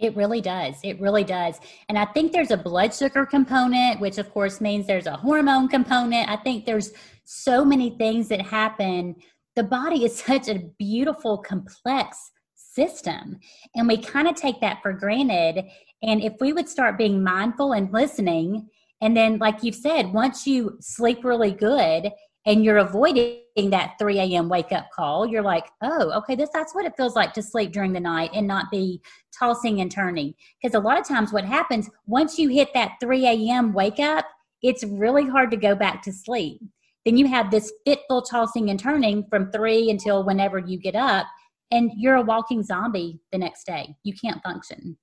it 0.00 0.16
really 0.16 0.40
does. 0.40 0.74
It 0.82 1.00
really 1.00 1.22
does. 1.22 1.60
And 1.88 1.96
I 1.96 2.06
think 2.06 2.32
there's 2.32 2.50
a 2.50 2.56
blood 2.56 2.92
sugar 2.92 3.24
component, 3.24 4.00
which 4.00 4.18
of 4.18 4.32
course 4.32 4.60
means 4.60 4.84
there's 4.84 5.06
a 5.06 5.16
hormone 5.16 5.68
component. 5.68 6.28
I 6.28 6.38
think 6.38 6.66
there's 6.66 6.90
so 7.24 7.64
many 7.64 7.90
things 7.98 8.26
that 8.28 8.40
happen. 8.42 9.14
The 9.54 9.62
body 9.62 10.04
is 10.04 10.18
such 10.26 10.48
a 10.48 10.64
beautiful, 10.76 11.38
complex 11.38 12.32
system. 12.72 13.38
And 13.74 13.86
we 13.86 13.96
kind 13.96 14.28
of 14.28 14.34
take 14.34 14.60
that 14.60 14.82
for 14.82 14.92
granted. 14.92 15.64
And 16.02 16.22
if 16.22 16.34
we 16.40 16.52
would 16.52 16.68
start 16.68 16.98
being 16.98 17.22
mindful 17.22 17.72
and 17.72 17.92
listening, 17.92 18.68
and 19.00 19.16
then, 19.16 19.38
like 19.38 19.62
you've 19.62 19.74
said, 19.74 20.12
once 20.12 20.46
you 20.46 20.76
sleep 20.80 21.24
really 21.24 21.50
good 21.50 22.10
and 22.46 22.64
you're 22.64 22.78
avoiding 22.78 23.40
that 23.70 23.94
3 23.98 24.18
a.m. 24.20 24.48
wake 24.48 24.70
up 24.70 24.88
call, 24.94 25.26
you're 25.26 25.42
like, 25.42 25.66
oh, 25.82 26.12
okay, 26.18 26.36
this 26.36 26.50
that's 26.54 26.74
what 26.74 26.84
it 26.84 26.96
feels 26.96 27.16
like 27.16 27.32
to 27.34 27.42
sleep 27.42 27.72
during 27.72 27.92
the 27.92 28.00
night 28.00 28.30
and 28.32 28.46
not 28.46 28.70
be 28.70 29.02
tossing 29.36 29.80
and 29.80 29.90
turning. 29.90 30.34
Because 30.60 30.76
a 30.76 30.80
lot 30.80 31.00
of 31.00 31.06
times, 31.06 31.32
what 31.32 31.44
happens 31.44 31.90
once 32.06 32.38
you 32.38 32.48
hit 32.48 32.72
that 32.74 32.92
3 33.00 33.26
a.m. 33.26 33.72
wake 33.72 33.98
up, 33.98 34.26
it's 34.62 34.84
really 34.84 35.28
hard 35.28 35.50
to 35.50 35.56
go 35.56 35.74
back 35.74 36.02
to 36.02 36.12
sleep. 36.12 36.60
Then 37.04 37.16
you 37.16 37.26
have 37.26 37.50
this 37.50 37.72
fitful 37.84 38.22
tossing 38.22 38.70
and 38.70 38.78
turning 38.78 39.26
from 39.28 39.50
three 39.50 39.90
until 39.90 40.24
whenever 40.24 40.60
you 40.60 40.78
get 40.78 40.94
up 40.94 41.26
and 41.72 41.90
you're 41.96 42.16
a 42.16 42.22
walking 42.22 42.62
zombie 42.62 43.18
the 43.32 43.38
next 43.38 43.64
day. 43.64 43.96
You 44.04 44.14
can't 44.14 44.42
function. 44.42 44.96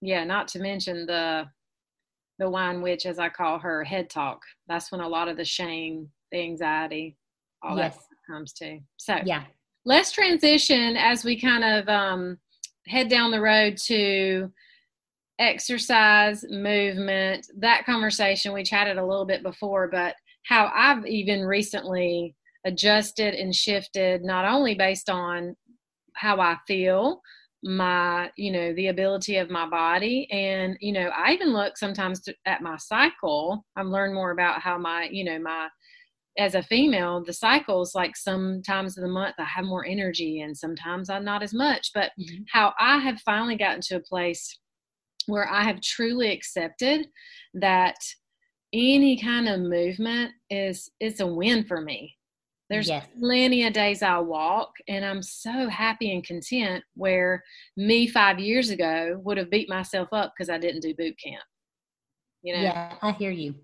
Yeah, 0.00 0.24
not 0.24 0.48
to 0.48 0.58
mention 0.58 1.06
the 1.06 1.44
the 2.40 2.50
wine 2.50 2.82
witch, 2.82 3.06
as 3.06 3.20
I 3.20 3.28
call 3.28 3.60
her, 3.60 3.84
head 3.84 4.10
talk. 4.10 4.40
That's 4.66 4.90
when 4.90 5.00
a 5.00 5.08
lot 5.08 5.28
of 5.28 5.36
the 5.36 5.44
shame, 5.44 6.08
the 6.32 6.40
anxiety, 6.40 7.16
all 7.62 7.76
yes. 7.76 7.94
that 7.94 8.32
comes 8.32 8.52
to. 8.54 8.80
So 8.96 9.18
yeah, 9.24 9.44
let's 9.84 10.10
transition 10.10 10.96
as 10.96 11.24
we 11.24 11.40
kind 11.40 11.62
of 11.62 11.88
um, 11.88 12.38
head 12.88 13.08
down 13.08 13.30
the 13.30 13.40
road 13.40 13.76
to 13.86 14.50
exercise, 15.38 16.44
movement, 16.50 17.46
that 17.58 17.86
conversation. 17.86 18.52
We 18.52 18.64
chatted 18.64 18.98
a 18.98 19.06
little 19.06 19.26
bit 19.26 19.42
before, 19.44 19.88
but 19.88 20.16
how 20.44 20.72
I've 20.74 21.06
even 21.06 21.42
recently 21.42 22.34
adjusted 22.64 23.34
and 23.34 23.54
shifted, 23.54 24.24
not 24.24 24.44
only 24.44 24.74
based 24.74 25.10
on 25.10 25.54
how 26.14 26.40
I 26.40 26.56
feel, 26.66 27.20
my, 27.62 28.30
you 28.36 28.52
know, 28.52 28.74
the 28.74 28.88
ability 28.88 29.36
of 29.38 29.50
my 29.50 29.68
body. 29.68 30.28
And, 30.30 30.76
you 30.80 30.92
know, 30.92 31.08
I 31.08 31.32
even 31.32 31.52
look 31.52 31.76
sometimes 31.76 32.20
to, 32.22 32.34
at 32.46 32.62
my 32.62 32.76
cycle. 32.76 33.64
i've 33.76 33.86
learned 33.86 34.14
more 34.14 34.32
about 34.32 34.60
how 34.60 34.78
my, 34.78 35.08
you 35.10 35.24
know, 35.24 35.38
my 35.38 35.68
as 36.36 36.54
a 36.54 36.62
female, 36.62 37.22
the 37.22 37.32
cycles, 37.32 37.94
like 37.94 38.16
sometimes 38.16 38.98
of 38.98 39.02
the 39.02 39.08
month 39.08 39.36
I 39.38 39.44
have 39.44 39.64
more 39.64 39.86
energy 39.86 40.40
and 40.40 40.56
sometimes 40.56 41.08
I'm 41.08 41.24
not 41.24 41.42
as 41.42 41.54
much. 41.54 41.90
But 41.94 42.10
mm-hmm. 42.20 42.42
how 42.52 42.74
I 42.78 42.98
have 42.98 43.20
finally 43.20 43.56
gotten 43.56 43.80
to 43.82 43.96
a 43.96 44.00
place 44.00 44.58
where 45.26 45.48
I 45.48 45.62
have 45.64 45.80
truly 45.80 46.32
accepted 46.32 47.06
that 47.54 47.96
any 48.72 49.16
kind 49.16 49.48
of 49.48 49.60
movement 49.60 50.32
is 50.50 50.90
it's 50.98 51.20
a 51.20 51.26
win 51.26 51.64
for 51.64 51.80
me. 51.80 52.16
There's 52.74 52.88
yes. 52.88 53.06
plenty 53.20 53.64
of 53.66 53.72
days 53.72 54.02
I 54.02 54.18
walk 54.18 54.72
and 54.88 55.04
I'm 55.04 55.22
so 55.22 55.68
happy 55.68 56.12
and 56.12 56.24
content 56.24 56.82
where 56.94 57.42
me 57.76 58.08
five 58.08 58.40
years 58.40 58.70
ago 58.70 59.20
would 59.22 59.38
have 59.38 59.48
beat 59.48 59.68
myself 59.68 60.08
up 60.10 60.32
because 60.36 60.50
I 60.50 60.58
didn't 60.58 60.80
do 60.80 60.92
boot 60.92 61.14
camp. 61.22 61.44
You 62.42 62.54
know? 62.54 62.62
Yeah, 62.62 62.94
I 63.00 63.12
hear 63.12 63.30
you 63.30 63.54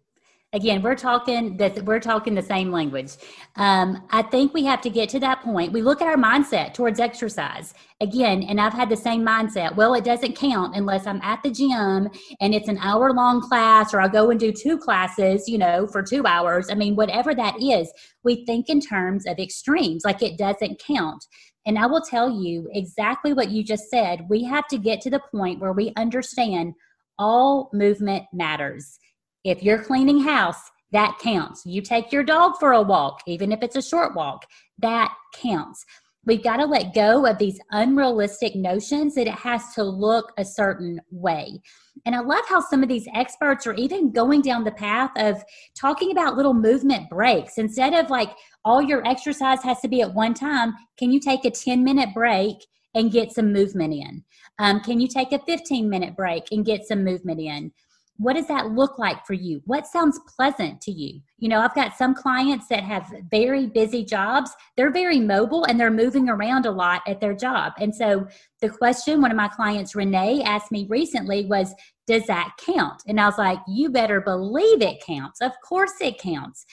again 0.53 0.83
we're 0.83 0.97
talking 0.97 1.57
that 1.59 1.85
we're 1.85 2.01
talking 2.01 2.35
the 2.35 2.43
same 2.43 2.73
language. 2.73 3.13
Um, 3.57 4.05
i 4.11 4.23
think 4.23 4.53
we 4.53 4.65
have 4.65 4.81
to 4.81 4.91
get 4.91 5.09
to 5.11 5.21
that 5.21 5.43
point. 5.43 5.73
We 5.73 5.83
look 5.83 6.03
at 6.03 6.09
our 6.09 6.17
mindset 6.17 6.75
towards 6.75 6.99
exercise. 6.99 7.73
Again 8.01 8.43
and 8.43 8.61
i've 8.61 8.73
had 8.73 8.89
the 8.89 8.97
same 8.97 9.25
mindset. 9.25 9.77
Well 9.77 9.95
it 9.95 10.05
doesn't 10.05 10.37
count 10.37 10.75
unless 10.75 11.07
i'm 11.07 11.21
at 11.23 11.43
the 11.43 11.51
gym 11.51 12.09
and 12.41 12.55
it's 12.55 12.69
an 12.69 12.79
hour 12.79 13.13
long 13.13 13.41
class 13.41 13.95
or 13.95 14.01
i'll 14.01 14.09
go 14.09 14.31
and 14.31 14.41
do 14.41 14.53
two 14.53 14.77
classes 14.77 15.49
you 15.49 15.59
know 15.59 15.87
for 15.87 16.03
two 16.03 16.27
hours. 16.27 16.69
I 16.71 16.75
mean 16.75 16.97
whatever 16.97 17.35
that 17.35 17.63
is 17.63 17.93
we 18.25 18.45
think 18.45 18.69
in 18.69 18.81
terms 18.81 19.27
of 19.27 19.39
extremes 19.39 20.03
like 20.05 20.23
it 20.23 20.37
doesn't 20.37 20.83
count. 20.85 21.25
And 21.67 21.79
i 21.79 21.87
will 21.87 22.03
tell 22.03 22.43
you 22.43 22.69
exactly 22.73 23.33
what 23.33 23.51
you 23.51 23.63
just 23.63 23.89
said. 23.89 24.27
We 24.29 24.43
have 24.45 24.67
to 24.69 24.79
get 24.79 25.01
to 25.03 25.11
the 25.11 25.23
point 25.33 25.61
where 25.61 25.73
we 25.73 25.93
understand 25.97 26.75
all 27.19 27.71
movement 27.73 28.25
matters 28.33 28.99
if 29.45 29.63
you're 29.63 29.83
cleaning 29.83 30.21
house, 30.21 30.61
that 30.93 31.19
counts. 31.21 31.65
You 31.65 31.83
take 31.83 32.13
your 32.13 32.25
dog 32.25 32.55
for 32.59 32.73
a 32.73 32.83
walk, 32.83 33.23
even 33.27 33.53
if 33.53 33.63
it's 33.63 33.77
a 33.77 33.83
short 33.83 34.15
walk, 34.15 34.47
that 34.79 35.15
counts. 35.35 35.85
We've 36.27 36.43
got 36.43 36.59
to 36.59 36.67
let 36.67 36.95
go 36.95 37.25
of 37.25 37.39
these 37.39 37.59
unrealistic 37.71 38.55
notions 38.55 39.15
that 39.15 39.27
it 39.27 39.35
has 39.35 39.73
to 39.75 39.83
look 39.83 40.33
a 40.37 40.45
certain 40.45 41.01
way. 41.11 41.61
And 42.05 42.15
I 42.15 42.21
love 42.21 42.45
how 42.47 42.61
some 42.61 42.83
of 42.83 42.91
these 42.91 43.09
experts 43.15 43.67
are 43.67 43.75
even 43.75 44.13
going 44.13 44.43
down 44.43 44.65
the 44.65 44.71
path 44.71 45.11
of 45.17 45.43
talking 45.75 46.11
about 46.11 46.37
little 46.37 46.53
movement 46.53 47.09
breaks. 47.09 47.57
Instead 47.57 47.95
of 47.95 48.11
like 48.11 48.33
all 48.65 48.83
your 48.83 49.07
exercise 49.07 49.63
has 49.63 49.81
to 49.81 49.89
be 49.89 50.03
at 50.03 50.15
one 50.15 50.35
time, 50.35 50.75
can 50.99 51.11
you 51.11 51.21
take 51.21 51.45
a 51.47 51.51
10 51.51 51.83
minute 51.83 52.11
break 52.15 52.57
and 52.95 53.13
get 53.13 53.33
some 53.33 53.53
movement 53.53 53.95
in? 53.95 54.23
Um, 54.59 54.81
can 54.81 55.01
you 55.01 55.09
take 55.09 55.33
a 55.33 55.39
15 55.39 55.89
minute 55.89 56.17
break 56.17 56.45
and 56.51 56.67
get 56.67 56.85
some 56.85 57.03
movement 57.03 57.41
in? 57.41 57.73
What 58.21 58.35
does 58.35 58.47
that 58.49 58.73
look 58.73 58.99
like 58.99 59.25
for 59.25 59.33
you? 59.33 59.63
What 59.65 59.87
sounds 59.87 60.21
pleasant 60.37 60.83
to 60.83 60.93
you? 60.93 61.23
You 61.39 61.49
know, 61.49 61.61
I've 61.61 61.75
got 61.75 61.97
some 61.97 62.15
clients 62.15 62.69
that 62.69 62.85
have 62.85 63.11
very 63.31 63.67
busy 63.67 64.05
jobs. 64.05 64.51
They're 64.77 64.93
very 64.93 65.19
mobile 65.19 65.65
and 65.65 65.81
they're 65.81 65.91
moving 65.91 66.29
around 66.29 66.67
a 66.67 66.71
lot 66.71 67.01
at 67.09 67.23
their 67.23 67.33
job. 67.33 67.73
And 67.79 67.95
so 67.95 68.27
the 68.61 68.69
question 68.69 69.23
one 69.23 69.31
of 69.31 69.39
my 69.39 69.49
clients, 69.49 69.95
Renee, 69.95 70.43
asked 70.43 70.71
me 70.71 70.87
recently 70.91 71.47
was, 71.47 71.75
Does 72.07 72.27
that 72.27 72.53
count? 72.59 73.03
And 73.07 73.19
I 73.19 73.25
was 73.25 73.39
like, 73.39 73.59
You 73.67 73.89
better 73.89 74.21
believe 74.21 74.83
it 74.83 75.03
counts. 75.03 75.41
Of 75.41 75.53
course 75.67 75.95
it 76.03 76.19
counts. 76.19 76.67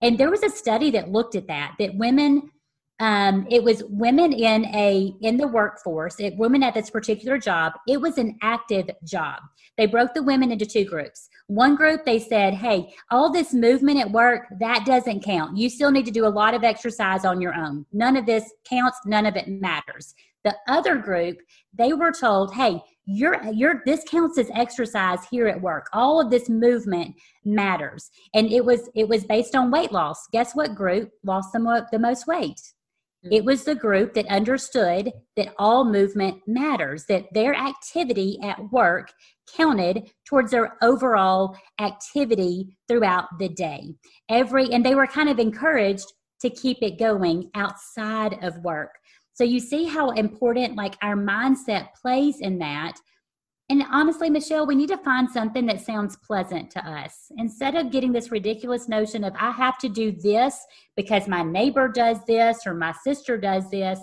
And 0.00 0.16
there 0.16 0.30
was 0.30 0.42
a 0.42 0.48
study 0.48 0.90
that 0.92 1.12
looked 1.12 1.34
at 1.34 1.48
that, 1.48 1.74
that 1.78 1.96
women 1.96 2.50
um, 3.00 3.46
it 3.48 3.62
was 3.62 3.84
women 3.84 4.32
in 4.32 4.64
a 4.66 5.14
in 5.20 5.36
the 5.36 5.46
workforce 5.46 6.18
it, 6.18 6.36
women 6.36 6.62
at 6.62 6.74
this 6.74 6.90
particular 6.90 7.38
job. 7.38 7.72
It 7.86 8.00
was 8.00 8.18
an 8.18 8.36
active 8.42 8.90
job. 9.04 9.40
They 9.76 9.86
broke 9.86 10.14
the 10.14 10.22
women 10.22 10.50
into 10.50 10.66
two 10.66 10.84
groups. 10.84 11.28
One 11.46 11.76
group 11.76 12.04
they 12.04 12.18
said 12.18 12.54
hey 12.54 12.92
all 13.10 13.32
this 13.32 13.54
movement 13.54 14.00
at 14.00 14.10
work 14.10 14.46
that 14.58 14.84
doesn't 14.84 15.24
count. 15.24 15.56
You 15.56 15.70
still 15.70 15.92
need 15.92 16.06
to 16.06 16.10
do 16.10 16.26
a 16.26 16.28
lot 16.28 16.54
of 16.54 16.64
exercise 16.64 17.24
on 17.24 17.40
your 17.40 17.54
own. 17.54 17.86
None 17.92 18.16
of 18.16 18.26
this 18.26 18.52
counts. 18.68 18.98
None 19.06 19.26
of 19.26 19.36
it 19.36 19.48
matters. 19.48 20.14
The 20.42 20.56
other 20.66 20.96
group 20.96 21.38
they 21.74 21.92
were 21.92 22.12
told 22.12 22.52
hey 22.52 22.80
your 23.04 23.40
your 23.52 23.82
this 23.86 24.02
counts 24.08 24.38
as 24.38 24.50
exercise 24.54 25.20
here 25.30 25.46
at 25.46 25.60
work. 25.60 25.88
All 25.92 26.20
of 26.20 26.30
this 26.30 26.48
movement 26.48 27.14
matters. 27.44 28.10
And 28.34 28.50
it 28.50 28.64
was 28.64 28.90
it 28.96 29.08
was 29.08 29.22
based 29.22 29.54
on 29.54 29.70
weight 29.70 29.92
loss. 29.92 30.26
Guess 30.32 30.56
what 30.56 30.74
group 30.74 31.10
lost 31.22 31.52
the, 31.52 31.86
the 31.92 31.98
most 32.00 32.26
weight 32.26 32.60
it 33.30 33.44
was 33.44 33.64
the 33.64 33.74
group 33.74 34.14
that 34.14 34.26
understood 34.26 35.12
that 35.36 35.54
all 35.58 35.84
movement 35.84 36.42
matters, 36.46 37.04
that 37.08 37.26
their 37.32 37.54
activity 37.54 38.38
at 38.42 38.58
work 38.70 39.12
counted 39.56 40.10
towards 40.26 40.50
their 40.50 40.76
overall 40.82 41.56
activity 41.80 42.76
throughout 42.88 43.26
the 43.38 43.48
day. 43.48 43.94
Every 44.28 44.72
and 44.72 44.84
they 44.84 44.94
were 44.94 45.06
kind 45.06 45.28
of 45.28 45.38
encouraged 45.38 46.12
to 46.40 46.50
keep 46.50 46.78
it 46.82 46.98
going 46.98 47.50
outside 47.54 48.38
of 48.42 48.58
work. 48.58 48.90
So 49.34 49.44
you 49.44 49.60
see 49.60 49.84
how 49.84 50.10
important 50.10 50.76
like 50.76 50.96
our 51.02 51.16
mindset 51.16 51.88
plays 52.00 52.40
in 52.40 52.58
that 52.58 52.94
and 53.70 53.84
honestly, 53.90 54.30
Michelle, 54.30 54.66
we 54.66 54.74
need 54.74 54.88
to 54.88 54.96
find 54.96 55.30
something 55.30 55.66
that 55.66 55.82
sounds 55.82 56.16
pleasant 56.16 56.70
to 56.70 56.86
us. 56.86 57.30
Instead 57.36 57.74
of 57.74 57.90
getting 57.90 58.12
this 58.12 58.30
ridiculous 58.30 58.88
notion 58.88 59.24
of, 59.24 59.34
I 59.38 59.50
have 59.50 59.76
to 59.78 59.90
do 59.90 60.10
this 60.10 60.58
because 60.96 61.28
my 61.28 61.42
neighbor 61.42 61.86
does 61.86 62.24
this 62.26 62.66
or 62.66 62.72
my 62.72 62.92
sister 63.04 63.36
does 63.36 63.70
this, 63.70 64.00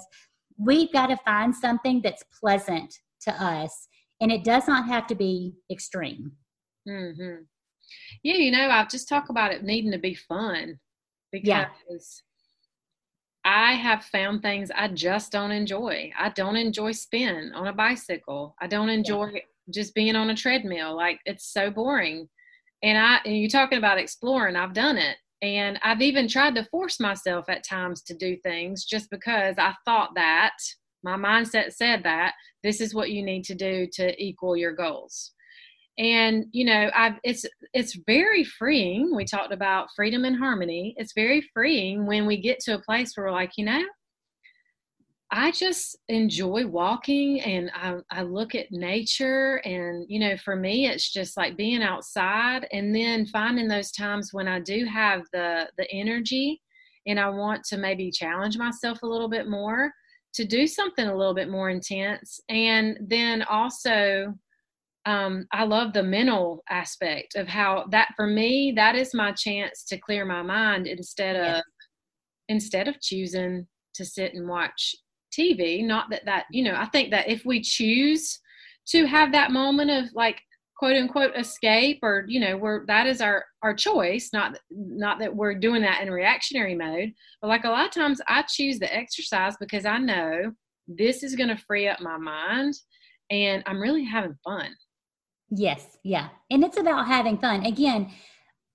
we've 0.60 0.94
got 0.94 1.08
to 1.08 1.18
find 1.18 1.54
something 1.56 2.02
that's 2.04 2.24
pleasant 2.40 3.00
to 3.22 3.32
us. 3.44 3.88
And 4.22 4.32
it 4.32 4.44
does 4.44 4.68
not 4.68 4.88
have 4.88 5.08
to 5.08 5.16
be 5.16 5.56
extreme. 5.72 6.34
Mm-hmm. 6.88 7.44
Yeah, 8.22 8.36
you 8.36 8.52
know, 8.52 8.70
I've 8.70 8.90
just 8.90 9.10
talked 9.10 9.32
about 9.32 9.52
it 9.52 9.64
needing 9.64 9.92
to 9.92 9.98
be 9.98 10.14
fun 10.14 10.80
because 11.32 11.48
yeah. 11.48 11.68
I 13.44 13.74
have 13.74 14.06
found 14.06 14.44
things 14.44 14.70
I 14.76 14.90
just 14.90 15.32
don't 15.32 15.52
enjoy. 15.52 16.12
I 16.18 16.30
don't 16.30 16.56
enjoy 16.56 16.92
spin 16.92 17.52
on 17.56 17.66
a 17.66 17.74
bicycle. 17.74 18.56
I 18.62 18.68
don't 18.68 18.90
enjoy 18.90 19.32
yeah 19.34 19.40
just 19.72 19.94
being 19.94 20.16
on 20.16 20.30
a 20.30 20.36
treadmill. 20.36 20.96
Like 20.96 21.20
it's 21.26 21.52
so 21.52 21.72
boring. 21.72 22.28
And 22.84 22.98
I 22.98 23.20
and 23.26 23.38
you're 23.38 23.50
talking 23.50 23.78
about 23.78 23.98
exploring, 23.98 24.56
I've 24.56 24.74
done 24.74 24.98
it. 24.98 25.18
And 25.42 25.80
I've 25.84 26.02
even 26.02 26.28
tried 26.28 26.56
to 26.56 26.66
force 26.66 27.00
myself 27.00 27.46
at 27.50 27.68
times 27.68 28.02
to 28.04 28.16
do 28.16 28.38
things 28.38 28.86
just 28.86 29.10
because 29.10 29.56
I 29.58 29.74
thought 29.86 30.12
that 30.16 30.54
my 31.04 31.18
mindset 31.18 31.74
said 31.74 32.04
that 32.04 32.34
this 32.64 32.82
is 32.82 32.96
what 32.96 33.12
you 33.12 33.24
need 33.24 33.44
to 33.46 33.56
do 33.56 33.88
to 33.94 34.24
equal 34.24 34.58
your 34.58 34.74
goals. 34.74 35.34
And 35.98 36.46
you 36.52 36.66
know, 36.66 36.90
I've 36.94 37.16
it's 37.24 37.46
it's 37.74 37.98
very 38.06 38.44
freeing. 38.44 39.16
We 39.16 39.24
talked 39.24 39.54
about 39.54 39.88
freedom 39.96 40.26
and 40.26 40.36
harmony. 40.36 40.94
It's 40.98 41.14
very 41.14 41.42
freeing 41.54 42.06
when 42.06 42.26
we 42.26 42.42
get 42.42 42.60
to 42.62 42.76
a 42.76 42.82
place 42.82 43.14
where 43.16 43.28
we're 43.28 43.32
like, 43.32 43.52
you 43.58 43.66
know, 43.66 43.84
I 45.38 45.52
just 45.52 45.98
enjoy 46.08 46.66
walking 46.66 47.42
and 47.42 47.70
I, 47.76 47.98
I 48.10 48.22
look 48.22 48.56
at 48.56 48.72
nature. 48.72 49.58
And, 49.66 50.06
you 50.08 50.18
know, 50.18 50.38
for 50.38 50.56
me, 50.56 50.88
it's 50.88 51.12
just 51.12 51.36
like 51.36 51.58
being 51.58 51.84
outside 51.84 52.66
and 52.72 52.96
then 52.96 53.26
finding 53.26 53.68
those 53.68 53.92
times 53.92 54.30
when 54.32 54.48
I 54.48 54.62
do 54.62 54.86
have 54.86 55.24
the, 55.34 55.68
the 55.78 55.92
energy 55.92 56.62
and 57.06 57.20
I 57.20 57.28
want 57.28 57.66
to 57.66 57.78
maybe 57.78 58.12
challenge 58.12 58.58
myself 58.58 59.04
a 59.04 59.08
little 59.08 59.28
bit 59.28 59.50
more 59.50 59.92
to 60.36 60.46
do 60.46 60.66
something 60.66 61.06
a 61.06 61.16
little 61.16 61.36
bit 61.36 61.50
more 61.50 61.70
intense. 61.70 62.40
And 62.48 62.98
then 63.02 63.44
also, 63.44 64.34
um, 65.06 65.48
I 65.52 65.66
love 65.66 65.92
the 65.92 66.02
mental 66.02 66.64
aspect 66.70 67.36
of 67.36 67.50
how 67.50 67.88
that 67.92 68.14
for 68.16 68.26
me, 68.26 68.72
that 68.78 68.96
is 68.96 69.14
my 69.14 69.34
chance 69.34 69.84
to 69.90 69.98
clear 69.98 70.24
my 70.24 70.44
mind 70.44 70.88
instead 70.88 71.36
of, 71.36 71.62
instead 72.48 72.88
of 72.88 73.02
choosing 73.02 73.68
to 73.96 74.06
sit 74.06 74.34
and 74.34 74.48
watch 74.48 74.96
TV. 75.38 75.84
Not 75.84 76.10
that 76.10 76.26
that, 76.26 76.46
you 76.52 76.64
know, 76.64 76.76
I 76.76 76.86
think 76.86 77.12
that 77.12 77.28
if 77.28 77.46
we 77.46 77.62
choose 77.62 78.40
to 78.88 79.06
have 79.06 79.32
that 79.32 79.52
moment 79.52 79.92
of 79.92 80.14
like 80.14 80.42
quote 80.78 80.96
unquote 80.96 81.36
escape 81.38 82.00
or 82.04 82.26
you 82.28 82.40
know 82.40 82.58
we're 82.58 82.86
that 82.86 83.08
is 83.08 83.22
our 83.22 83.46
our 83.64 83.74
choice 83.74 84.30
not 84.34 84.58
not 84.70 85.20
that 85.20 85.34
we're 85.34 85.56
doing 85.56 85.82
that 85.82 86.02
in 86.02 86.12
reactionary 86.12 86.76
mode 86.76 87.14
but 87.42 87.48
like 87.48 87.64
a 87.64 87.70
lot 87.70 87.86
of 87.86 87.92
times 87.92 88.22
i 88.28 88.44
choose 88.44 88.78
the 88.78 88.94
exercise 88.94 89.56
because 89.60 89.86
i 89.86 89.98
know 89.98 90.52
this 90.88 91.24
is 91.24 91.36
going 91.36 91.50
to 91.50 91.58
free 91.58 91.88
up 91.88 92.00
my 92.02 92.18
mind 92.18 92.74
and 93.30 93.64
i'm 93.66 93.82
really 93.82 94.04
having 94.04 94.36
fun 94.44 94.70
yes 95.50 95.98
yeah 96.04 96.30
and 96.52 96.64
it's 96.64 96.78
about 96.78 97.08
having 97.08 97.38
fun 97.38 97.66
again 97.66 98.12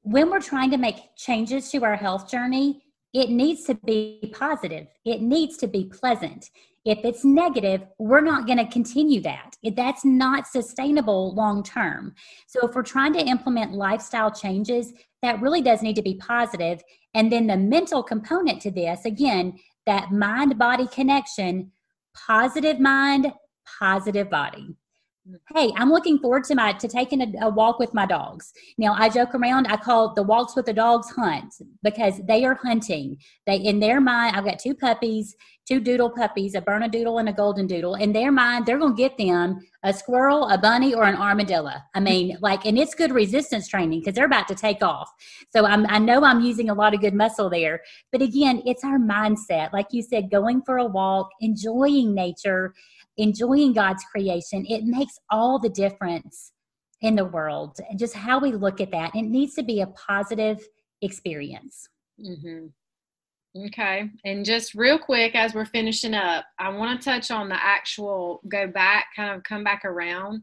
when 0.03 0.31
we're 0.31 0.41
trying 0.41 0.71
to 0.71 0.79
make 0.79 1.15
changes 1.17 1.71
to 1.71 1.85
our 1.85 1.97
health 1.97 2.31
journey 2.31 2.83
it 3.13 3.31
needs 3.31 3.65
to 3.65 3.75
be 3.75 4.33
positive. 4.37 4.87
It 5.05 5.21
needs 5.21 5.57
to 5.59 5.67
be 5.67 5.85
pleasant. 5.85 6.51
If 6.85 7.05
it's 7.05 7.25
negative, 7.25 7.83
we're 7.99 8.23
not 8.23 8.47
going 8.47 8.59
to 8.59 8.67
continue 8.67 9.21
that. 9.23 9.57
That's 9.63 10.05
not 10.05 10.47
sustainable 10.47 11.35
long 11.35 11.63
term. 11.63 12.15
So, 12.47 12.67
if 12.67 12.75
we're 12.75 12.83
trying 12.83 13.13
to 13.15 13.21
implement 13.21 13.73
lifestyle 13.73 14.31
changes, 14.31 14.93
that 15.23 15.43
really 15.43 15.61
does 15.61 15.83
need 15.83 15.97
to 15.97 16.03
be 16.03 16.15
positive. 16.15 16.83
And 17.13 17.31
then 17.31 17.47
the 17.47 17.57
mental 17.57 18.03
component 18.03 18.63
to 18.63 18.71
this, 18.71 19.05
again, 19.05 19.59
that 19.85 20.13
mind 20.13 20.59
body 20.59 20.87
connection, 20.87 21.73
positive 22.15 22.81
mind, 22.81 23.33
positive 23.79 24.31
body. 24.31 24.77
Hey 25.55 25.71
i'm 25.77 25.91
looking 25.91 26.19
forward 26.19 26.45
to 26.45 26.55
my 26.55 26.73
to 26.73 26.89
taking 26.89 27.21
a, 27.21 27.47
a, 27.47 27.51
walk 27.51 27.79
with 27.79 27.93
my 27.93 28.07
dogs. 28.07 28.53
Now 28.79 28.95
i 28.95 29.09
joke 29.09 29.35
around 29.35 29.67
i 29.67 29.77
call 29.77 30.15
the 30.15 30.23
walks 30.23 30.57
with 30.57 30.67
the 30.67 30.73
dogs 30.73 31.11
hunt 31.11 31.55
because 31.83 32.21
they 32.27 32.45
are 32.45 32.55
hunting. 32.55 33.19
They 33.47 33.57
in 33.57 33.81
their 33.81 34.01
mind 34.01 34.37
i've 34.37 34.45
got 34.45 34.59
two 34.59 34.75
puppies 34.75 35.37
two 35.69 35.79
doodle 35.79 36.11
puppies 36.11 36.55
a 36.55 36.61
bernedoodle 36.61 37.21
and 37.21 37.29
a 37.29 37.33
golden 37.33 37.67
doodle. 37.67 37.95
In 37.95 38.13
their 38.13 38.33
mind 38.33 38.67
they're 38.67 38.79
going 38.79 38.97
to 38.97 39.03
get 39.03 39.17
them 39.19 39.61
a 39.85 39.93
squirrel 39.93 40.49
a 40.49 40.59
bunny 40.59 40.95
or 40.95 41.05
an 41.05 41.15
armadillo. 41.15 41.75
I 41.95 42.01
mean 42.01 42.39
like 42.41 42.65
and 42.65 42.79
it's 42.79 42.95
good 42.95 43.13
resistance 43.13 43.69
training 43.69 44.01
because 44.01 44.15
they're 44.15 44.25
about 44.25 44.49
to 44.49 44.55
take 44.55 44.83
off. 44.83 45.11
So 45.51 45.67
I'm, 45.67 45.87
i 45.89 45.99
know 45.99 46.25
i'm 46.25 46.41
using 46.41 46.71
a 46.71 46.75
lot 46.75 46.95
of 46.95 47.01
good 47.01 47.15
muscle 47.15 47.51
there. 47.51 47.83
But 48.11 48.23
again 48.23 48.63
it's 48.65 48.85
our 48.85 48.99
mindset. 48.99 49.73
Like 49.73 49.89
you 49.91 50.03
said 50.03 50.31
going 50.31 50.63
for 50.63 50.79
a 50.79 50.87
walk 50.87 51.29
enjoying 51.41 52.15
nature 52.15 52.75
enjoying 53.17 53.73
God's 53.73 54.05
creation, 54.05 54.65
it 54.69 54.85
makes 54.85 55.19
all 55.31 55.59
the 55.59 55.69
difference 55.69 56.53
in 57.01 57.17
the 57.17 57.25
world. 57.25 57.77
And 57.89 57.99
just 57.99 58.15
how 58.15 58.39
we 58.39 58.53
look 58.53 58.81
at 58.81 58.91
that, 58.93 59.15
it 59.15 59.23
needs 59.23 59.55
to 59.55 59.63
be 59.63 59.81
a 59.81 59.87
positive 59.89 60.59
experience. 61.03 61.89
Mm-hmm. 62.21 62.67
Okay. 63.67 64.09
And 64.25 64.45
just 64.45 64.75
real 64.75 64.99
quick 64.99 65.35
as 65.35 65.55
we're 65.55 65.65
finishing 65.65 66.15
up, 66.15 66.45
I 66.59 66.69
want 66.69 67.01
to 67.01 67.05
touch 67.05 67.31
on 67.31 67.49
the 67.49 67.57
actual 67.57 68.41
go 68.49 68.69
back, 68.69 69.07
kind 69.17 69.35
of 69.35 69.43
come 69.43 69.65
back 69.65 69.85
around 69.85 70.43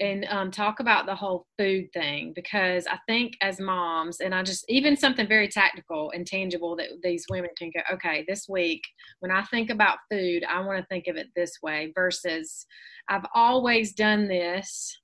and 0.00 0.26
um, 0.28 0.50
talk 0.50 0.80
about 0.80 1.06
the 1.06 1.14
whole 1.14 1.46
food 1.58 1.86
thing 1.92 2.32
because 2.34 2.86
I 2.86 2.98
think 3.06 3.34
as 3.40 3.60
moms, 3.60 4.20
and 4.20 4.34
I 4.34 4.42
just 4.42 4.64
even 4.68 4.96
something 4.96 5.28
very 5.28 5.48
tactical 5.48 6.10
and 6.14 6.26
tangible 6.26 6.76
that 6.76 6.88
these 7.02 7.26
women 7.30 7.50
can 7.56 7.70
go, 7.74 7.80
okay, 7.94 8.24
this 8.26 8.46
week 8.48 8.82
when 9.20 9.30
I 9.30 9.44
think 9.44 9.70
about 9.70 9.98
food, 10.10 10.44
I 10.48 10.60
want 10.60 10.80
to 10.80 10.86
think 10.86 11.06
of 11.06 11.16
it 11.16 11.28
this 11.36 11.52
way 11.62 11.92
versus 11.94 12.66
I've 13.08 13.26
always 13.34 13.94
done 13.94 14.28
this. 14.28 14.98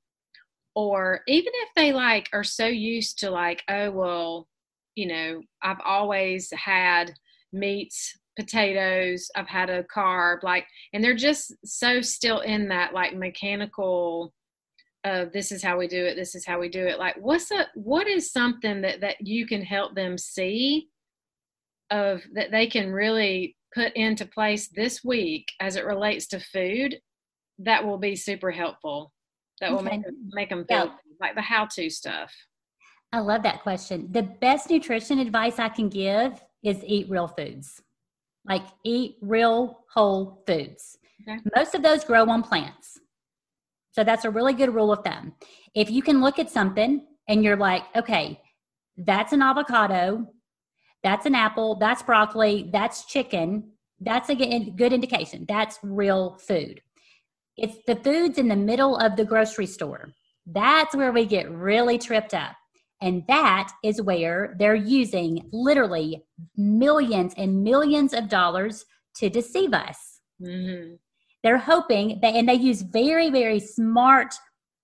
Or 0.74 1.20
even 1.26 1.52
if 1.54 1.68
they 1.76 1.92
like 1.92 2.28
are 2.32 2.44
so 2.44 2.66
used 2.66 3.18
to 3.20 3.30
like, 3.30 3.62
oh, 3.68 3.90
well, 3.90 4.48
you 4.94 5.06
know, 5.06 5.42
I've 5.62 5.80
always 5.84 6.52
had 6.52 7.12
meats 7.52 8.16
potatoes 8.38 9.28
i've 9.34 9.48
had 9.48 9.68
a 9.68 9.82
carb 9.94 10.42
like 10.44 10.64
and 10.92 11.02
they're 11.02 11.16
just 11.16 11.52
so 11.64 12.00
still 12.00 12.40
in 12.40 12.68
that 12.68 12.94
like 12.94 13.14
mechanical 13.14 14.32
of 15.04 15.32
this 15.32 15.50
is 15.50 15.62
how 15.62 15.78
we 15.78 15.88
do 15.88 16.04
it 16.04 16.14
this 16.14 16.34
is 16.34 16.44
how 16.44 16.60
we 16.60 16.68
do 16.68 16.86
it 16.86 16.98
like 16.98 17.16
what's 17.18 17.50
a 17.50 17.66
what 17.74 18.06
is 18.06 18.32
something 18.32 18.82
that 18.82 19.00
that 19.00 19.16
you 19.20 19.46
can 19.46 19.62
help 19.62 19.94
them 19.94 20.18
see 20.18 20.88
of 21.90 22.22
that 22.34 22.50
they 22.50 22.66
can 22.66 22.92
really 22.92 23.56
put 23.74 23.92
into 23.94 24.26
place 24.26 24.68
this 24.68 25.02
week 25.02 25.46
as 25.60 25.76
it 25.76 25.86
relates 25.86 26.26
to 26.26 26.38
food 26.38 26.98
that 27.58 27.84
will 27.84 27.98
be 27.98 28.14
super 28.14 28.50
helpful 28.50 29.12
that 29.60 29.70
will 29.70 29.80
okay. 29.80 29.98
make, 29.98 30.06
make 30.32 30.48
them 30.50 30.64
feel 30.68 30.86
yeah. 30.86 30.92
like 31.20 31.34
the 31.34 31.40
how 31.40 31.64
to 31.64 31.88
stuff 31.88 32.32
i 33.12 33.18
love 33.18 33.42
that 33.42 33.62
question 33.62 34.06
the 34.10 34.22
best 34.22 34.68
nutrition 34.68 35.18
advice 35.18 35.58
i 35.58 35.68
can 35.68 35.88
give 35.88 36.44
is 36.62 36.82
eat 36.86 37.08
real 37.08 37.28
foods 37.28 37.80
like 38.46 38.62
eat 38.84 39.16
real 39.22 39.80
whole 39.94 40.42
foods 40.46 40.98
okay. 41.28 41.40
most 41.56 41.74
of 41.74 41.82
those 41.82 42.04
grow 42.04 42.28
on 42.28 42.42
plants 42.42 42.98
so 43.92 44.04
that's 44.04 44.24
a 44.24 44.30
really 44.30 44.52
good 44.52 44.74
rule 44.74 44.92
of 44.92 45.04
thumb. 45.04 45.34
If 45.74 45.90
you 45.90 46.02
can 46.02 46.20
look 46.20 46.38
at 46.38 46.50
something 46.50 47.06
and 47.28 47.44
you're 47.44 47.56
like, 47.56 47.82
okay, 47.96 48.40
that's 48.96 49.32
an 49.32 49.42
avocado, 49.42 50.26
that's 51.02 51.26
an 51.26 51.34
apple, 51.34 51.76
that's 51.76 52.02
broccoli, 52.02 52.68
that's 52.72 53.06
chicken, 53.06 53.72
that's 54.00 54.30
a 54.30 54.34
good 54.34 54.92
indication. 54.92 55.44
That's 55.48 55.78
real 55.82 56.38
food. 56.46 56.80
It's 57.56 57.76
the 57.86 57.96
foods 57.96 58.38
in 58.38 58.48
the 58.48 58.56
middle 58.56 58.96
of 58.96 59.16
the 59.16 59.24
grocery 59.24 59.66
store. 59.66 60.08
That's 60.46 60.96
where 60.96 61.12
we 61.12 61.26
get 61.26 61.50
really 61.50 61.98
tripped 61.98 62.32
up. 62.32 62.56
And 63.02 63.24
that 63.28 63.72
is 63.84 64.00
where 64.02 64.54
they're 64.58 64.74
using 64.74 65.48
literally 65.52 66.22
millions 66.56 67.34
and 67.36 67.62
millions 67.62 68.12
of 68.14 68.28
dollars 68.28 68.84
to 69.16 69.28
deceive 69.28 69.74
us. 69.74 70.20
Mm-hmm. 70.42 70.94
They're 71.42 71.58
hoping 71.58 72.18
that, 72.22 72.34
and 72.34 72.48
they 72.48 72.54
use 72.54 72.82
very, 72.82 73.30
very 73.30 73.60
smart, 73.60 74.34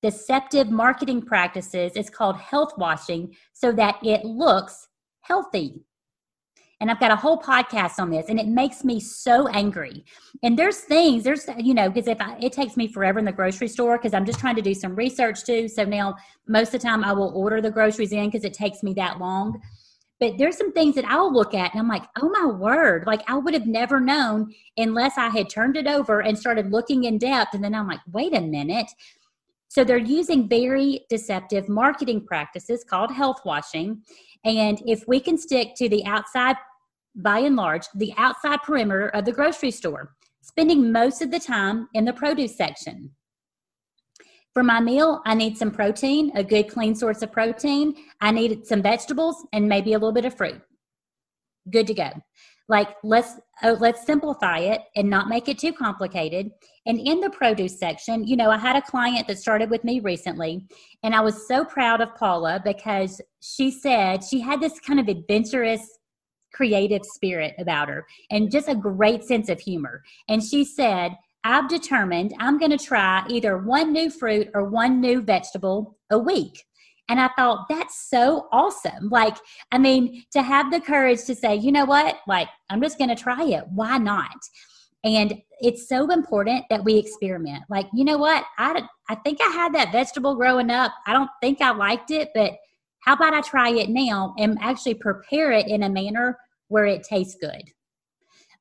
deceptive 0.02 0.70
marketing 0.70 1.22
practices. 1.22 1.92
It's 1.94 2.11
called 2.11 2.36
health 2.36 2.72
washing 2.78 3.34
so 3.52 3.72
that 3.72 3.96
it 4.02 4.24
looks 4.24 4.88
healthy. 5.20 5.84
And 6.80 6.90
I've 6.90 7.00
got 7.00 7.11
a 7.11 7.16
whole 7.16 7.40
podcast 7.40 7.98
on 7.98 8.11
this, 8.11 8.26
and 8.28 8.38
it 8.38 8.48
makes 8.48 8.84
me 8.84 9.00
so 9.00 9.48
angry. 9.48 10.04
And 10.42 10.59
there's 10.59 10.80
things, 10.80 11.24
there's, 11.24 11.48
you 11.59 11.72
know, 11.72 11.88
because 11.88 12.07
if 12.07 12.20
I, 12.20 12.36
it 12.38 12.52
takes 12.52 12.76
me 12.76 12.86
forever 12.86 13.18
in 13.18 13.24
the 13.24 13.32
grocery 13.32 13.68
store 13.68 13.96
because 13.96 14.12
I'm 14.12 14.26
just 14.26 14.40
trying 14.40 14.57
to 14.57 14.62
do 14.62 14.74
some 14.74 14.94
research 14.94 15.44
too. 15.44 15.68
So 15.68 15.84
now 15.84 16.16
most 16.46 16.74
of 16.74 16.80
the 16.80 16.86
time 16.86 17.02
I 17.02 17.12
will 17.12 17.32
order 17.34 17.62
the 17.62 17.70
groceries 17.70 18.12
in 18.12 18.26
because 18.26 18.44
it 18.44 18.52
takes 18.52 18.82
me 18.82 18.92
that 18.94 19.18
long. 19.18 19.61
But 20.18 20.38
there's 20.38 20.56
some 20.56 20.72
things 20.72 20.94
that 20.94 21.04
I'll 21.04 21.32
look 21.32 21.52
at 21.52 21.72
and 21.72 21.80
I'm 21.80 21.88
like, 21.88 22.04
oh 22.20 22.30
my 22.30 22.46
word, 22.46 23.04
like 23.06 23.22
I 23.28 23.36
would 23.36 23.52
have 23.52 23.66
never 23.66 24.00
known 24.00 24.54
unless 24.76 25.18
I 25.18 25.28
had 25.28 25.50
turned 25.50 25.76
it 25.76 25.86
over 25.86 26.20
and 26.20 26.38
started 26.38 26.72
looking 26.72 27.04
in 27.04 27.18
depth. 27.18 27.52
And 27.52 27.62
then 27.62 27.74
I'm 27.74 27.86
like, 27.86 28.00
wait 28.10 28.34
a 28.34 28.40
minute. 28.40 28.90
So 29.68 29.84
they're 29.84 29.98
using 29.98 30.48
very 30.48 31.04
deceptive 31.10 31.68
marketing 31.68 32.24
practices 32.24 32.82
called 32.82 33.10
health 33.10 33.40
washing. 33.44 34.02
And 34.44 34.80
if 34.86 35.04
we 35.06 35.20
can 35.20 35.36
stick 35.36 35.74
to 35.76 35.88
the 35.88 36.04
outside, 36.06 36.56
by 37.14 37.40
and 37.40 37.56
large, 37.56 37.86
the 37.94 38.14
outside 38.16 38.62
perimeter 38.62 39.08
of 39.08 39.24
the 39.24 39.32
grocery 39.32 39.70
store, 39.70 40.14
spending 40.40 40.92
most 40.92 41.20
of 41.20 41.30
the 41.30 41.40
time 41.40 41.88
in 41.92 42.04
the 42.04 42.12
produce 42.12 42.56
section, 42.56 43.10
for 44.57 44.62
my 44.62 44.80
meal, 44.80 45.20
I 45.26 45.34
need 45.34 45.59
some 45.59 45.70
protein, 45.70 46.32
a 46.34 46.42
good 46.42 46.70
clean 46.70 46.94
source 46.94 47.20
of 47.20 47.30
protein. 47.30 47.94
I 48.22 48.30
need 48.30 48.66
some 48.66 48.80
vegetables 48.80 49.44
and 49.52 49.68
maybe 49.68 49.92
a 49.92 49.98
little 49.98 50.14
bit 50.14 50.24
of 50.24 50.34
fruit. 50.34 50.62
Good 51.70 51.86
to 51.88 51.92
go. 51.92 52.09
Like 52.66 52.88
let's 53.04 53.34
oh, 53.62 53.76
let's 53.78 54.07
simplify 54.07 54.61
it 54.61 54.80
and 54.96 55.11
not 55.11 55.28
make 55.28 55.50
it 55.50 55.59
too 55.59 55.74
complicated. 55.74 56.52
And 56.86 56.98
in 56.98 57.20
the 57.20 57.28
produce 57.28 57.78
section, 57.78 58.26
you 58.26 58.34
know, 58.34 58.48
I 58.48 58.57
had 58.57 58.76
a 58.76 58.80
client 58.80 59.28
that 59.28 59.38
started 59.38 59.68
with 59.68 59.84
me 59.84 60.00
recently, 60.00 60.64
and 61.02 61.14
I 61.14 61.20
was 61.20 61.46
so 61.46 61.62
proud 61.62 62.00
of 62.00 62.14
Paula 62.14 62.59
because 62.64 63.20
she 63.42 63.70
said 63.70 64.24
she 64.24 64.40
had 64.40 64.62
this 64.62 64.80
kind 64.80 64.98
of 64.98 65.09
adventurous 65.09 65.86
creative 66.54 67.02
spirit 67.04 67.54
about 67.59 67.90
her 67.90 68.07
and 68.30 68.50
just 68.50 68.70
a 68.70 68.74
great 68.74 69.22
sense 69.22 69.50
of 69.50 69.61
humor. 69.61 70.02
And 70.30 70.42
she 70.42 70.64
said, 70.64 71.12
I've 71.47 71.68
determined 71.68 72.34
I'm 72.40 72.59
going 72.59 72.76
to 72.76 72.84
try 72.84 73.24
either 73.28 73.57
one 73.57 73.92
new 73.92 74.11
fruit 74.11 74.49
or 74.53 74.64
one 74.64 75.01
new 75.01 75.20
vegetable 75.22 75.97
a 76.11 76.18
week. 76.18 76.64
And 77.09 77.20
I 77.20 77.30
thought, 77.36 77.66
that's 77.68 78.11
so 78.11 78.49
awesome. 78.51 79.11
Like, 79.11 79.36
I 79.70 79.78
mean, 79.78 80.24
to 80.32 80.42
have 80.42 80.72
the 80.72 80.80
courage 80.80 81.24
to 81.26 81.36
say, 81.36 81.55
you 81.55 81.70
know 81.70 81.84
what, 81.84 82.16
like, 82.26 82.49
I'm 82.68 82.82
just 82.82 82.99
going 82.99 83.11
to 83.11 83.22
try 83.22 83.44
it. 83.44 83.64
Why 83.72 83.97
not? 83.97 84.36
And 85.05 85.40
it's 85.61 85.88
so 85.88 86.11
important 86.11 86.64
that 86.68 86.82
we 86.82 86.97
experiment. 86.97 87.62
Like, 87.70 87.86
you 87.94 88.05
know 88.05 88.18
what? 88.18 88.44
I, 88.59 88.82
I 89.09 89.14
think 89.14 89.38
I 89.40 89.51
had 89.51 89.72
that 89.76 89.92
vegetable 89.92 90.34
growing 90.34 90.68
up. 90.70 90.92
I 91.07 91.12
don't 91.12 91.30
think 91.40 91.61
I 91.61 91.70
liked 91.70 92.11
it, 92.11 92.30
but 92.34 92.55
how 93.05 93.12
about 93.12 93.34
I 93.34 93.40
try 93.40 93.70
it 93.70 93.88
now 93.88 94.34
and 94.36 94.59
actually 94.61 94.94
prepare 94.94 95.53
it 95.53 95.68
in 95.68 95.84
a 95.84 95.88
manner 95.88 96.40
where 96.66 96.86
it 96.86 97.05
tastes 97.05 97.36
good? 97.40 97.62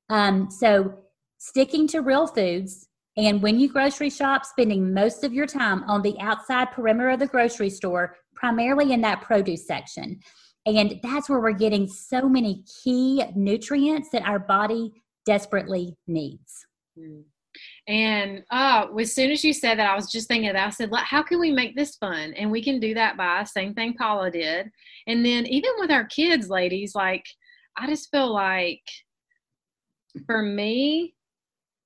Um, 0.10 0.52
so 0.52 1.00
sticking 1.48 1.88
to 1.90 2.02
real 2.02 2.28
foods, 2.28 2.88
and 3.18 3.42
when 3.42 3.60
you 3.60 3.70
grocery 3.70 4.10
shop, 4.10 4.46
spending 4.46 4.94
most 4.94 5.24
of 5.24 5.34
your 5.34 5.46
time 5.46 5.84
on 5.84 6.02
the 6.02 6.20
outside 6.20 6.72
perimeter 6.72 7.12
of 7.12 7.20
the 7.20 7.28
grocery 7.28 7.70
store, 7.70 8.16
primarily 8.36 8.92
in 8.92 9.02
that 9.02 9.22
produce 9.22 9.66
section. 9.66 10.20
And 10.66 11.00
that's 11.04 11.30
where 11.30 11.40
we're 11.40 11.52
getting 11.52 11.88
so 11.88 12.28
many 12.28 12.64
key 12.84 13.24
nutrients 13.36 14.10
that 14.12 14.24
our 14.24 14.40
body 14.40 14.92
desperately 15.26 15.96
needs. 16.08 16.66
Hmm. 16.98 17.22
And 17.88 18.44
uh, 18.52 18.88
as 19.00 19.14
soon 19.14 19.32
as 19.32 19.44
you 19.44 19.54
said 19.54 19.78
that, 19.80 19.90
I 19.90 19.96
was 19.96 20.12
just 20.12 20.28
thinking 20.28 20.52
that 20.52 20.68
I 20.68 20.70
said, 20.72 20.90
how 20.94 21.24
can 21.24 21.40
we 21.40 21.52
make 21.52 21.76
this 21.76 21.96
fun? 21.96 22.34
And 22.34 22.52
we 22.52 22.62
can 22.62 22.80
do 22.80 22.94
that 22.96 23.16
by 23.16 23.44
same 23.44 23.74
thing 23.74 23.94
Paula 23.94 24.32
did. 24.32 24.70
And 25.08 25.26
then 25.26 25.46
even 25.46 25.72
with 25.78 25.92
our 25.92 26.06
kids, 26.06 26.50
ladies, 26.50 26.96
like 26.96 27.26
I 27.78 27.88
just 27.88 28.10
feel 28.12 28.34
like 28.34 28.82
for 30.26 30.42
me, 30.42 31.15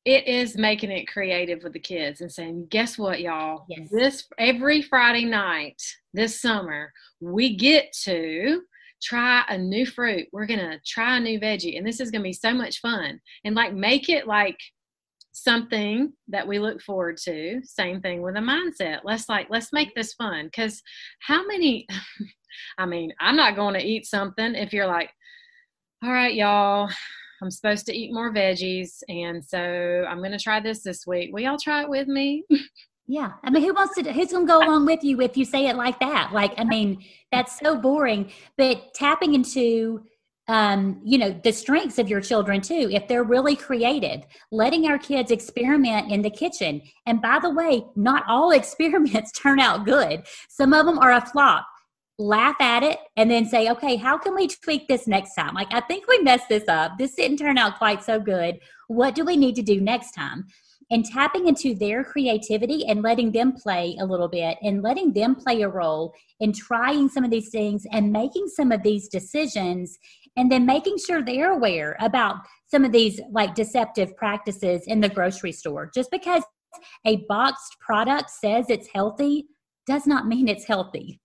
it 0.06 0.28
is 0.28 0.58
making 0.58 0.92
it 0.92 1.08
creative 1.08 1.64
with 1.64 1.74
the 1.74 1.80
kids 1.80 2.22
and 2.22 2.32
saying, 2.32 2.68
guess 2.70 2.98
what, 2.98 3.20
y'all? 3.22 3.66
Yes. 3.70 3.90
This 3.92 4.28
every 4.38 4.82
Friday 4.82 5.26
night 5.26 5.82
this 6.14 6.42
summer, 6.42 6.92
we 7.20 7.56
get 7.56 7.92
to 8.04 8.62
try 9.02 9.44
a 9.50 9.58
new 9.58 9.86
fruit. 9.86 10.28
We're 10.32 10.48
gonna 10.48 10.80
try 10.86 11.18
a 11.18 11.20
new 11.20 11.40
veggie, 11.40 11.78
and 11.78 11.86
this 11.86 12.00
is 12.00 12.12
gonna 12.12 12.24
be 12.24 12.34
so 12.34 12.54
much 12.54 12.80
fun. 12.80 13.20
And 13.44 13.56
like 13.56 13.74
make 13.74 14.10
it 14.10 14.28
like 14.28 14.60
something 15.32 16.12
that 16.28 16.48
we 16.48 16.60
look 16.60 16.82
forward 16.82 17.18
to. 17.18 17.62
Same 17.64 18.02
thing 18.02 18.22
with 18.22 18.36
a 18.36 18.40
mindset. 18.40 19.02
Let's 19.04 19.30
like 19.30 19.48
let's 19.50 19.72
make 19.72 19.94
this 19.96 20.14
fun. 20.14 20.50
Cause 20.56 20.82
how 21.20 21.46
many 21.46 21.88
I 22.78 22.86
mean, 22.86 23.14
I'm 23.20 23.36
not 23.36 23.56
going 23.56 23.74
to 23.76 23.86
eat 23.86 24.06
something 24.06 24.56
if 24.56 24.74
you're 24.74 24.88
like, 24.88 25.12
all 26.04 26.12
right, 26.12 26.34
y'all, 26.34 26.90
I'm 27.42 27.52
supposed 27.52 27.86
to 27.88 27.96
eat 27.96 28.14
more 28.14 28.34
veggies, 28.34 29.02
and 29.08 29.44
so 29.44 30.06
I'm 30.08 30.20
going 30.20 30.32
to 30.32 30.40
try 30.40 30.60
this 30.60 30.84
this 30.84 31.08
week. 31.08 31.32
Will 31.34 31.42
y'all 31.42 31.58
try 31.58 31.84
it 31.84 31.90
with 31.90 32.08
me? 32.08 32.44
Yeah. 33.12 33.32
I 33.44 33.50
mean, 33.50 33.64
who 33.64 33.74
wants 33.74 33.96
to, 33.96 34.14
who's 34.14 34.32
going 34.32 34.46
to 34.46 34.54
go 34.54 34.60
along 34.60 34.86
with 34.86 35.04
you 35.04 35.20
if 35.20 35.36
you 35.36 35.44
say 35.44 35.66
it 35.66 35.76
like 35.76 36.00
that? 36.00 36.30
Like, 36.32 36.54
I 36.60 36.64
mean, 36.64 37.04
that's 37.32 37.58
so 37.58 37.76
boring. 37.76 38.32
But 38.56 38.94
tapping 38.94 39.34
into, 39.34 40.04
um, 40.48 41.02
you 41.04 41.18
know, 41.18 41.32
the 41.44 41.52
strengths 41.52 41.98
of 41.98 42.08
your 42.08 42.22
children 42.22 42.62
too, 42.62 42.88
if 42.92 43.08
they're 43.08 43.24
really 43.24 43.56
creative, 43.56 44.28
letting 44.52 44.86
our 44.86 45.00
kids 45.00 45.32
experiment 45.32 46.12
in 46.12 46.22
the 46.22 46.30
kitchen. 46.30 46.84
And 47.08 47.20
by 47.20 47.40
the 47.42 47.50
way, 47.50 47.84
not 47.96 48.26
all 48.28 48.52
experiments 48.60 49.32
turn 49.32 49.60
out 49.60 49.86
good, 49.86 50.28
some 50.48 50.72
of 50.72 50.86
them 50.86 51.00
are 51.00 51.14
a 51.14 51.22
flop. 51.26 51.66
Laugh 52.20 52.58
at 52.60 52.84
it 52.84 53.00
and 53.18 53.32
then 53.32 53.46
say, 53.46 53.70
okay, 53.70 53.96
how 53.96 54.18
can 54.18 54.36
we 54.36 54.48
tweak 54.48 54.88
this 54.88 55.08
next 55.08 55.34
time? 55.34 55.56
Like, 55.56 55.74
I 55.74 55.80
think 55.80 56.08
we 56.08 56.20
messed 56.20 56.50
this 56.50 56.68
up. 56.68 56.98
This 56.98 57.16
didn't 57.16 57.38
turn 57.38 57.58
out 57.58 57.78
quite 57.78 58.04
so 58.04 58.20
good. 58.20 58.60
What 58.88 59.16
do 59.16 59.26
we 59.26 59.38
need 59.38 59.56
to 59.56 59.64
do 59.64 59.80
next 59.80 60.12
time? 60.12 60.46
and 60.92 61.06
tapping 61.06 61.48
into 61.48 61.76
their 61.76 62.04
creativity 62.04 62.86
and 62.88 63.02
letting 63.02 63.32
them 63.32 63.54
play 63.54 63.96
a 64.00 64.06
little 64.06 64.28
bit 64.28 64.58
and 64.62 64.82
letting 64.82 65.14
them 65.14 65.36
play 65.36 65.62
a 65.62 65.70
role 65.70 66.14
in 66.40 66.52
trying 66.52 67.08
some 67.08 67.24
of 67.24 67.32
these 67.32 67.50
things 67.50 67.86
and 67.92 68.12
making 68.12 68.48
some 68.48 68.72
of 68.72 68.82
these 68.84 69.08
decisions 69.08 69.98
and 70.36 70.52
then 70.52 70.66
making 70.66 70.98
sure 70.98 71.22
they're 71.22 71.52
aware 71.52 71.96
about 72.00 72.38
some 72.66 72.84
of 72.84 72.92
these 72.92 73.20
like 73.32 73.56
deceptive 73.56 74.16
practices 74.18 74.84
in 74.88 75.00
the 75.00 75.10
grocery 75.10 75.52
store 75.52 75.92
just 75.94 76.10
because 76.12 76.44
a 77.06 77.18
boxed 77.28 77.76
product 77.80 78.30
says 78.30 78.66
it's 78.70 78.88
healthy 78.94 79.48
does 79.86 80.06
not 80.08 80.28
mean 80.28 80.48
it's 80.48 80.66
healthy 80.66 81.20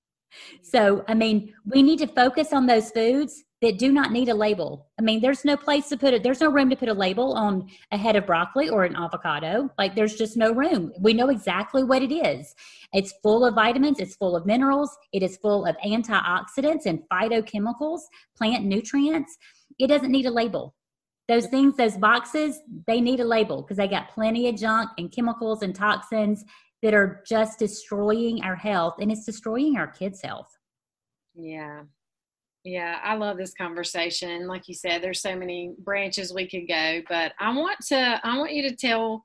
so 0.63 1.05
i 1.09 1.15
mean 1.15 1.53
we 1.67 1.83
need 1.83 1.99
to 1.99 2.07
focus 2.07 2.53
on 2.53 2.67
those 2.67 2.91
foods 2.91 3.45
that 3.65 3.79
do 3.79 3.91
not 3.91 4.13
need 4.13 4.29
a 4.29 4.35
label. 4.35 4.91
I 4.99 5.03
mean, 5.03 5.23
there's 5.23 5.43
no 5.43 5.57
place 5.57 5.89
to 5.89 5.97
put 5.97 6.13
it. 6.13 6.23
There's 6.23 6.43
no 6.43 6.51
room 6.51 6.69
to 6.69 6.77
put 6.77 6.91
a 6.91 6.93
label 6.93 7.33
on 7.33 7.71
a 7.93 7.97
head 7.97 8.15
of 8.15 8.27
broccoli 8.27 8.69
or 8.69 8.85
an 8.85 8.95
avocado. 8.95 9.71
Like 9.79 9.95
there's 9.95 10.17
just 10.17 10.37
no 10.37 10.53
room. 10.53 10.93
We 11.01 11.15
know 11.15 11.31
exactly 11.31 11.83
what 11.83 12.03
it 12.03 12.15
is. 12.15 12.55
It's 12.93 13.15
full 13.23 13.47
of 13.47 13.55
vitamins, 13.55 14.01
it's 14.01 14.17
full 14.17 14.37
of 14.37 14.45
minerals, 14.45 14.95
it 15.15 15.23
is 15.23 15.39
full 15.39 15.65
of 15.65 15.77
antioxidants 15.79 16.85
and 16.85 17.01
phytochemicals, 17.11 18.01
plant 18.37 18.67
nutrients. 18.67 19.37
It 19.79 19.87
doesn't 19.87 20.13
need 20.13 20.27
a 20.27 20.31
label. 20.31 20.75
Those 21.27 21.47
things, 21.47 21.79
those 21.79 21.97
boxes, 21.97 22.61
they 22.87 23.01
need 23.01 23.21
a 23.21 23.25
label 23.25 23.63
because 23.63 23.79
they 23.79 23.89
got 23.89 24.11
plenty 24.11 24.47
of 24.47 24.57
junk 24.57 24.91
and 24.99 25.11
chemicals 25.11 25.63
and 25.63 25.75
toxins 25.75 26.45
that 26.85 26.93
are 26.93 27.23
just 27.27 27.59
destroying 27.59 28.45
our 28.45 28.55
health 28.55 28.97
and 29.01 29.11
it's 29.11 29.25
destroying 29.25 29.79
our 29.79 29.87
kids' 29.87 30.21
health. 30.23 30.55
Yeah, 31.35 31.85
yeah, 32.63 32.99
I 33.03 33.15
love 33.15 33.39
this 33.39 33.55
conversation. 33.55 34.47
Like 34.47 34.69
you 34.69 34.75
said, 34.75 35.03
there's 35.03 35.23
so 35.23 35.35
many 35.35 35.73
branches 35.79 36.35
we 36.35 36.47
could 36.47 36.69
go, 36.69 37.01
but 37.09 37.33
I 37.41 37.57
want 37.57 37.79
to 37.89 38.21
I 38.23 38.37
want 38.37 38.53
you 38.53 38.69
to 38.69 38.77
tell 38.77 39.25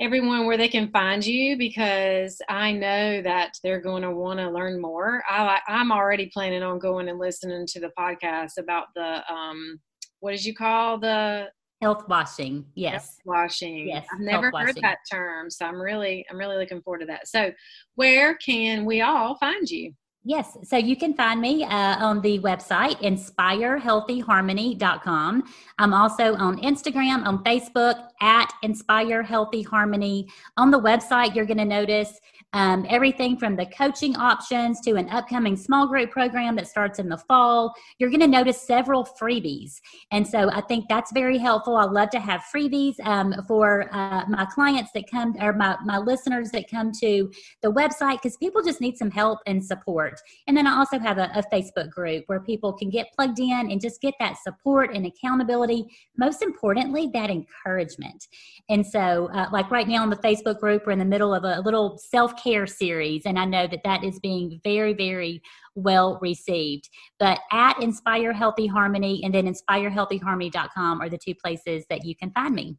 everyone 0.00 0.46
where 0.46 0.56
they 0.56 0.68
can 0.68 0.92
find 0.92 1.26
you 1.26 1.58
because 1.58 2.40
I 2.48 2.70
know 2.70 3.22
that 3.22 3.54
they're 3.64 3.80
going 3.80 4.02
to 4.02 4.12
want 4.12 4.38
to 4.38 4.48
learn 4.48 4.80
more. 4.80 5.24
I 5.28 5.58
I'm 5.66 5.90
already 5.90 6.30
planning 6.32 6.62
on 6.62 6.78
going 6.78 7.08
and 7.08 7.18
listening 7.18 7.66
to 7.66 7.80
the 7.80 7.90
podcast 7.98 8.56
about 8.56 8.86
the 8.94 9.22
um 9.28 9.80
what 10.20 10.30
did 10.30 10.44
you 10.44 10.54
call 10.54 11.00
the 11.00 11.48
health 11.80 12.04
washing 12.08 12.66
yes 12.74 13.18
health 13.24 13.24
washing 13.24 13.88
yes 13.88 14.06
i've 14.12 14.20
never 14.20 14.50
heard 14.50 14.76
that 14.82 14.98
term 15.10 15.50
so 15.50 15.64
i'm 15.64 15.80
really 15.80 16.26
i'm 16.30 16.36
really 16.36 16.56
looking 16.56 16.82
forward 16.82 16.98
to 16.98 17.06
that 17.06 17.28
so 17.28 17.50
where 17.94 18.34
can 18.36 18.84
we 18.84 19.00
all 19.00 19.36
find 19.36 19.70
you 19.70 19.92
Yes. 20.28 20.56
So 20.64 20.76
you 20.76 20.94
can 20.94 21.14
find 21.14 21.40
me 21.40 21.64
uh, 21.64 22.04
on 22.04 22.20
the 22.20 22.38
website, 22.40 23.00
inspirehealthyharmony.com. 23.00 25.42
I'm 25.78 25.94
also 25.94 26.34
on 26.34 26.60
Instagram, 26.60 27.24
on 27.24 27.42
Facebook, 27.44 28.08
at 28.20 28.52
Inspire 28.62 29.22
Healthy 29.22 29.62
Harmony. 29.62 30.28
On 30.58 30.70
the 30.70 30.78
website, 30.78 31.34
you're 31.34 31.46
going 31.46 31.56
to 31.56 31.64
notice 31.64 32.20
um, 32.52 32.86
everything 32.88 33.36
from 33.36 33.56
the 33.56 33.66
coaching 33.66 34.16
options 34.16 34.80
to 34.80 34.94
an 34.94 35.08
upcoming 35.10 35.56
small 35.56 35.86
group 35.86 36.10
program 36.10 36.56
that 36.56 36.66
starts 36.66 36.98
in 36.98 37.08
the 37.08 37.18
fall. 37.18 37.74
You're 37.98 38.10
going 38.10 38.20
to 38.20 38.26
notice 38.26 38.60
several 38.60 39.04
freebies. 39.04 39.80
And 40.12 40.26
so 40.26 40.50
I 40.50 40.62
think 40.62 40.86
that's 40.88 41.12
very 41.12 41.38
helpful. 41.38 41.76
I 41.76 41.84
love 41.84 42.10
to 42.10 42.20
have 42.20 42.42
freebies 42.54 42.94
um, 43.04 43.34
for 43.46 43.94
uh, 43.94 44.24
my 44.28 44.46
clients 44.46 44.90
that 44.92 45.10
come 45.10 45.36
or 45.40 45.52
my, 45.52 45.76
my 45.84 45.98
listeners 45.98 46.50
that 46.52 46.70
come 46.70 46.90
to 47.00 47.30
the 47.62 47.70
website 47.70 48.22
because 48.22 48.36
people 48.38 48.62
just 48.62 48.80
need 48.80 48.96
some 48.96 49.10
help 49.10 49.40
and 49.46 49.64
support. 49.64 50.18
And 50.46 50.56
then 50.56 50.66
I 50.66 50.76
also 50.78 50.98
have 50.98 51.18
a, 51.18 51.30
a 51.34 51.42
Facebook 51.52 51.90
group 51.90 52.24
where 52.28 52.40
people 52.40 52.72
can 52.72 52.88
get 52.88 53.12
plugged 53.14 53.40
in 53.40 53.70
and 53.70 53.80
just 53.80 54.00
get 54.00 54.14
that 54.20 54.38
support 54.38 54.94
and 54.94 55.06
accountability. 55.06 55.84
Most 56.16 56.42
importantly, 56.42 57.10
that 57.12 57.30
encouragement. 57.30 58.26
And 58.70 58.86
so, 58.86 59.28
uh, 59.34 59.48
like 59.52 59.70
right 59.70 59.86
now 59.86 60.02
in 60.02 60.10
the 60.10 60.16
Facebook 60.16 60.60
group, 60.60 60.84
we're 60.86 60.92
in 60.92 60.98
the 60.98 61.04
middle 61.04 61.34
of 61.34 61.44
a 61.44 61.60
little 61.60 61.98
self 61.98 62.37
care 62.42 62.66
series. 62.66 63.22
And 63.26 63.38
I 63.38 63.44
know 63.44 63.66
that 63.66 63.82
that 63.84 64.04
is 64.04 64.18
being 64.20 64.60
very, 64.64 64.94
very 64.94 65.42
well 65.74 66.18
received. 66.20 66.88
But 67.18 67.40
at 67.52 67.82
Inspire 67.82 68.32
Healthy 68.32 68.66
Harmony 68.66 69.22
and 69.24 69.34
then 69.34 69.52
inspirehealthyharmony.com 69.52 71.00
are 71.00 71.08
the 71.08 71.18
two 71.18 71.34
places 71.34 71.84
that 71.90 72.04
you 72.04 72.16
can 72.16 72.30
find 72.32 72.54
me. 72.54 72.76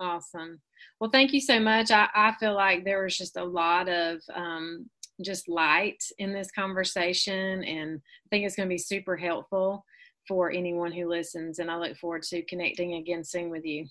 Awesome. 0.00 0.60
Well, 1.00 1.10
thank 1.10 1.32
you 1.32 1.40
so 1.40 1.58
much. 1.58 1.90
I, 1.90 2.08
I 2.14 2.34
feel 2.38 2.54
like 2.54 2.84
there 2.84 3.02
was 3.02 3.16
just 3.16 3.36
a 3.36 3.44
lot 3.44 3.88
of 3.88 4.20
um, 4.34 4.88
just 5.24 5.48
light 5.48 6.02
in 6.18 6.32
this 6.32 6.50
conversation, 6.52 7.64
and 7.64 7.96
I 7.98 8.26
think 8.30 8.46
it's 8.46 8.54
going 8.54 8.68
to 8.68 8.72
be 8.72 8.78
super 8.78 9.16
helpful 9.16 9.84
for 10.28 10.52
anyone 10.52 10.92
who 10.92 11.08
listens. 11.08 11.58
And 11.58 11.70
I 11.70 11.78
look 11.78 11.96
forward 11.96 12.22
to 12.24 12.42
connecting 12.44 12.94
again 12.94 13.24
soon 13.24 13.50
with 13.50 13.64
you. 13.64 13.86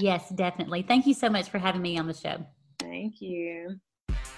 Yes, 0.00 0.30
definitely. 0.30 0.82
Thank 0.82 1.06
you 1.06 1.14
so 1.14 1.28
much 1.28 1.50
for 1.50 1.58
having 1.58 1.82
me 1.82 1.98
on 1.98 2.06
the 2.06 2.14
show. 2.14 2.44
Thank 2.80 3.20
you. 3.20 3.76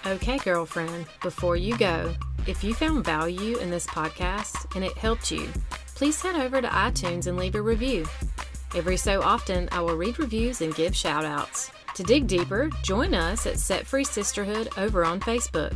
Okay, 0.07 0.37
girlfriend, 0.37 1.07
before 1.23 1.57
you 1.57 1.75
go, 1.79 2.13
if 2.45 2.63
you 2.63 2.75
found 2.75 3.03
value 3.03 3.57
in 3.57 3.71
this 3.71 3.87
podcast 3.87 4.75
and 4.75 4.85
it 4.85 4.95
helped 4.95 5.31
you, 5.31 5.49
please 5.95 6.21
head 6.21 6.35
over 6.35 6.61
to 6.61 6.67
iTunes 6.67 7.25
and 7.25 7.37
leave 7.37 7.55
a 7.55 7.61
review. 7.61 8.05
Every 8.75 8.97
so 8.97 9.23
often, 9.23 9.67
I 9.71 9.81
will 9.81 9.97
read 9.97 10.19
reviews 10.19 10.61
and 10.61 10.75
give 10.75 10.95
shout 10.95 11.25
outs. 11.25 11.71
To 11.95 12.03
dig 12.03 12.27
deeper, 12.27 12.69
join 12.83 13.15
us 13.15 13.47
at 13.47 13.57
Set 13.57 13.87
Free 13.87 14.03
Sisterhood 14.03 14.69
over 14.77 15.03
on 15.03 15.19
Facebook. 15.19 15.75